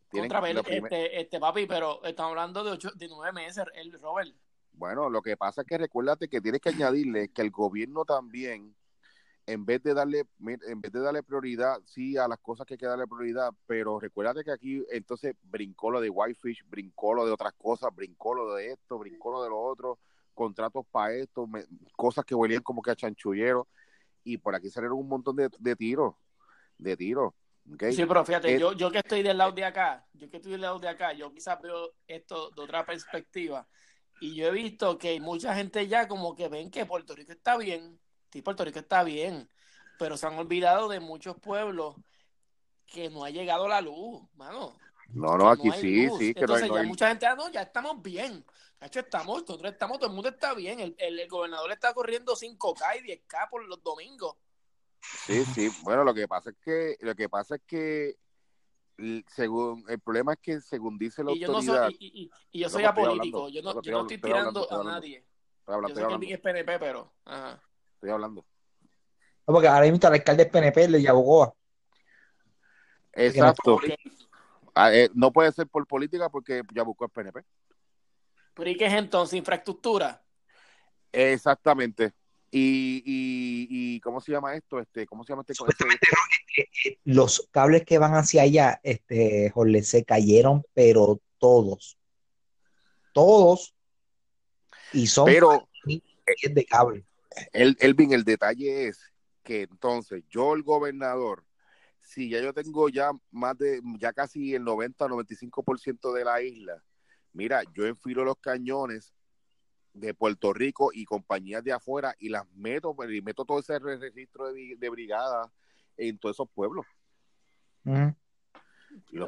Tienen- 0.10 0.32
lo 0.32 0.64
primer- 0.64 0.94
este, 0.94 1.20
este 1.22 1.40
papi, 1.40 1.66
pero 1.66 2.04
estamos 2.04 2.32
hablando 2.32 2.64
de 2.64 2.72
ocho, 2.72 2.92
de 2.96 3.08
nueve 3.08 3.34
meses, 3.34 3.66
el 3.76 3.92
Robert. 4.00 4.34
Bueno, 4.74 5.10
lo 5.10 5.22
que 5.22 5.36
pasa 5.36 5.62
es 5.62 5.68
que 5.68 5.78
recuérdate 5.78 6.28
que 6.30 6.40
tienes 6.40 6.62
que 6.62 6.70
añadirle 6.70 7.30
que 7.30 7.42
el 7.42 7.50
gobierno 7.52 8.06
también, 8.06 8.76
en 9.46 9.66
vez 9.66 9.82
de 9.82 9.94
darle, 9.94 10.26
en 10.46 10.82
vez 10.82 10.92
de 10.92 11.00
darle 11.00 11.24
prioridad, 11.24 11.78
sí, 11.86 12.16
a 12.18 12.28
las 12.28 12.38
cosas 12.40 12.66
que 12.68 12.76
hay 12.76 12.78
que 12.78 12.86
darle 12.86 13.08
prioridad, 13.08 13.52
pero 13.66 14.00
recuérdate 14.00 14.44
que 14.44 14.52
aquí 14.52 14.84
entonces 14.92 15.36
brincó 15.42 15.90
lo 15.90 16.00
de 16.00 16.10
Whitefish, 16.10 16.64
brincó 16.68 17.14
lo 17.14 17.26
de 17.26 17.32
otras 17.32 17.54
cosas, 17.58 17.90
brincó 17.96 18.36
lo 18.36 18.54
de 18.54 18.72
esto, 18.74 19.00
brincó 19.00 19.32
lo 19.32 19.42
de 19.44 19.50
lo 19.50 19.60
otro, 19.60 20.00
contratos 20.34 20.86
para 20.92 21.14
esto, 21.16 21.48
me- 21.48 21.66
cosas 21.96 22.24
que 22.24 22.36
huelían 22.36 22.62
como 22.62 22.82
que 22.82 22.92
a 22.92 22.96
chanchullero, 22.96 23.68
y 24.24 24.38
por 24.38 24.54
aquí 24.54 24.70
salieron 24.70 25.00
un 25.00 25.08
montón 25.08 25.36
de, 25.38 25.50
de 25.58 25.76
tiros, 25.76 26.14
de 26.78 26.96
tiros. 26.96 27.34
Sí, 27.92 28.06
pero 28.06 28.24
fíjate, 28.24 28.54
Es- 28.54 28.60
yo, 28.60 28.74
yo 28.74 28.90
que 28.92 29.00
estoy 29.00 29.24
del 29.24 29.38
lado 29.38 29.52
de 29.52 29.66
acá, 29.66 30.06
yo 30.14 30.30
que 30.30 30.38
estoy 30.38 30.54
del 30.54 30.62
lado 30.62 30.80
de 30.80 30.88
acá, 30.88 31.14
yo 31.14 31.32
quizás 31.34 31.62
veo 31.62 31.94
esto 32.08 32.50
de 32.52 32.62
otra 32.62 32.86
perspectiva. 32.86 33.68
Y 34.22 34.36
yo 34.36 34.48
he 34.48 34.52
visto 34.52 34.98
que 34.98 35.20
mucha 35.20 35.54
gente 35.56 35.88
ya 35.88 36.08
como 36.08 36.36
que 36.36 36.48
ven 36.48 36.72
que 36.72 36.86
Puerto 36.86 37.14
Rico 37.16 37.32
está 37.34 37.58
bien, 37.58 38.00
sí, 38.32 38.42
Puerto 38.42 38.64
Rico 38.66 38.80
está 38.80 39.04
bien, 39.04 39.50
pero 40.00 40.16
se 40.18 40.26
han 40.28 40.38
olvidado 40.38 40.88
de 40.88 41.00
muchos 41.00 41.36
pueblos 41.40 41.96
que 42.86 43.10
no 43.10 43.26
ha 43.26 43.30
llegado 43.30 43.68
la 43.68 43.82
luz, 43.82 44.22
mano. 44.36 44.78
No, 45.10 45.38
no, 45.38 45.50
aquí 45.50 45.70
sí, 45.72 46.08
luz. 46.08 46.20
sí, 46.20 46.34
que 46.34 46.42
no 46.42 46.54
hay- 46.56 46.62
Entonces 46.64 46.68
no 46.70 46.76
ya 46.76 46.82
hay- 46.82 46.88
mucha 46.88 47.08
gente, 47.10 47.26
ah, 47.26 47.36
no, 47.36 47.50
ya 47.50 47.62
estamos 47.62 48.02
bien. 48.02 48.46
De 48.80 48.88
hecho, 48.88 49.00
estamos, 49.00 49.42
nosotros 49.42 49.72
estamos, 49.72 49.98
todo 50.00 50.10
el 50.10 50.14
mundo 50.16 50.30
está 50.30 50.54
bien. 50.54 50.80
El, 50.80 50.96
el, 51.00 51.20
el 51.20 51.28
gobernador 51.30 51.72
está 51.72 51.94
corriendo 51.94 52.36
5K 52.36 52.98
y 52.98 53.02
10K 53.04 53.50
por 53.50 53.66
los 53.66 53.82
domingos. 53.84 54.36
Sí, 55.26 55.46
sí. 55.46 55.70
Bueno, 55.84 56.04
lo 56.04 56.14
que 56.14 56.28
pasa 56.28 56.50
es 56.52 56.56
que, 56.64 56.96
lo 57.02 57.16
que 57.16 57.30
pasa 57.30 57.56
es 57.56 57.62
que, 57.66 58.16
según, 59.28 59.84
el 59.90 60.00
problema 60.00 60.34
es 60.34 60.40
que 60.42 60.62
según 60.62 60.98
dice 60.98 61.24
la 61.24 61.32
Y 61.32 61.40
yo 61.40 61.48
no 61.48 61.54
autoridad, 61.62 61.86
soy, 61.86 61.98
y, 62.00 62.22
y- 62.24 62.32
y 62.52 62.60
yo 62.62 62.68
No, 62.68 62.74
soy 62.74 62.84
no, 62.84 62.90
estoy 62.90 63.04
apolítico. 63.04 63.50
yo 63.50 63.62
no, 63.62 63.74
no, 63.74 63.82
yo 63.82 63.92
no 63.92 64.02
estoy 64.02 64.16
estoy 64.16 64.32
hablando, 64.32 64.60
tirando 64.60 64.62
estoy 64.62 64.80
a 64.80 64.84
nadie. 64.84 65.18
estoy 65.18 65.76
hablando, 65.76 65.88
Yo 65.88 65.88
estoy 65.88 65.94
sé 65.94 66.00
que 66.00 66.04
hablando, 66.04 66.26
Big 66.26 66.34
es 66.34 66.40
PNP, 66.40 66.80
pero. 66.80 67.14
Ajá. 67.26 67.62
estoy 67.96 68.10
hablando. 68.10 68.46
No, 69.48 69.54
porque 69.54 69.68
ahora 69.68 69.82
mismo 69.90 70.00
el 70.02 70.14
alcalde 70.14 70.44
es 70.44 70.50
PNP 70.50 70.88
de 70.88 71.02
Yabucoa. 71.02 71.54
Exacto. 73.14 73.80
Ah, 74.76 74.94
eh, 74.94 75.10
no 75.14 75.32
puede 75.32 75.52
ser 75.52 75.68
por 75.68 75.88
política 75.88 76.30
porque 76.30 76.62
ya 76.74 76.84
buscó 76.84 77.06
el 77.06 77.12
PNP. 77.12 77.42
Pero 78.54 78.70
¿y 78.70 78.76
qué 78.76 78.86
es 78.88 78.94
entonces? 78.94 79.38
Infraestructura. 79.38 80.24
Exactamente. 81.12 82.14
Y, 82.50 83.04
y, 83.06 83.68
y 83.70 84.00
¿cómo 84.00 84.22
se 84.22 84.32
llama 84.32 84.56
esto? 84.56 84.80
Este, 84.80 85.06
¿cómo 85.06 85.24
se 85.24 85.34
llama 85.34 85.42
este? 85.42 85.54
Supuestamente, 85.54 86.08
Los 87.04 87.48
cables 87.52 87.84
que 87.86 87.98
van 87.98 88.14
hacia 88.14 88.44
allá, 88.44 88.80
este, 88.84 89.50
Jorge, 89.50 89.84
se 89.84 90.04
cayeron, 90.06 90.64
pero 90.74 91.20
todos. 91.38 91.98
Todos. 93.14 93.74
Y 94.94 95.08
son 95.08 95.26
Pero 95.26 95.68
de 95.86 96.66
cable. 96.66 97.06
el, 97.52 97.76
Elvin, 97.80 98.14
el 98.14 98.24
detalle 98.24 98.88
es 98.88 99.00
que 99.44 99.64
entonces 99.64 100.24
yo, 100.30 100.54
el 100.54 100.64
gobernador, 100.64 101.44
si 102.02 102.30
ya 102.30 102.42
yo 102.42 102.54
tengo 102.54 102.88
ya 102.90 103.12
más 103.32 103.58
de, 103.58 103.82
ya 104.00 104.14
casi 104.14 104.54
el 104.56 104.64
90-95% 104.64 106.14
de 106.14 106.24
la 106.24 106.42
isla, 106.42 106.82
mira, 107.34 107.64
yo 107.76 107.86
enfilo 107.86 108.24
los 108.24 108.38
cañones 108.38 109.14
de 110.00 110.14
Puerto 110.14 110.54
Rico 110.54 110.92
y 110.94 111.06
compañías 111.06 111.64
de 111.64 111.74
afuera 111.74 112.16
y 112.20 112.30
las 112.30 112.46
meto, 112.54 112.96
y 113.10 113.22
meto 113.22 113.46
todo 113.46 113.60
ese 113.60 113.80
re- 113.80 113.98
registro 113.98 114.52
de, 114.54 114.90
brigadas 114.90 115.50
en 115.98 116.18
todos 116.18 116.36
esos 116.36 116.50
pueblos. 116.50 116.86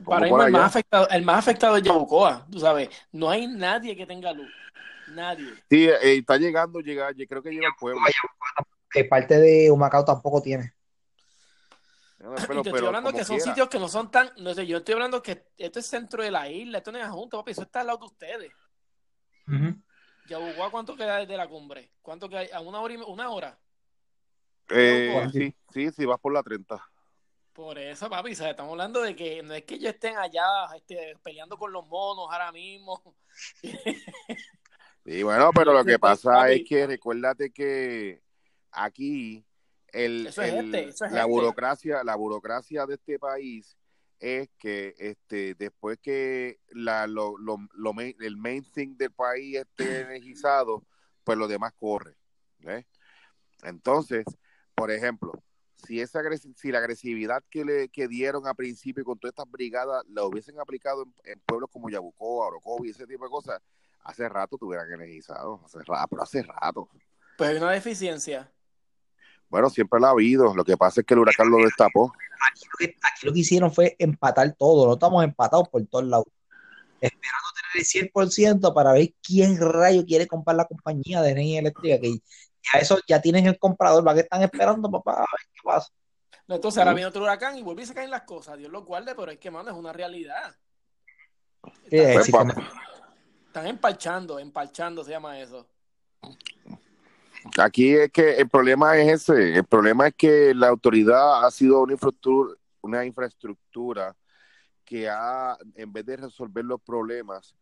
Para 0.05 0.25
mí 0.25 0.43
el 0.45 0.51
más 0.51 0.65
afectado, 0.65 1.07
el 1.09 1.23
más 1.23 1.39
afectado 1.39 1.77
es 1.77 1.83
Yabucoa, 1.83 2.45
tú 2.49 2.59
sabes. 2.59 2.89
No 3.11 3.29
hay 3.29 3.47
nadie 3.47 3.95
que 3.95 4.05
tenga 4.05 4.31
luz. 4.33 4.49
Nadie. 5.09 5.51
Sí, 5.69 5.87
eh, 5.87 6.17
está 6.17 6.37
llegando, 6.37 6.79
llega, 6.81 7.11
yo 7.11 7.25
creo 7.25 7.41
que 7.41 7.51
llega 7.51 7.67
al 7.67 7.75
pueblo. 7.79 8.01
Que 8.91 9.05
parte 9.05 9.39
de 9.39 9.71
Humacao 9.71 10.05
tampoco 10.05 10.41
tiene. 10.41 10.73
Pero, 12.17 12.61
estoy 12.61 12.85
hablando 12.85 13.11
que 13.13 13.23
son 13.23 13.37
quiera. 13.37 13.51
sitios 13.51 13.69
que 13.69 13.79
no 13.79 13.87
son 13.87 14.11
tan. 14.11 14.29
No 14.37 14.53
sé, 14.53 14.67
yo 14.67 14.77
estoy 14.77 14.93
hablando 14.93 15.21
que 15.21 15.45
esto 15.57 15.79
es 15.79 15.85
centro 15.85 16.21
de 16.21 16.29
la 16.29 16.49
isla, 16.49 16.79
esto 16.79 16.91
no 16.91 16.97
es 16.99 17.07
junto, 17.07 17.37
papi, 17.37 17.51
eso 17.51 17.61
está 17.61 17.79
al 17.79 17.87
lado 17.87 17.99
de 17.99 18.05
ustedes. 18.05 18.51
Yabucoa, 20.29 20.69
¿cuánto 20.69 20.95
queda 20.95 21.17
desde 21.17 21.35
la 21.37 21.47
cumbre? 21.47 21.89
¿Cuánto 22.01 22.29
queda? 22.29 22.43
¿A 22.55 22.61
una 22.61 22.79
hora? 22.81 22.93
y 22.93 22.97
¿Una 22.97 23.29
hora? 23.29 23.57
Eh, 24.69 25.27
sí, 25.31 25.55
sí, 25.73 25.91
sí, 25.91 26.05
vas 26.05 26.19
por 26.19 26.31
la 26.31 26.43
30. 26.43 26.79
Por 27.53 27.77
eso, 27.79 28.09
papi, 28.09 28.35
¿sabes? 28.35 28.51
estamos 28.51 28.71
hablando 28.71 29.01
de 29.01 29.15
que 29.15 29.41
no 29.41 29.53
es 29.53 29.63
que 29.65 29.75
ellos 29.75 29.93
estén 29.93 30.15
allá 30.17 30.43
este, 30.75 31.15
peleando 31.23 31.57
con 31.57 31.71
los 31.73 31.85
monos 31.87 32.27
ahora 32.31 32.51
mismo. 32.51 33.01
Sí, 35.05 35.23
bueno, 35.23 35.49
pero 35.55 35.73
lo 35.73 35.83
que 35.83 35.91
Este, 35.93 35.99
pasa 35.99 36.31
papi. 36.33 36.53
es 36.55 36.69
que 36.69 36.85
recuérdate 36.85 37.51
que 37.51 38.21
aquí 38.69 39.43
el, 39.87 40.27
Eso 40.27 40.41
es 40.43 40.53
el- 40.53 40.75
este, 40.75 40.89
es 40.89 41.01
la 41.01 41.21
este. 41.21 41.23
burocracia, 41.31 42.03
la 42.03 42.15
burocracia 42.15 42.85
de 42.85 42.93
este 42.95 43.17
país 43.17 43.75
es 44.19 44.49
que 44.57 44.93
este 44.97 45.55
después 45.55 45.97
que 45.99 46.59
la, 46.69 47.07
lo, 47.07 47.37
lo, 47.37 47.57
lo 47.73 47.93
main- 47.93 48.15
el 48.19 48.37
main 48.37 48.63
thing 48.63 48.95
del 48.97 49.11
país 49.11 49.57
esté 49.57 50.01
energizado, 50.01 50.85
pues 51.23 51.37
lo 51.37 51.47
demás 51.47 51.73
corre. 51.77 52.15
Entonces, 53.63 54.25
por 54.75 54.91
ejemplo, 54.91 55.31
si 55.75 56.01
esa 56.01 56.21
si 56.55 56.71
la 56.71 56.79
agresividad 56.79 57.43
que 57.49 57.63
le 57.65 57.89
que 57.89 58.07
dieron 58.07 58.47
a 58.47 58.53
principio 58.53 59.03
con 59.03 59.17
todas 59.17 59.31
estas 59.31 59.49
brigadas 59.49 60.03
la 60.09 60.23
hubiesen 60.23 60.59
aplicado 60.59 61.03
en, 61.03 61.13
en 61.33 61.39
pueblos 61.41 61.69
como 61.71 61.89
Yabucoa, 61.89 62.47
Orocovi, 62.47 62.89
ese 62.89 63.07
tipo 63.07 63.23
de 63.23 63.29
cosas, 63.29 63.61
hace 64.03 64.27
rato 64.27 64.57
tuvieran 64.57 64.91
energizado, 64.91 65.61
hace 65.65 65.79
rato, 65.83 66.07
pero 66.09 66.23
hace 66.23 66.43
rato. 66.43 66.89
Pues 67.37 67.49
hay 67.51 67.57
una 67.57 67.71
deficiencia. 67.71 68.51
Bueno, 69.49 69.69
siempre 69.69 69.99
la 69.99 70.07
ha 70.07 70.11
habido, 70.11 70.53
lo 70.53 70.63
que 70.63 70.77
pasa 70.77 71.01
es 71.01 71.07
que 71.07 71.13
el 71.15 71.21
huracán 71.21 71.49
lo 71.49 71.57
destapó. 71.57 72.13
Aquí 72.51 72.65
lo, 72.65 72.77
que, 72.77 72.97
aquí 73.01 73.25
lo 73.25 73.33
que 73.33 73.39
hicieron 73.39 73.73
fue 73.73 73.95
empatar 73.97 74.53
todo. 74.53 74.85
No 74.85 74.93
estamos 74.93 75.23
empatados 75.23 75.67
por 75.69 75.85
todos 75.87 76.05
lados. 76.05 76.27
Esperando 77.01 77.47
tener 77.55 77.85
el 77.85 78.11
100% 78.11 78.73
para 78.73 78.93
ver 78.93 79.13
quién 79.23 79.57
rayo 79.57 80.05
quiere 80.05 80.27
comprar 80.27 80.55
la 80.55 80.65
compañía 80.65 81.21
de 81.21 81.31
energía 81.31 81.59
eléctrica. 81.59 81.99
Que 81.99 82.11
ya 82.11 82.79
eso 82.79 82.99
ya 83.07 83.21
tienen 83.21 83.47
el 83.47 83.57
comprador. 83.57 84.03
¿Para 84.03 84.15
qué 84.15 84.21
están 84.21 84.43
esperando, 84.43 84.89
papá? 84.91 85.13
A 85.13 85.19
ver 85.19 85.47
qué 85.53 85.61
pasa. 85.63 85.89
Entonces 86.47 86.79
ahora 86.79 86.93
viene 86.93 87.07
otro 87.07 87.23
huracán 87.23 87.57
y 87.57 87.63
vuelve 87.63 87.83
y 87.83 87.85
se 87.85 87.93
caen 87.93 88.09
las 88.11 88.23
cosas. 88.23 88.57
Dios 88.57 88.71
lo 88.71 88.83
guarde, 88.83 89.13
pero 89.15 89.31
es 89.31 89.37
que, 89.37 89.51
mano, 89.51 89.69
es 89.71 89.77
una 89.77 89.93
realidad. 89.93 90.55
Sí, 91.89 91.97
Están, 91.97 92.47
Pues, 92.47 92.65
están 93.47 93.67
empalchando, 93.67 94.39
empalchando 94.39 95.03
se 95.03 95.11
llama 95.11 95.39
eso. 95.39 95.67
Aquí 97.57 97.95
es 97.95 98.11
que 98.11 98.33
el 98.33 98.49
problema 98.49 98.97
es 98.97 99.29
ese, 99.29 99.55
el 99.55 99.65
problema 99.65 100.07
es 100.07 100.13
que 100.15 100.53
la 100.53 100.67
autoridad 100.67 101.45
ha 101.45 101.51
sido 101.51 101.81
una 101.81 101.93
infraestructura, 101.93 102.55
una 102.81 103.05
infraestructura 103.05 104.15
que 104.83 105.07
ha, 105.07 105.57
en 105.75 105.93
vez 105.93 106.05
de 106.05 106.17
resolver 106.17 106.65
los 106.65 106.81
problemas, 106.81 107.55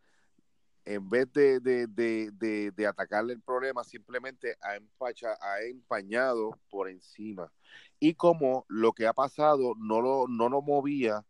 en 0.86 1.10
vez 1.10 1.32
de, 1.34 1.60
de, 1.60 1.86
de, 1.88 2.72
de, 2.72 2.88
atacarle 2.88 3.34
el 3.34 3.42
problema, 3.42 3.84
simplemente 3.84 4.56
ha, 4.62 4.78
empacha, 4.78 5.38
ha 5.42 5.62
empañado 5.62 6.58
por 6.70 6.90
encima. 6.90 7.52
Y 8.00 8.14
como 8.14 8.66
lo 8.70 8.94
que 8.94 9.06
ha 9.06 9.14
pasado 9.14 9.74
no 9.78 10.02
lo, 10.02 10.28
no 10.30 10.48
lo 10.48 10.62
movía 10.62 11.26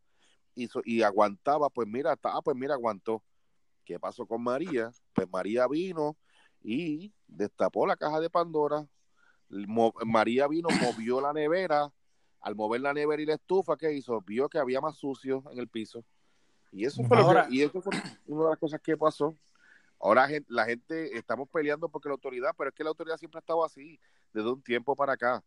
y, 0.54 0.70
y 0.86 1.02
aguantaba, 1.02 1.70
pues 1.70 1.88
mira, 1.88 2.16
ah, 2.24 2.42
pues 2.44 2.56
mira, 2.56 2.76
aguantó. 2.76 3.24
¿Qué 3.84 4.00
pasó 4.00 4.28
con 4.28 4.44
María? 4.44 4.92
Pues 5.14 5.28
María 5.32 5.68
vino 5.68 6.16
y 6.62 7.12
destapó 7.28 7.86
la 7.86 7.96
caja 7.96 8.20
de 8.20 8.30
Pandora. 8.30 8.88
Mo- 9.50 9.94
María 10.06 10.48
vino, 10.48 10.70
movió 10.82 11.22
la 11.22 11.34
nevera. 11.34 11.92
Al 12.42 12.56
mover 12.56 12.82
la 12.82 12.94
nevera 12.94 13.22
y 13.22 13.26
la 13.26 13.34
estufa, 13.34 13.76
¿qué 13.78 13.92
hizo? 13.94 14.22
Vio 14.22 14.48
que 14.48 14.60
había 14.60 14.80
más 14.80 14.96
sucio 14.98 15.44
en 15.52 15.60
el 15.60 15.68
piso. 15.68 16.04
Y 16.72 16.86
eso 16.86 17.04
fue, 17.04 17.18
lo 17.18 17.24
que- 17.24 17.28
Ahora- 17.28 17.48
y 17.50 17.62
eso 17.62 17.82
fue 17.82 17.94
una 18.28 18.44
de 18.44 18.50
las 18.52 18.60
cosas 18.60 18.80
que 18.82 18.96
pasó. 18.96 19.36
Ahora 20.00 20.28
la 20.48 20.66
gente, 20.66 21.18
estamos 21.18 21.50
peleando 21.50 21.90
porque 21.90 22.08
la 22.10 22.14
autoridad, 22.14 22.54
pero 22.58 22.70
es 22.70 22.76
que 22.76 22.84
la 22.84 22.90
autoridad 22.90 23.18
siempre 23.18 23.40
ha 23.40 23.42
estado 23.42 23.66
así, 23.66 24.00
desde 24.32 24.52
un 24.52 24.62
tiempo 24.62 24.96
para 24.96 25.14
acá. 25.14 25.44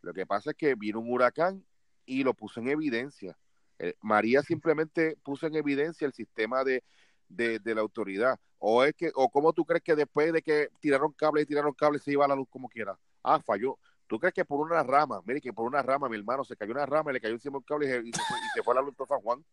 Lo 0.00 0.14
que 0.14 0.24
pasa 0.24 0.50
es 0.50 0.56
que 0.56 0.74
vino 0.74 0.98
un 1.00 1.12
huracán 1.12 1.64
y 2.06 2.24
lo 2.24 2.32
puso 2.32 2.60
en 2.60 2.68
evidencia. 2.68 3.36
Eh, 3.78 3.94
María 4.00 4.42
simplemente 4.42 5.18
puso 5.22 5.46
en 5.46 5.56
evidencia 5.56 6.06
el 6.06 6.14
sistema 6.14 6.64
de, 6.64 6.82
de, 7.28 7.58
de 7.58 7.74
la 7.74 7.80
autoridad. 7.80 8.38
O 8.58 8.82
es 8.84 8.94
que, 8.94 9.10
o 9.14 9.30
cómo 9.30 9.52
tú 9.52 9.64
crees 9.64 9.82
que 9.82 9.94
después 9.94 10.32
de 10.32 10.42
que 10.42 10.70
tiraron 10.80 11.12
cable 11.12 11.42
y 11.42 11.46
tiraron 11.46 11.74
cable 11.74 11.98
se 11.98 12.12
iba 12.12 12.26
la 12.26 12.34
luz 12.34 12.48
como 12.50 12.68
quiera. 12.68 12.98
Ah, 13.22 13.40
falló. 13.40 13.78
¿Tú 14.06 14.18
crees 14.18 14.34
que 14.34 14.44
por 14.44 14.60
una 14.60 14.82
rama, 14.82 15.20
mire 15.24 15.40
que 15.40 15.52
por 15.52 15.66
una 15.66 15.82
rama, 15.82 16.08
mi 16.08 16.16
hermano, 16.16 16.44
se 16.44 16.56
cayó 16.56 16.72
una 16.72 16.86
rama 16.86 17.10
y 17.10 17.14
le 17.14 17.20
cayó 17.20 17.34
encima 17.34 17.58
un 17.58 17.64
cable 17.64 17.86
y 17.86 17.90
se, 17.90 17.98
y 18.08 18.12
se 18.12 18.22
fue, 18.22 18.38
y 18.38 18.48
se 18.54 18.62
fue 18.62 18.74
la 18.74 18.80
luz 18.80 18.94
todo 18.96 19.06
San 19.08 19.20
Juan? 19.20 19.44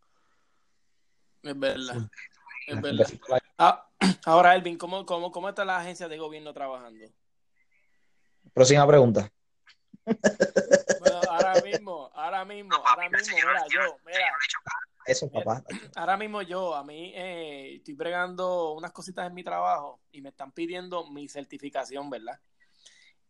Es 1.41 1.59
verdad. 1.59 2.09
Es 2.67 2.81
verdad. 2.81 3.07
a 3.29 3.39
Ah, 3.57 3.89
ahora, 4.25 4.55
Elvin, 4.55 4.77
¿cómo, 4.77 5.05
cómo, 5.05 5.31
¿cómo 5.31 5.49
está 5.49 5.65
la 5.65 5.79
agencia 5.79 6.07
de 6.07 6.17
gobierno 6.17 6.53
trabajando? 6.53 7.05
Próxima 8.53 8.87
pregunta. 8.87 9.31
Bueno, 10.99 11.21
ahora 11.29 11.61
mismo, 11.61 12.11
ahora 12.13 12.45
mismo, 12.45 12.75
ahora 12.75 13.09
mismo, 13.09 13.35
mira, 13.35 13.65
yo, 13.69 13.97
mira, 14.05 14.37
Eso, 15.05 15.29
papá. 15.31 15.63
ahora 15.95 16.17
mismo 16.17 16.41
yo, 16.41 16.75
a 16.75 16.83
mí 16.83 17.11
eh, 17.15 17.75
estoy 17.75 17.93
bregando 17.93 18.73
unas 18.73 18.91
cositas 18.91 19.27
en 19.27 19.33
mi 19.33 19.43
trabajo 19.43 19.99
y 20.11 20.21
me 20.21 20.29
están 20.29 20.51
pidiendo 20.51 21.05
mi 21.09 21.27
certificación, 21.27 22.09
¿verdad? 22.09 22.39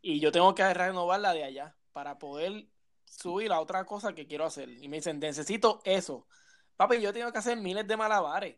Y 0.01 0.19
yo 0.19 0.31
tengo 0.31 0.53
que 0.53 0.73
renovarla 0.73 1.33
de 1.33 1.43
allá 1.43 1.75
para 1.91 2.17
poder 2.19 2.67
subir 3.05 3.51
a 3.51 3.59
otra 3.59 3.85
cosa 3.85 4.13
que 4.13 4.27
quiero 4.27 4.45
hacer. 4.45 4.69
Y 4.69 4.87
me 4.87 4.97
dicen, 4.97 5.19
necesito 5.19 5.81
eso. 5.85 6.27
Papi, 6.75 6.99
yo 6.99 7.13
tengo 7.13 7.31
que 7.31 7.37
hacer 7.37 7.57
miles 7.57 7.87
de 7.87 7.95
malabares 7.97 8.57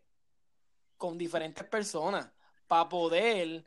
con 0.98 1.18
diferentes 1.18 1.64
personas 1.66 2.30
para 2.68 2.90
poder... 2.90 3.66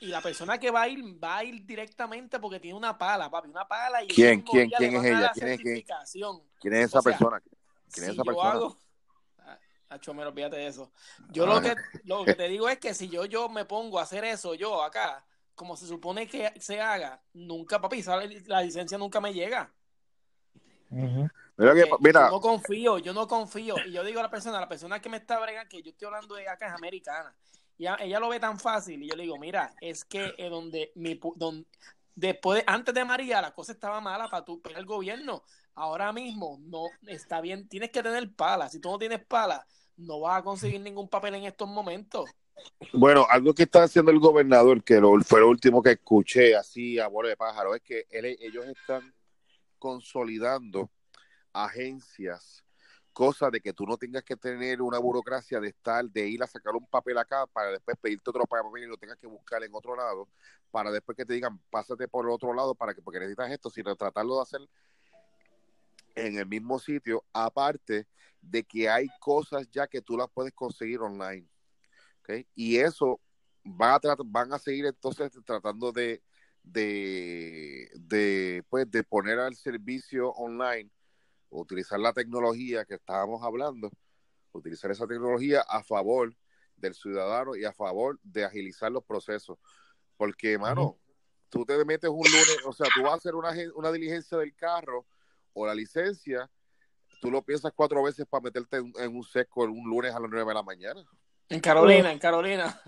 Y 0.00 0.06
la 0.06 0.20
persona 0.20 0.58
que 0.58 0.70
va 0.70 0.82
a 0.82 0.88
ir, 0.88 1.02
va 1.22 1.38
a 1.38 1.44
ir 1.44 1.64
directamente 1.64 2.38
porque 2.38 2.58
tiene 2.60 2.76
una 2.76 2.96
pala, 2.96 3.30
papi, 3.30 3.48
una 3.48 3.66
pala. 3.66 4.02
Y 4.02 4.08
¿Quién? 4.08 4.40
¿Quién? 4.42 4.70
¿Quién 4.70 4.96
es 4.96 5.04
ella? 5.04 5.20
la 5.20 5.32
¿Quién 5.32 5.48
es- 5.48 5.56
quién- 5.56 5.66
certificación. 5.76 6.42
¿Quién 6.60 6.74
es 6.74 6.84
esa 6.86 6.98
O 6.98 7.02
sea, 7.02 7.12
persona? 7.12 7.42
¿Quién 7.92 8.04
es 8.06 8.10
si 8.10 8.14
esa 8.14 8.16
yo 8.16 8.24
persona? 8.24 8.50
hago. 8.50 8.78
Ah, 9.38 9.58
Acho, 9.90 10.14
mero, 10.14 10.30
olvídate 10.30 10.56
de 10.56 10.66
eso. 10.66 10.90
Yo 11.30 11.44
Ah. 11.44 11.54
lo 11.54 11.60
que, 11.60 11.74
lo 12.04 12.24
que 12.24 12.34
te 12.34 12.48
digo 12.48 12.68
es 12.68 12.78
que 12.78 12.94
si 12.94 13.08
yo, 13.08 13.24
yo 13.26 13.48
me 13.48 13.64
pongo 13.64 13.98
a 13.98 14.02
hacer 14.02 14.24
eso, 14.24 14.54
yo 14.54 14.82
acá, 14.82 15.24
como 15.54 15.76
se 15.76 15.86
supone 15.86 16.26
que 16.26 16.52
se 16.60 16.80
haga, 16.80 17.22
nunca, 17.32 17.80
papi, 17.80 18.02
sale, 18.02 18.42
la 18.46 18.60
licencia 18.62 18.98
nunca 18.98 19.20
me 19.20 19.32
llega. 19.32 19.72
Mira, 20.90 21.74
que- 21.74 21.90
mira, 22.00 22.26
Yo 22.26 22.30
no 22.32 22.40
confío, 22.40 22.98
yo 22.98 23.12
no 23.12 23.26
confío. 23.28 23.76
Y 23.86 23.92
yo 23.92 24.04
digo 24.04 24.20
a 24.20 24.24
la 24.24 24.30
persona, 24.30 24.60
la 24.60 24.68
persona 24.68 25.00
que 25.00 25.08
me 25.08 25.16
está 25.18 25.38
bregando, 25.38 25.68
que 25.68 25.82
yo 25.82 25.90
estoy 25.90 26.06
hablando 26.06 26.34
de 26.34 26.48
acá 26.48 26.68
es 26.68 26.72
americana. 26.74 27.34
Y 27.78 27.86
a- 27.86 27.96
ella 28.00 28.20
lo 28.20 28.28
ve 28.28 28.38
tan 28.40 28.58
fácil. 28.58 29.02
Y 29.02 29.08
yo 29.08 29.16
le 29.16 29.24
digo, 29.24 29.38
mira, 29.38 29.74
es 29.80 30.04
que 30.04 30.34
eh, 30.38 30.48
donde 30.48 30.92
mi 30.96 31.14
pu- 31.18 31.34
don- 31.36 31.66
después, 32.14 32.60
de- 32.60 32.64
antes 32.72 32.94
de 32.94 33.04
María, 33.04 33.40
la 33.42 33.52
cosa 33.52 33.72
estaba 33.72 34.00
mala 34.00 34.28
para 34.28 34.44
tu 34.44 34.60
para 34.60 34.78
el 34.78 34.86
gobierno. 34.86 35.42
Ahora 35.74 36.12
mismo 36.12 36.58
no 36.62 36.86
está 37.06 37.40
bien, 37.40 37.68
tienes 37.68 37.90
que 37.90 38.02
tener 38.02 38.32
pala. 38.34 38.68
Si 38.68 38.80
tú 38.80 38.90
no 38.90 38.98
tienes 38.98 39.24
pala, 39.24 39.66
no 39.96 40.20
vas 40.20 40.38
a 40.38 40.44
conseguir 40.44 40.80
ningún 40.80 41.08
papel 41.08 41.34
en 41.34 41.44
estos 41.44 41.68
momentos. 41.68 42.30
Bueno, 42.92 43.26
algo 43.28 43.52
que 43.52 43.64
está 43.64 43.82
haciendo 43.82 44.12
el 44.12 44.20
gobernador, 44.20 44.82
que 44.84 45.00
fue 45.24 45.40
lo 45.40 45.48
último 45.48 45.82
que 45.82 45.92
escuché 45.92 46.54
así 46.54 46.98
a 46.98 47.08
bola 47.08 47.30
de 47.30 47.36
pájaro, 47.36 47.74
es 47.74 47.82
que 47.82 48.06
ellos 48.10 48.66
están 48.66 49.12
consolidando 49.78 50.90
agencias, 51.52 52.64
cosa 53.12 53.50
de 53.50 53.60
que 53.60 53.72
tú 53.72 53.86
no 53.86 53.96
tengas 53.96 54.22
que 54.22 54.36
tener 54.36 54.80
una 54.80 54.98
burocracia 54.98 55.60
de 55.60 55.68
estar, 55.68 56.04
de 56.04 56.28
ir 56.28 56.42
a 56.42 56.46
sacar 56.46 56.74
un 56.74 56.86
papel 56.86 57.18
acá 57.18 57.46
para 57.48 57.70
después 57.70 57.96
pedirte 58.00 58.30
otro 58.30 58.46
papel 58.46 58.84
y 58.84 58.86
lo 58.86 58.96
tengas 58.96 59.18
que 59.18 59.26
buscar 59.26 59.62
en 59.64 59.74
otro 59.74 59.96
lado, 59.96 60.28
para 60.70 60.90
después 60.90 61.16
que 61.16 61.24
te 61.24 61.34
digan, 61.34 61.60
pásate 61.70 62.08
por 62.08 62.24
el 62.24 62.30
otro 62.30 62.54
lado 62.54 62.74
para 62.74 62.94
que, 62.94 63.02
porque 63.02 63.18
necesitas 63.18 63.50
esto, 63.50 63.70
sino 63.70 63.94
tratarlo 63.96 64.36
de 64.36 64.42
hacer 64.42 64.60
en 66.14 66.38
el 66.38 66.46
mismo 66.46 66.78
sitio, 66.78 67.24
aparte 67.32 68.06
de 68.40 68.64
que 68.64 68.88
hay 68.88 69.08
cosas 69.20 69.68
ya 69.70 69.86
que 69.86 70.02
tú 70.02 70.16
las 70.16 70.28
puedes 70.32 70.52
conseguir 70.52 71.00
online. 71.00 71.48
¿ok? 72.20 72.46
Y 72.54 72.76
eso 72.76 73.20
va 73.64 73.94
a 73.94 74.00
van 74.24 74.52
a 74.52 74.58
seguir 74.58 74.86
entonces 74.86 75.32
tratando 75.44 75.92
de, 75.92 76.22
de, 76.62 77.90
de, 77.94 78.64
pues, 78.68 78.90
de 78.90 79.02
poner 79.02 79.38
al 79.38 79.54
servicio 79.56 80.30
online, 80.30 80.90
utilizar 81.50 81.98
la 81.98 82.12
tecnología 82.12 82.84
que 82.84 82.94
estábamos 82.94 83.42
hablando, 83.42 83.90
utilizar 84.52 84.90
esa 84.90 85.06
tecnología 85.06 85.62
a 85.62 85.82
favor 85.82 86.34
del 86.76 86.94
ciudadano 86.94 87.56
y 87.56 87.64
a 87.64 87.72
favor 87.72 88.18
de 88.22 88.44
agilizar 88.44 88.90
los 88.90 89.04
procesos. 89.04 89.58
Porque, 90.16 90.58
mano, 90.58 90.98
tú 91.48 91.64
te 91.64 91.82
metes 91.84 92.10
un 92.10 92.24
lunes, 92.24 92.58
o 92.66 92.72
sea, 92.72 92.86
tú 92.94 93.02
vas 93.02 93.12
a 93.12 93.16
hacer 93.16 93.34
una, 93.34 93.52
una 93.74 93.92
diligencia 93.92 94.38
del 94.38 94.54
carro 94.54 95.06
o 95.54 95.66
la 95.66 95.74
licencia, 95.74 96.50
tú 97.20 97.30
lo 97.30 97.42
piensas 97.42 97.72
cuatro 97.74 98.02
veces 98.02 98.26
para 98.28 98.42
meterte 98.42 98.76
en, 98.76 98.92
en 98.98 99.16
un 99.16 99.24
seco 99.24 99.62
un 99.64 99.88
lunes 99.88 100.14
a 100.14 100.20
las 100.20 100.30
nueve 100.30 100.48
de 100.48 100.54
la 100.54 100.62
mañana. 100.62 101.02
En 101.48 101.60
Carolina, 101.60 102.12
en 102.12 102.18
Carolina. 102.18 102.80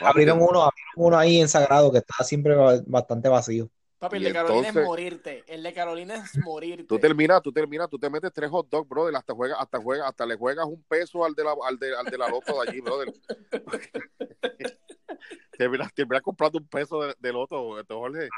Abrieron 0.00 0.38
uno, 0.40 0.62
abrieron 0.62 0.92
uno 0.96 1.18
ahí 1.18 1.40
en 1.40 1.48
Sagrado 1.48 1.90
que 1.90 1.98
está 1.98 2.22
siempre 2.24 2.54
ba- 2.54 2.80
bastante 2.86 3.28
vacío. 3.28 3.68
Papi, 3.98 4.16
el 4.16 4.24
de 4.24 4.32
Carolina 4.32 4.58
entonces- 4.68 4.82
es 4.82 4.88
morirte. 4.88 5.44
El 5.46 5.62
de 5.62 5.72
Carolina 5.72 6.14
es 6.16 6.36
morirte. 6.44 6.84
Tú 6.84 6.98
terminas, 6.98 7.40
tú 7.42 7.52
terminas, 7.52 7.88
tú 7.88 7.98
te 7.98 8.10
metes 8.10 8.32
tres 8.32 8.50
hot 8.50 8.68
dogs, 8.68 8.88
brother, 8.88 9.14
hasta 9.14 9.32
juegas, 9.32 9.58
hasta 9.60 9.78
juegas, 9.80 10.08
hasta 10.08 10.26
le 10.26 10.36
juegas 10.36 10.66
un 10.66 10.82
peso 10.84 11.24
al 11.24 11.34
de 11.34 11.44
la, 11.44 11.54
al 11.66 11.78
de, 11.78 11.96
al 11.96 12.04
de 12.06 12.18
la 12.18 12.28
loto 12.28 12.60
de 12.62 12.68
allí, 12.70 12.80
brother. 12.80 13.12
terminas, 15.56 15.92
terminas 15.94 16.22
comprando 16.22 16.58
un 16.58 16.66
peso 16.66 17.00
de, 17.02 17.14
de 17.18 17.32
loto, 17.32 17.78
este, 17.78 17.94
Jorge. 17.94 18.28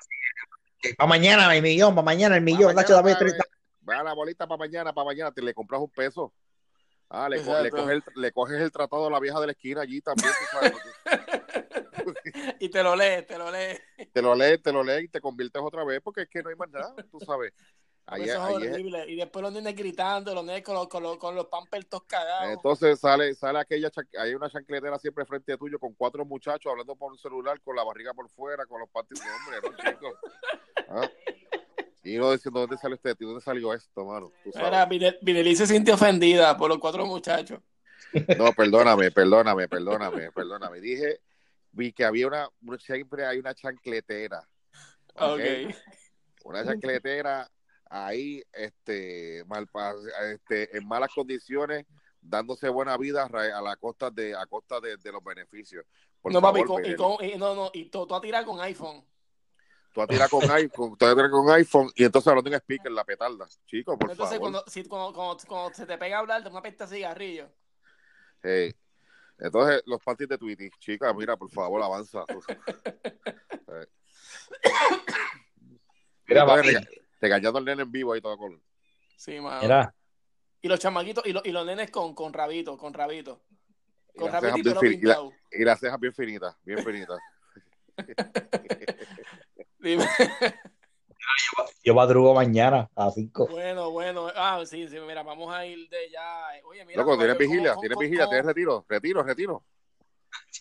Para 0.97 1.09
mañana 1.09 1.55
el 1.55 1.63
millón, 1.63 1.95
para 1.95 2.05
mañana 2.05 2.37
el 2.37 2.43
millón. 2.43 2.75
Nacho, 2.75 2.93
dame 2.95 3.13
mañana, 3.15 3.19
treinta. 3.19 3.45
va, 3.89 3.97
va 3.97 4.03
la 4.03 4.13
bolita 4.15 4.47
para 4.47 4.59
mañana, 4.59 4.93
para 4.93 5.05
mañana, 5.07 5.33
te 5.33 5.43
le 5.43 5.55
compras 5.55 5.81
un 5.81 5.91
peso. 5.91 6.33
Ah, 7.09 7.29
le, 7.29 7.37
co- 7.45 7.53
le, 7.61 7.69
Exacto. 7.69 7.77
coges 7.77 7.95
el, 7.95 8.03
le 8.23 8.33
coges 8.33 8.61
el 8.61 8.73
tratado 8.73 9.07
a 9.07 9.11
la 9.11 9.21
vieja 9.21 9.39
de 9.41 9.47
la 9.47 9.53
esquina 9.53 9.83
allí 9.83 10.01
también, 10.01 10.29
tú 10.31 10.45
sabes, 10.51 10.73
y 12.61 12.69
te 12.69 12.83
lo 12.83 12.97
lees, 12.97 13.27
te 13.27 13.39
lo 13.39 13.51
lees. 13.51 13.81
te 14.13 14.23
lo 14.23 14.35
lees, 14.35 14.63
te 14.63 14.73
lo 14.73 14.83
lees 14.83 15.05
y 15.05 15.09
te 15.09 15.21
conviertes 15.21 15.63
otra 15.63 15.85
vez 15.85 16.01
porque 16.03 16.23
es 16.23 16.29
que 16.29 16.43
no 16.43 16.49
hay 16.51 16.57
más 16.57 16.71
nada, 16.71 16.95
tú 17.11 17.21
sabes. 17.21 17.53
Ahí, 18.07 18.23
Eso 18.25 18.33
es 18.35 18.55
horrible. 18.55 19.07
Y 19.11 19.17
después 19.17 19.43
los 19.43 19.53
nenes 19.53 19.75
gritando, 19.75 20.35
los 20.35 20.45
nenes 20.45 20.63
con 20.63 20.75
los, 20.75 20.89
con 20.89 21.03
los, 21.03 21.17
con 21.17 21.35
los 21.35 21.47
pampers 21.47 21.89
todos 21.89 22.05
cagados. 22.05 22.53
Entonces 22.53 23.01
sale, 23.01 23.35
sale 23.35 23.61
aquella, 23.61 23.91
hay 24.19 24.35
una 24.35 24.51
chancletera 24.51 24.99
siempre 24.99 25.25
frente 25.25 25.55
a 25.55 25.57
tuyo 25.57 25.79
con 25.79 25.95
cuatro 25.95 26.25
muchachos 26.27 26.71
hablando 26.71 26.95
por 26.97 27.13
un 27.13 27.19
celular, 27.19 27.61
con 27.63 27.75
la 27.75 27.83
barriga 27.83 28.13
por 28.13 28.29
fuera, 28.29 28.67
con 28.67 28.81
los 28.81 28.91
panties 28.91 29.21
de 29.25 29.31
hombre, 29.31 29.71
¿no, 29.71 29.91
chicos? 29.91 30.15
¿Ah? 30.89 31.11
Y 32.03 32.19
uno 32.19 32.33
diciendo, 32.33 32.61
¿dónde 32.61 32.77
salió 32.77 32.97
este? 32.97 33.15
¿Dónde 33.19 33.41
salió 33.41 33.73
esto, 33.73 34.05
mano? 34.05 34.31
Videl- 34.45 35.19
Videli 35.23 35.57
se 35.57 35.67
sintió 35.67 35.95
ofendida 35.95 36.55
por 36.59 36.69
los 36.69 36.79
cuatro 36.79 37.07
muchachos. 37.07 37.61
No, 38.37 38.53
perdóname, 38.53 39.11
perdóname, 39.11 39.67
perdóname, 39.67 40.31
perdóname. 40.31 40.81
Dije, 40.81 41.21
vi 41.73 41.93
que 41.95 42.05
había 42.05 42.27
una, 42.27 42.51
siempre 42.79 43.25
hay 43.25 43.39
una 43.39 43.55
chancletera. 43.55 44.47
¿ok? 45.15 45.31
Ok. 45.33 45.75
Una 46.45 46.63
chancletera 46.63 47.51
ahí, 47.95 48.43
este, 48.53 49.45
mal, 49.47 49.69
este, 50.33 50.77
en 50.77 50.87
malas 50.87 51.11
condiciones, 51.15 51.87
dándose 52.21 52.69
buena 52.69 52.97
vida 52.97 53.25
a 53.25 53.63
la 53.63 53.77
costa 53.77 54.11
de, 54.11 54.35
a 54.35 54.45
costa 54.47 54.81
de, 54.81 54.97
de 54.97 55.13
los 55.13 55.23
beneficios. 55.23 55.85
Por 56.21 56.33
no, 56.33 56.43
papi, 56.43 56.63
favor, 56.63 56.83
con- 56.83 56.91
y, 56.91 56.97
con, 56.97 57.25
y 57.25 57.37
no, 57.37 57.55
no, 57.55 57.71
y 57.73 57.85
tú, 57.91 58.05
tú 58.07 58.15
a 58.17 58.21
tirar 58.21 58.45
con 58.45 58.61
iPhone. 58.61 59.05
Tú 59.93 60.03
a 60.03 60.09
tirar 60.09 60.29
con 60.29 60.43
iPhone, 60.51 60.97
tú 60.99 61.07
a 61.07 61.15
tirar 61.15 61.31
con 61.31 61.49
iPhone 61.51 61.89
y 61.95 62.03
entonces 62.05 62.27
hablando 62.27 62.51
en 62.51 62.57
speaker, 62.57 62.91
la 62.91 63.05
petarda. 63.05 63.47
Chicos, 63.67 63.97
por 63.97 64.11
Entonces, 64.11 64.39
favor. 64.39 64.53
cuando, 64.53 64.65
si, 64.69 64.85
cuando, 64.85 65.13
cuando, 65.13 65.45
cuando 65.47 65.75
se 65.75 65.87
te 65.87 65.97
pega 65.97 66.17
a 66.17 66.21
hablar 66.21 66.43
de 66.43 66.51
una 66.51 66.63
pesta 66.63 66.87
de 66.87 66.97
cigarrillo. 66.97 67.49
Hey. 68.43 68.75
Entonces, 69.39 69.83
los 69.87 70.03
panties 70.03 70.29
de 70.31 70.39
Tweety, 70.39 70.69
chicas, 70.81 71.15
mira, 71.15 71.37
por 71.37 71.51
favor, 71.51 71.81
avanza. 71.81 72.25
Eh. 73.67 73.87
Mira, 76.27 76.43
Entonces, 76.43 76.75
papi. 76.75 77.04
Rega- 77.25 77.37
regañando 77.37 77.59
al 77.59 77.65
nene 77.65 77.83
en 77.83 77.93
vivo 77.93 78.13
ahí 78.13 78.21
todo 78.21 78.37
con. 78.39 78.63
Sí, 79.17 79.41
mano. 79.41 79.61
Mira, 79.63 79.95
Y 80.63 80.69
los 80.69 80.79
chamaquitos, 80.81 81.25
y, 81.27 81.33
los- 81.33 81.45
y 81.45 81.51
los 81.53 81.67
nenes 81.67 81.91
con, 81.91 82.15
con 82.15 82.33
rabito, 82.33 82.77
con 82.79 82.93
rabito. 82.95 83.41
Y 84.15 84.19
Con 84.19 84.31
las 84.33 84.43
rabito 84.43 84.59
y 84.59 84.63
bien 84.63 84.75
pelo 84.75 84.81
fin- 84.81 85.01
y 85.01 85.05
la- 85.07 85.31
y 85.61 85.65
las 85.65 85.81
cejas 85.81 86.01
bien 86.01 86.15
finitas, 86.15 86.57
bien 86.65 86.79
finitas. 86.85 87.19
Dime. 89.79 90.07
Yo 91.83 91.95
madrugo 91.95 92.35
mañana 92.35 92.91
a 92.95 93.07
las 93.07 93.15
5. 93.15 93.47
Bueno, 93.49 93.91
bueno. 93.91 94.29
Ah, 94.35 94.63
sí, 94.67 94.89
sí, 94.89 94.97
mira, 95.07 95.23
vamos 95.23 95.55
a 95.55 95.67
ir 95.67 95.89
de 95.89 96.11
ya. 96.11 96.47
Oye, 96.65 96.85
mira. 96.85 97.03
Loco, 97.03 97.17
tienes 97.19 97.37
vigilia, 97.39 97.71
¿cómo- 97.71 97.81
tienes 97.83 97.99
vigilia, 97.99 98.27
tienes 98.29 98.47
retiro, 98.47 98.85
retiro, 98.89 99.23
retiro. 99.23 99.65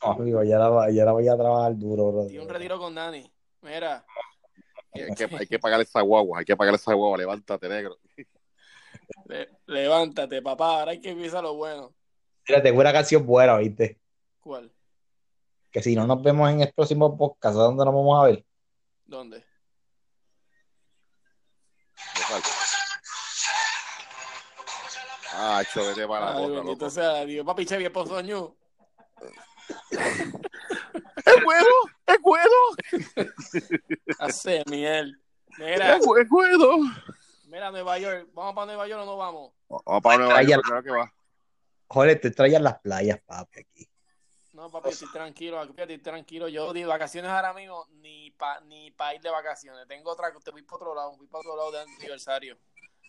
Amigo, 0.02 0.44
ya 0.44 0.58
la, 0.60 0.90
ya 0.92 1.06
la 1.06 1.12
voy 1.14 1.28
a 1.28 1.36
trabajar 1.38 1.78
duro, 1.78 2.12
bro. 2.12 2.28
Tiene 2.28 2.44
un 2.44 2.50
retiro 2.50 2.78
con 2.80 2.94
Dani. 2.96 3.32
Mira. 3.62 4.06
Hay 4.94 5.16
que, 5.16 5.36
hay 5.36 5.48
que 5.48 5.60
pagar 5.60 5.82
esa 5.82 6.02
guagua, 6.02 6.40
hay 6.40 6.46
que 6.46 6.56
pagar 6.56 6.76
esa 6.76 6.94
guagua, 6.94 7.18
levántate, 7.18 7.68
negro. 7.68 7.98
Le- 9.26 9.50
levántate, 9.66 10.42
papá. 10.42 10.80
Ahora 10.80 10.92
hay 10.92 11.02
que 11.02 11.10
empieza 11.10 11.42
lo 11.42 11.56
bueno. 11.56 11.94
Mira, 12.48 12.62
tengo 12.62 12.80
una 12.80 12.94
canción 12.94 13.26
buena, 13.26 13.58
¿viste? 13.58 14.00
¿Cuál? 14.40 14.72
Que 15.72 15.82
si 15.82 15.96
no 15.96 16.06
nos 16.06 16.22
vemos 16.22 16.50
en 16.52 16.62
el 16.62 16.72
próximo 16.74 17.18
podcast, 17.18 17.56
¿a 17.56 17.62
dónde 17.62 17.84
nos 17.86 17.94
vamos 17.94 18.22
a 18.22 18.28
ver? 18.28 18.46
¿Dónde? 19.06 19.44
Ah, 25.36 25.62
hecho, 25.64 25.86
vete 25.88 26.08
para 26.08 26.26
la 26.26 26.32
Ay, 26.38 26.42
boca, 26.44 26.54
bendito 26.56 26.86
loco. 26.86 26.90
sea 26.90 27.26
Dios. 27.26 27.46
Papi, 27.46 27.66
Chevy, 27.66 27.86
esposo 27.86 28.22
ñu. 28.22 28.56
¡Es 31.26 31.44
bueno! 31.44 31.68
¡Es 32.06 32.18
bueno! 32.22 32.56
Hace 34.20 34.64
miel. 34.70 35.20
Mira, 35.58 35.98
¡Es 35.98 36.06
es 36.06 36.30
bueno! 36.30 36.80
mira, 37.46 37.72
Nueva 37.72 37.98
York. 38.00 38.30
¿Vamos 38.34 38.56
para 38.56 38.66
Nueva 38.68 38.88
York 38.88 39.04
o 39.04 39.06
no 39.06 39.18
vamos? 39.18 39.54
Vamos 39.70 40.02
para 40.02 40.18
Nueva. 40.18 40.44
York, 40.44 40.64
claro 40.66 40.84
que 40.84 40.90
va. 40.92 41.14
Joder, 41.88 42.20
te 42.20 42.32
traían 42.32 42.64
las 42.64 42.80
playas, 42.80 43.20
papi, 43.26 43.60
aquí. 43.60 43.88
No, 44.54 44.70
papi, 44.70 44.90
estoy 44.90 45.12
tranquilo, 45.12 45.60
aquí 45.60 45.74
estoy 45.76 45.98
tranquilo. 46.00 46.48
Yo 46.48 46.74
de 46.74 46.86
vacaciones 46.86 47.30
ahora 47.30 47.54
mismo, 47.54 47.88
ni 48.02 48.32
pa, 48.32 48.60
ni 48.62 48.92
pa 48.92 49.14
ir 49.14 49.22
de 49.22 49.30
vacaciones. 49.30 49.88
Tengo 49.88 50.12
otra, 50.12 50.32
te 50.44 50.52
voy 50.52 50.64
para 50.64 50.76
otro 50.78 50.96
lado, 50.96 51.16
voy 51.18 51.28
para 51.28 51.40
otro 51.40 51.56
lado 51.56 51.72
de 51.72 51.82
aniversario. 51.82 52.58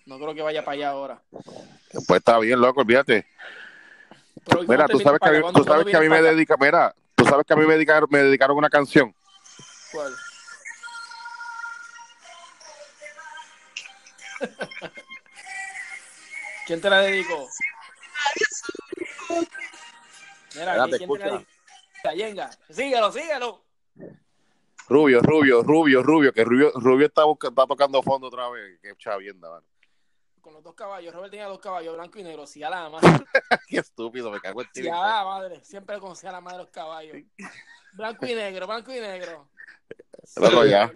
No 0.06 0.18
creo 0.18 0.34
que 0.34 0.42
vaya 0.42 0.64
para 0.64 0.74
allá 0.74 0.90
ahora. 0.90 1.22
Pues 1.30 2.18
está 2.18 2.38
bien, 2.38 2.60
loco, 2.60 2.82
olvídate. 2.82 3.26
Pero, 4.44 4.62
¿y 4.64 4.68
Mira, 4.68 4.86
tú 4.86 5.00
sabes 5.00 5.20
que 5.20 5.28
tú 5.28 5.64
sabes 5.64 5.64
¿Cuándo 5.66 5.84
que 5.90 5.96
a 5.96 6.00
mí 6.00 6.08
me 6.08 6.22
dedica, 6.22 6.56
mira, 6.58 6.94
tú 7.14 7.24
sabes 7.24 7.46
que 7.46 7.52
a 7.52 7.56
mí 7.56 7.66
me 7.66 7.74
dedicaron, 7.74 8.08
me 8.10 8.18
dedicaron 8.22 8.56
una 8.56 8.68
canción. 8.70 9.14
¿Cuál? 9.92 10.14
¿Quién 16.66 16.80
te 16.80 16.88
la 16.90 17.00
dedicó? 17.00 17.48
Mira, 20.54 20.72
Espérate, 20.76 20.98
¿quién 20.98 21.12
te 21.12 21.18
la 21.18 21.24
dedicó? 21.26 21.44
Síguelo, 22.70 23.12
síguelo. 23.12 23.64
Rubio, 24.88 25.20
Rubio, 25.22 25.62
Rubio, 25.62 26.02
Rubio, 26.02 26.32
que 26.32 26.44
Rubio, 26.44 26.70
Rubio 26.74 27.06
está, 27.06 27.24
busca- 27.24 27.48
está 27.48 27.66
tocando 27.66 28.02
fondo 28.02 28.26
otra 28.28 28.48
vez. 28.50 28.78
Qué 28.82 28.94
chavienda, 28.98 29.48
mano. 29.48 29.64
Con 30.44 30.52
los 30.52 30.62
dos 30.62 30.74
caballos. 30.74 31.14
Robert 31.14 31.30
tenía 31.30 31.46
dos 31.46 31.58
caballos, 31.58 31.94
blanco 31.94 32.18
y 32.18 32.22
negro. 32.22 32.46
Si 32.46 32.62
a 32.62 32.68
la 32.68 32.90
madre. 32.90 33.02
Qué 33.66 33.78
estúpido, 33.78 34.30
me 34.30 34.38
cago 34.42 34.60
en 34.60 34.70
ti. 34.72 34.82
Si 34.82 34.88
a 34.90 34.94
la 34.94 35.24
madre. 35.24 35.64
Siempre 35.64 35.98
con 35.98 36.14
si 36.14 36.26
a 36.26 36.32
la 36.32 36.42
madre 36.42 36.58
los 36.58 36.68
caballos. 36.68 37.16
Blanco 37.94 38.26
y 38.26 38.34
negro, 38.34 38.66
blanco 38.66 38.92
y 38.92 39.00
negro. 39.00 39.48
Loco, 40.36 40.66
ya. 40.66 40.92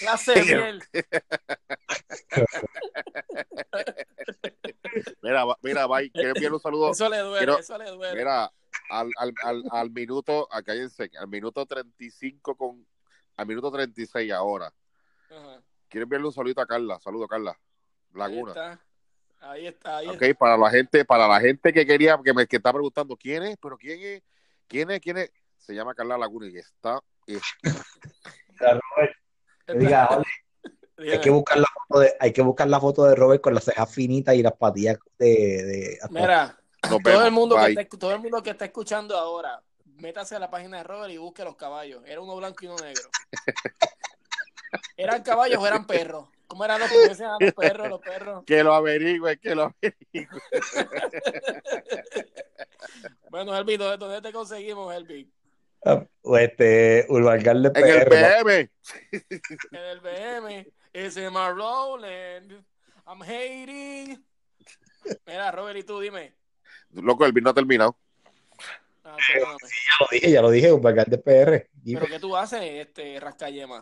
Clase 0.00 0.32
de 0.32 0.42
miel. 0.42 0.82
Mira, 5.22 5.44
mira, 5.62 5.86
bye. 5.86 6.10
Quiero 6.10 6.30
enviar 6.30 6.52
un 6.54 6.60
saludo. 6.60 6.90
Eso 6.90 7.08
le 7.08 7.18
duele, 7.18 7.38
Quiero- 7.38 7.58
eso 7.58 7.78
le 7.78 7.90
duele. 7.90 8.18
Mira, 8.18 8.50
al, 8.90 9.10
al, 9.18 9.32
al, 9.44 9.62
al 9.70 9.90
minuto, 9.90 10.48
acá 10.50 10.64
cállense, 10.72 11.08
al 11.16 11.28
minuto 11.28 11.64
35 11.64 12.56
con, 12.56 12.84
al 13.36 13.46
minuto 13.46 13.70
36 13.70 14.32
ahora. 14.32 14.72
Ajá. 15.30 15.62
Quiero 15.88 16.02
enviarle 16.04 16.26
un 16.26 16.32
saludito 16.32 16.60
a 16.60 16.66
Carla. 16.66 16.98
Saludo, 16.98 17.28
Carla. 17.28 17.56
Ahí 18.14 18.18
Laguna. 18.18 18.50
está. 18.52 18.80
Ahí 19.42 19.66
está, 19.66 19.96
ahí 19.98 20.08
Ok, 20.08 20.22
para 20.38 20.56
la 20.58 20.70
gente, 20.70 21.04
para 21.04 21.26
la 21.26 21.40
gente 21.40 21.72
que 21.72 21.86
quería, 21.86 22.18
que 22.22 22.34
me 22.34 22.46
que 22.46 22.56
está 22.56 22.72
preguntando 22.72 23.16
quién 23.16 23.42
es, 23.44 23.56
pero 23.56 23.78
quién 23.78 23.98
es, 24.02 24.22
quién 24.68 24.90
es, 24.90 25.00
quién 25.00 25.16
es, 25.16 25.32
se 25.56 25.74
llama 25.74 25.94
Carla 25.94 26.18
Laguna 26.18 26.46
y 26.46 26.58
está, 26.58 27.00
es- 27.26 27.40
Que 29.66 29.78
diga, 29.78 30.08
"Ole, 30.10 30.24
Dime. 30.98 31.12
hay 31.12 31.20
que 31.20 31.30
buscar 31.30 31.56
la 31.58 31.66
foto 31.88 32.00
de, 32.00 32.12
hay 32.20 32.32
que 32.34 32.42
buscar 32.42 32.68
la 32.68 32.80
foto 32.80 33.04
de 33.04 33.14
Robert 33.14 33.40
con 33.40 33.54
las 33.54 33.64
cejas 33.64 33.90
finitas 33.94 34.34
y 34.34 34.42
las 34.42 34.52
patillas 34.52 34.98
de, 35.18 35.98
Mira, 36.10 36.58
nos 36.82 36.90
todo 36.90 37.00
vemos. 37.02 37.24
el, 37.24 37.30
mundo 37.32 37.56
que 37.56 37.70
está, 37.72 37.98
todo 37.98 38.12
el 38.12 38.20
mundo 38.20 38.42
que 38.42 38.50
está 38.50 38.66
escuchando 38.66 39.16
ahora, 39.16 39.62
métase 39.96 40.36
a 40.36 40.38
la 40.38 40.50
página 40.50 40.76
de 40.78 40.82
Robert 40.84 41.12
y 41.12 41.16
busque 41.16 41.44
los 41.44 41.56
caballos. 41.56 42.02
Era 42.04 42.20
uno 42.20 42.36
blanco 42.36 42.62
y 42.62 42.66
uno 42.66 42.76
negro. 42.76 43.08
¿Eran 44.98 45.22
caballos 45.22 45.62
o 45.62 45.66
eran 45.66 45.86
perros? 45.86 46.28
¿Cómo 46.50 46.64
eran 46.64 46.80
los 46.80 46.90
que 46.90 46.98
decían 46.98 47.36
los 47.38 47.54
perros, 47.54 47.88
los 47.88 48.00
perros? 48.00 48.42
Que 48.44 48.64
lo 48.64 48.74
averigüe, 48.74 49.38
que 49.38 49.54
lo 49.54 49.72
averigüe. 49.72 50.28
Bueno, 53.30 53.56
Elvi, 53.56 53.76
¿dónde, 53.76 53.96
dónde 53.96 54.20
te 54.20 54.32
conseguimos, 54.32 54.92
Elvi? 54.92 55.32
o 56.22 56.36
este 56.36 57.06
Urban 57.08 57.40
Garden 57.40 57.72
En 57.76 57.86
el 57.86 58.08
PM. 58.08 58.70
En 59.70 59.80
el 59.80 60.00
BM. 60.00 60.66
Is 60.92 61.16
it 61.16 61.30
my 61.30 61.50
rolling? 61.50 62.64
I'm 63.06 63.22
hating. 63.22 64.20
Mira, 65.24 65.52
Robert, 65.52 65.78
y 65.78 65.84
tú 65.84 66.00
dime. 66.00 66.34
Loco, 66.90 67.24
el 67.24 67.32
vino 67.32 67.44
no 67.44 67.50
ha 67.50 67.54
terminado. 67.54 67.96
Ah, 69.12 69.16
perdóname. 69.32 69.58
ya 69.60 69.96
lo 70.00 70.06
dije, 70.10 70.30
ya 70.30 70.42
lo 70.42 70.50
dije, 70.50 70.72
Urban 70.72 70.94
Garden 70.94 71.22
PR. 71.22 71.70
Y 71.84 71.94
¿Pero 71.94 72.06
qué 72.06 72.18
tú 72.18 72.36
haces, 72.36 72.60
este, 72.62 73.18
Rascayema? 73.20 73.80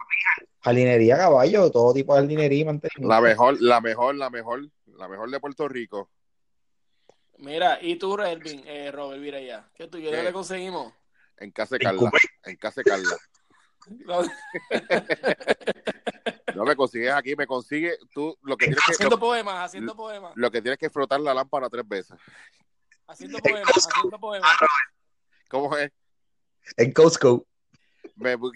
jardinería 0.60 1.16
caballo, 1.16 1.70
todo 1.70 1.94
tipo 1.94 2.14
de 2.14 2.20
jardinería 2.20 2.60
y 2.60 2.64
mantenimiento. 2.64 3.08
La 3.08 3.20
mejor, 3.20 3.60
la 3.60 3.80
mejor, 3.80 4.14
la 4.14 4.30
mejor, 4.30 4.68
la 4.86 5.08
mejor 5.08 5.30
de 5.30 5.40
Puerto 5.40 5.68
Rico. 5.68 6.10
Mira, 7.38 7.78
y 7.80 7.96
tú, 7.96 8.20
Elvin, 8.20 8.62
eh, 8.66 8.90
Robert, 8.90 9.20
mira 9.20 9.40
ya. 9.40 9.70
¿Qué 9.74 9.86
tú? 9.86 9.98
¿Yo 9.98 10.10
¿Qué? 10.10 10.22
le 10.22 10.32
conseguimos? 10.32 10.92
En 11.36 11.52
casa 11.52 11.76
de 11.76 11.84
Carla. 11.84 12.10
En 12.44 12.56
casa 12.56 12.82
de 12.82 12.90
Carla. 12.90 13.16
No 16.54 16.64
me 16.64 16.74
consigues 16.74 17.12
aquí, 17.12 17.36
me 17.36 17.46
consigue 17.46 17.96
tú 18.12 18.36
lo 18.42 18.56
que 18.56 18.66
tienes 18.66 18.84
que 18.84 18.92
haciendo 18.92 19.14
lo, 19.14 19.20
poemas, 19.20 19.64
haciendo 19.64 19.94
poemas, 19.94 20.32
lo 20.34 20.50
que 20.50 20.60
tienes 20.60 20.78
que 20.78 20.90
frotar 20.90 21.20
la 21.20 21.32
lámpara 21.32 21.70
tres 21.70 21.86
veces. 21.86 22.18
haciendo 23.06 23.38
poemas, 23.38 23.70
haciendo 23.76 24.18
poemas. 24.18 24.50
¿Cómo 25.48 25.76
es? 25.76 25.90
En 26.76 26.92
Costco. 26.92 27.46
Me 28.16 28.36
bu- 28.36 28.52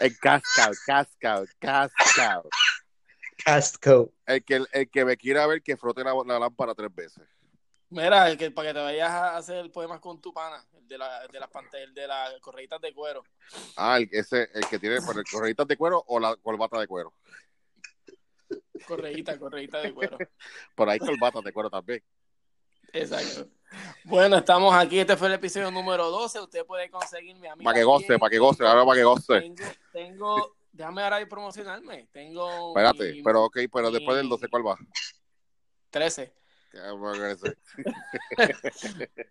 en 0.00 0.14
Cascao, 0.20 0.72
Cascao, 0.86 1.44
Cascao. 1.58 2.48
Costco. 3.44 4.12
El 4.26 4.44
que, 4.44 4.64
el 4.72 4.90
que 4.90 5.04
me 5.04 5.16
quiera 5.16 5.46
ver 5.46 5.62
que 5.62 5.76
frote 5.76 6.02
la, 6.02 6.14
la 6.26 6.38
lámpara 6.38 6.74
tres 6.74 6.94
veces. 6.94 7.28
Mira, 7.90 8.30
el 8.30 8.38
que, 8.38 8.50
para 8.52 8.68
que 8.68 8.74
te 8.74 8.80
vayas 8.80 9.10
a 9.10 9.36
hacer 9.36 9.70
poemas 9.72 10.00
con 10.00 10.20
tu 10.20 10.32
pana, 10.32 10.64
el 10.74 10.86
de, 10.86 10.96
la, 10.96 11.24
el 11.24 11.30
de 11.30 11.40
las 11.40 11.50
el 11.74 11.92
de 11.92 12.06
las 12.06 12.40
correitas 12.40 12.80
de 12.80 12.94
cuero. 12.94 13.24
Ah, 13.76 13.98
el, 13.98 14.08
ese, 14.12 14.48
el 14.54 14.64
que 14.68 14.78
tiene 14.78 15.00
por 15.02 15.18
el 15.18 15.24
correitas 15.24 15.66
de 15.66 15.76
cuero 15.76 16.02
o 16.06 16.20
la 16.20 16.36
corbata 16.36 16.78
de 16.78 16.86
cuero. 16.86 17.12
Correíta, 18.86 19.38
correíta 19.38 19.78
de 19.80 19.92
cuero. 19.92 20.18
Por 20.74 20.88
ahí 20.88 20.98
colbatas 21.00 21.42
de 21.42 21.52
cuero 21.52 21.68
también. 21.68 22.02
Exacto. 22.92 23.48
Bueno, 24.04 24.36
estamos 24.38 24.74
aquí. 24.74 24.98
Este 24.98 25.16
fue 25.16 25.28
el 25.28 25.34
episodio 25.34 25.70
número 25.70 26.10
12. 26.10 26.40
Usted 26.40 26.66
puede 26.66 26.90
conseguir 26.90 27.36
mi 27.36 27.46
amiga. 27.46 27.64
Para 27.64 27.78
que 27.78 27.84
goce, 27.84 28.18
para 28.18 28.30
que 28.30 28.38
goce, 28.38 28.66
ahora 28.66 28.84
para 28.84 28.96
que 28.98 29.04
goce. 29.04 29.40
Tengo, 29.40 29.64
tengo, 29.92 30.56
déjame 30.72 31.02
ahora 31.02 31.28
promocionarme. 31.28 32.08
Tengo. 32.12 32.70
Espérate, 32.70 33.12
mi- 33.12 33.22
pero 33.22 33.44
ok, 33.44 33.58
pero 33.72 33.90
después 33.90 34.16
del 34.16 34.24
mi- 34.24 34.30
12, 34.30 34.48
¿cuál 34.48 34.66
va? 34.66 34.76
13. 35.90 36.34
Ya, 36.72 36.92
bueno, 36.92 37.26
ese. 37.26 37.56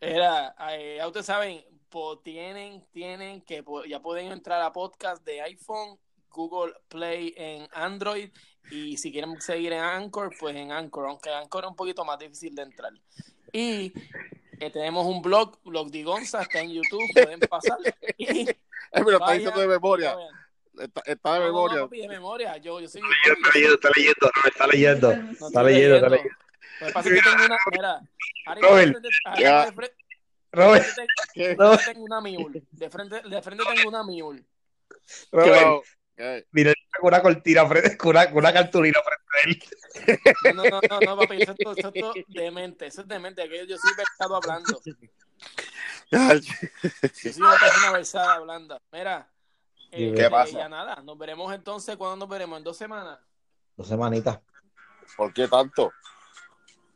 Era, 0.01 0.55
eh, 0.71 0.95
ya 0.97 1.07
ustedes 1.07 1.25
saben, 1.25 1.63
po- 1.89 2.19
tienen, 2.19 2.85
tienen 2.91 3.41
que, 3.41 3.63
po- 3.63 3.85
ya 3.85 4.01
pueden 4.01 4.31
entrar 4.31 4.61
a 4.61 4.71
podcast 4.71 5.23
de 5.25 5.41
iPhone, 5.41 5.97
Google 6.29 6.73
Play 6.87 7.33
en 7.37 7.67
Android 7.73 8.29
y 8.71 8.97
si 8.97 9.11
quieren 9.11 9.39
seguir 9.41 9.73
en 9.73 9.79
Anchor, 9.79 10.31
pues 10.39 10.55
en 10.55 10.71
Anchor, 10.71 11.07
aunque 11.07 11.29
Anchor 11.29 11.63
es 11.63 11.69
un 11.71 11.75
poquito 11.75 12.05
más 12.05 12.19
difícil 12.19 12.53
de 12.55 12.61
entrar. 12.63 12.91
Y 13.53 13.93
eh, 14.59 14.69
tenemos 14.71 15.05
un 15.05 15.21
blog, 15.21 15.59
Blog 15.63 15.89
de 15.91 16.03
Gonza, 16.03 16.41
está 16.41 16.59
en 16.61 16.71
YouTube, 16.73 17.01
pueden 17.13 17.39
pasar. 17.41 17.77
Y, 18.17 18.49
Eh, 18.49 19.01
lo 19.01 19.11
está 19.11 19.33
diciendo 19.33 19.59
de 19.61 19.67
memoria. 19.67 20.15
Está, 20.79 21.01
está 21.05 21.33
de 21.33 21.39
No, 21.39 21.45
no, 21.45 21.51
no, 21.51 21.53
memoria. 21.53 21.81
papi, 21.83 21.97
de 22.01 22.07
memoria. 22.07 22.57
Yo, 22.57 22.79
yo 22.79 22.87
soy 22.87 23.01
Está 23.01 23.49
leyendo, 23.53 23.75
está 23.75 23.89
leyendo, 23.95 24.31
está 24.45 24.67
leyendo. 24.67 25.15
no 25.15 25.47
Está 25.47 25.63
leyendo, 25.63 25.95
está 25.97 26.09
leyendo. 26.09 26.35
Lo 26.79 26.87
que 26.87 26.93
pasa 26.93 27.09
es 27.09 27.15
que 27.15 27.29
tengo 27.29 27.45
una. 27.45 27.57
Mira, 27.71 28.01
Robert, 28.61 28.87
de 28.97 29.09
frente- 29.11 29.41
ya. 29.43 29.65
de 29.65 29.71
frente- 29.73 29.95
Robert, 30.51 30.85
de 30.87 30.91
frente 30.93 31.13
¿Qué? 31.35 31.55
tengo- 31.55 32.03
una 32.03 32.21
mule. 32.21 32.63
De 32.71 32.89
frente, 32.89 33.21
de 33.21 33.41
frente 33.43 33.63
tengo 33.75 33.89
una 33.89 34.03
mule. 34.03 34.43
Robert, 35.31 35.83
mira, 36.51 36.73
con 36.99 37.07
una 37.09 37.21
cortina, 37.21 37.67
con 37.97 38.09
una, 38.09 38.25
con 38.29 38.37
una 38.37 38.53
cartulina 38.53 38.99
frente 39.03 39.18
a 39.18 39.18
él. 39.45 39.61
No, 40.55 40.63
no, 40.63 40.79
no, 40.89 40.99
no, 41.01 41.17
papi, 41.17 41.41
eso, 41.41 41.51
es 41.51 41.57
todo- 41.57 41.73
eso 41.77 41.91
es 41.93 42.01
todo 42.01 42.13
demente, 42.27 42.87
eso 42.87 43.01
es 43.01 43.07
demente, 43.07 43.47
que 43.49 43.67
yo 43.67 43.77
soy 43.77 43.91
versado 43.95 44.35
hablando. 44.35 44.79
Yo 46.11 46.19
soy 47.31 47.41
una 47.41 47.57
persona 47.57 47.91
versada 47.93 48.33
hablando. 48.35 48.79
Mira, 48.91 49.29
eh, 49.91 50.13
¿Qué 50.15 50.25
eh, 50.25 50.29
pasa? 50.29 50.57
ya 50.57 50.69
nada, 50.69 51.01
nos 51.03 51.17
veremos 51.17 51.53
entonces, 51.53 51.95
¿cuándo 51.97 52.17
nos 52.17 52.29
veremos? 52.29 52.57
¿En 52.57 52.63
dos 52.63 52.77
semanas? 52.77 53.19
Dos 53.75 53.87
semanitas. 53.87 54.39
¿Por 55.15 55.33
qué 55.33 55.47
tanto? 55.47 55.91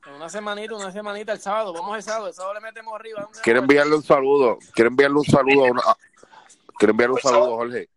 En 0.05 0.13
una 0.13 0.29
semanita, 0.29 0.75
una 0.75 0.91
semanita, 0.91 1.31
el 1.31 1.39
sábado, 1.39 1.73
vamos 1.73 1.95
el 1.95 2.03
sábado, 2.03 2.27
el 2.27 2.33
sábado 2.33 2.55
le 2.55 2.59
metemos 2.61 2.93
arriba. 2.93 3.27
Quiero 3.41 3.59
enviarle 3.59 3.95
un 3.95 4.03
saludo. 4.03 4.57
Quiero 4.73 4.89
enviarle 4.89 5.17
un 5.17 5.25
saludo 5.25 5.65
a 5.65 5.71
una. 5.71 5.81
quiero 6.77 6.91
enviarle 6.91 7.15
un 7.15 7.21
saludo, 7.21 7.55
Jorge, 7.55 7.89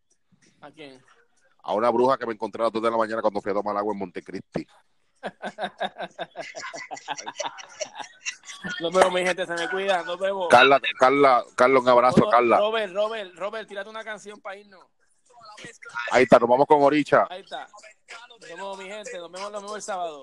¿A 0.60 0.70
quién? 0.70 1.02
A 1.66 1.72
una 1.74 1.90
bruja 1.90 2.16
que 2.16 2.26
me 2.26 2.32
encontré 2.34 2.62
a 2.62 2.66
las 2.66 2.72
2 2.72 2.82
de 2.82 2.90
la 2.90 2.96
mañana 2.96 3.20
cuando 3.20 3.40
fui 3.40 3.50
a 3.50 3.54
tomar 3.54 3.76
agua 3.76 3.92
en 3.92 3.98
Montecristi. 3.98 4.66
Nos 8.80 8.92
vemos, 8.92 9.12
mi 9.12 9.22
gente, 9.24 9.44
se 9.46 9.54
me 9.54 9.68
cuida, 9.68 10.02
nos 10.04 10.18
vemos. 10.18 10.48
Carla, 10.48 10.80
Carla, 10.98 11.44
Carla, 11.56 11.80
un 11.80 11.88
abrazo, 11.88 12.20
Ro- 12.20 12.30
Carla. 12.30 12.58
Robert, 12.58 12.92
Robert, 12.94 13.34
Robert, 13.34 13.68
tírate 13.68 13.90
una 13.90 14.04
canción 14.04 14.40
para 14.40 14.56
irnos. 14.56 14.84
Ahí 16.12 16.22
está, 16.24 16.38
nos 16.38 16.48
vamos 16.48 16.66
con 16.66 16.82
Oricha. 16.82 17.26
Ahí 17.30 17.42
está. 17.42 17.66
Nos 18.28 18.38
vemos, 18.40 18.78
mi 18.78 18.86
gente, 18.86 19.16
nos 19.18 19.30
vemos, 19.30 19.50
nos 19.52 19.62
vemos 19.62 19.76
el 19.76 19.82
sábado. 19.82 20.22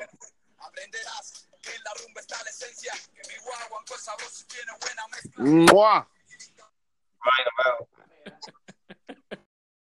Aprenderás 0.60 1.48
que 1.62 1.76
en 1.76 1.84
la 1.84 1.92
rumba 2.06 2.22
está 2.22 2.42
la 2.44 2.50
esencia, 2.50 2.94
que 3.14 3.22
mi 3.28 3.36
guaguanco 3.44 3.98
sabroso 3.98 4.46
tiene 4.48 4.72
buena 4.80 5.08
mezcla. 5.08 5.44
¡Mua! 5.74 6.08
Nos 7.26 7.26
vemos. 7.66 7.90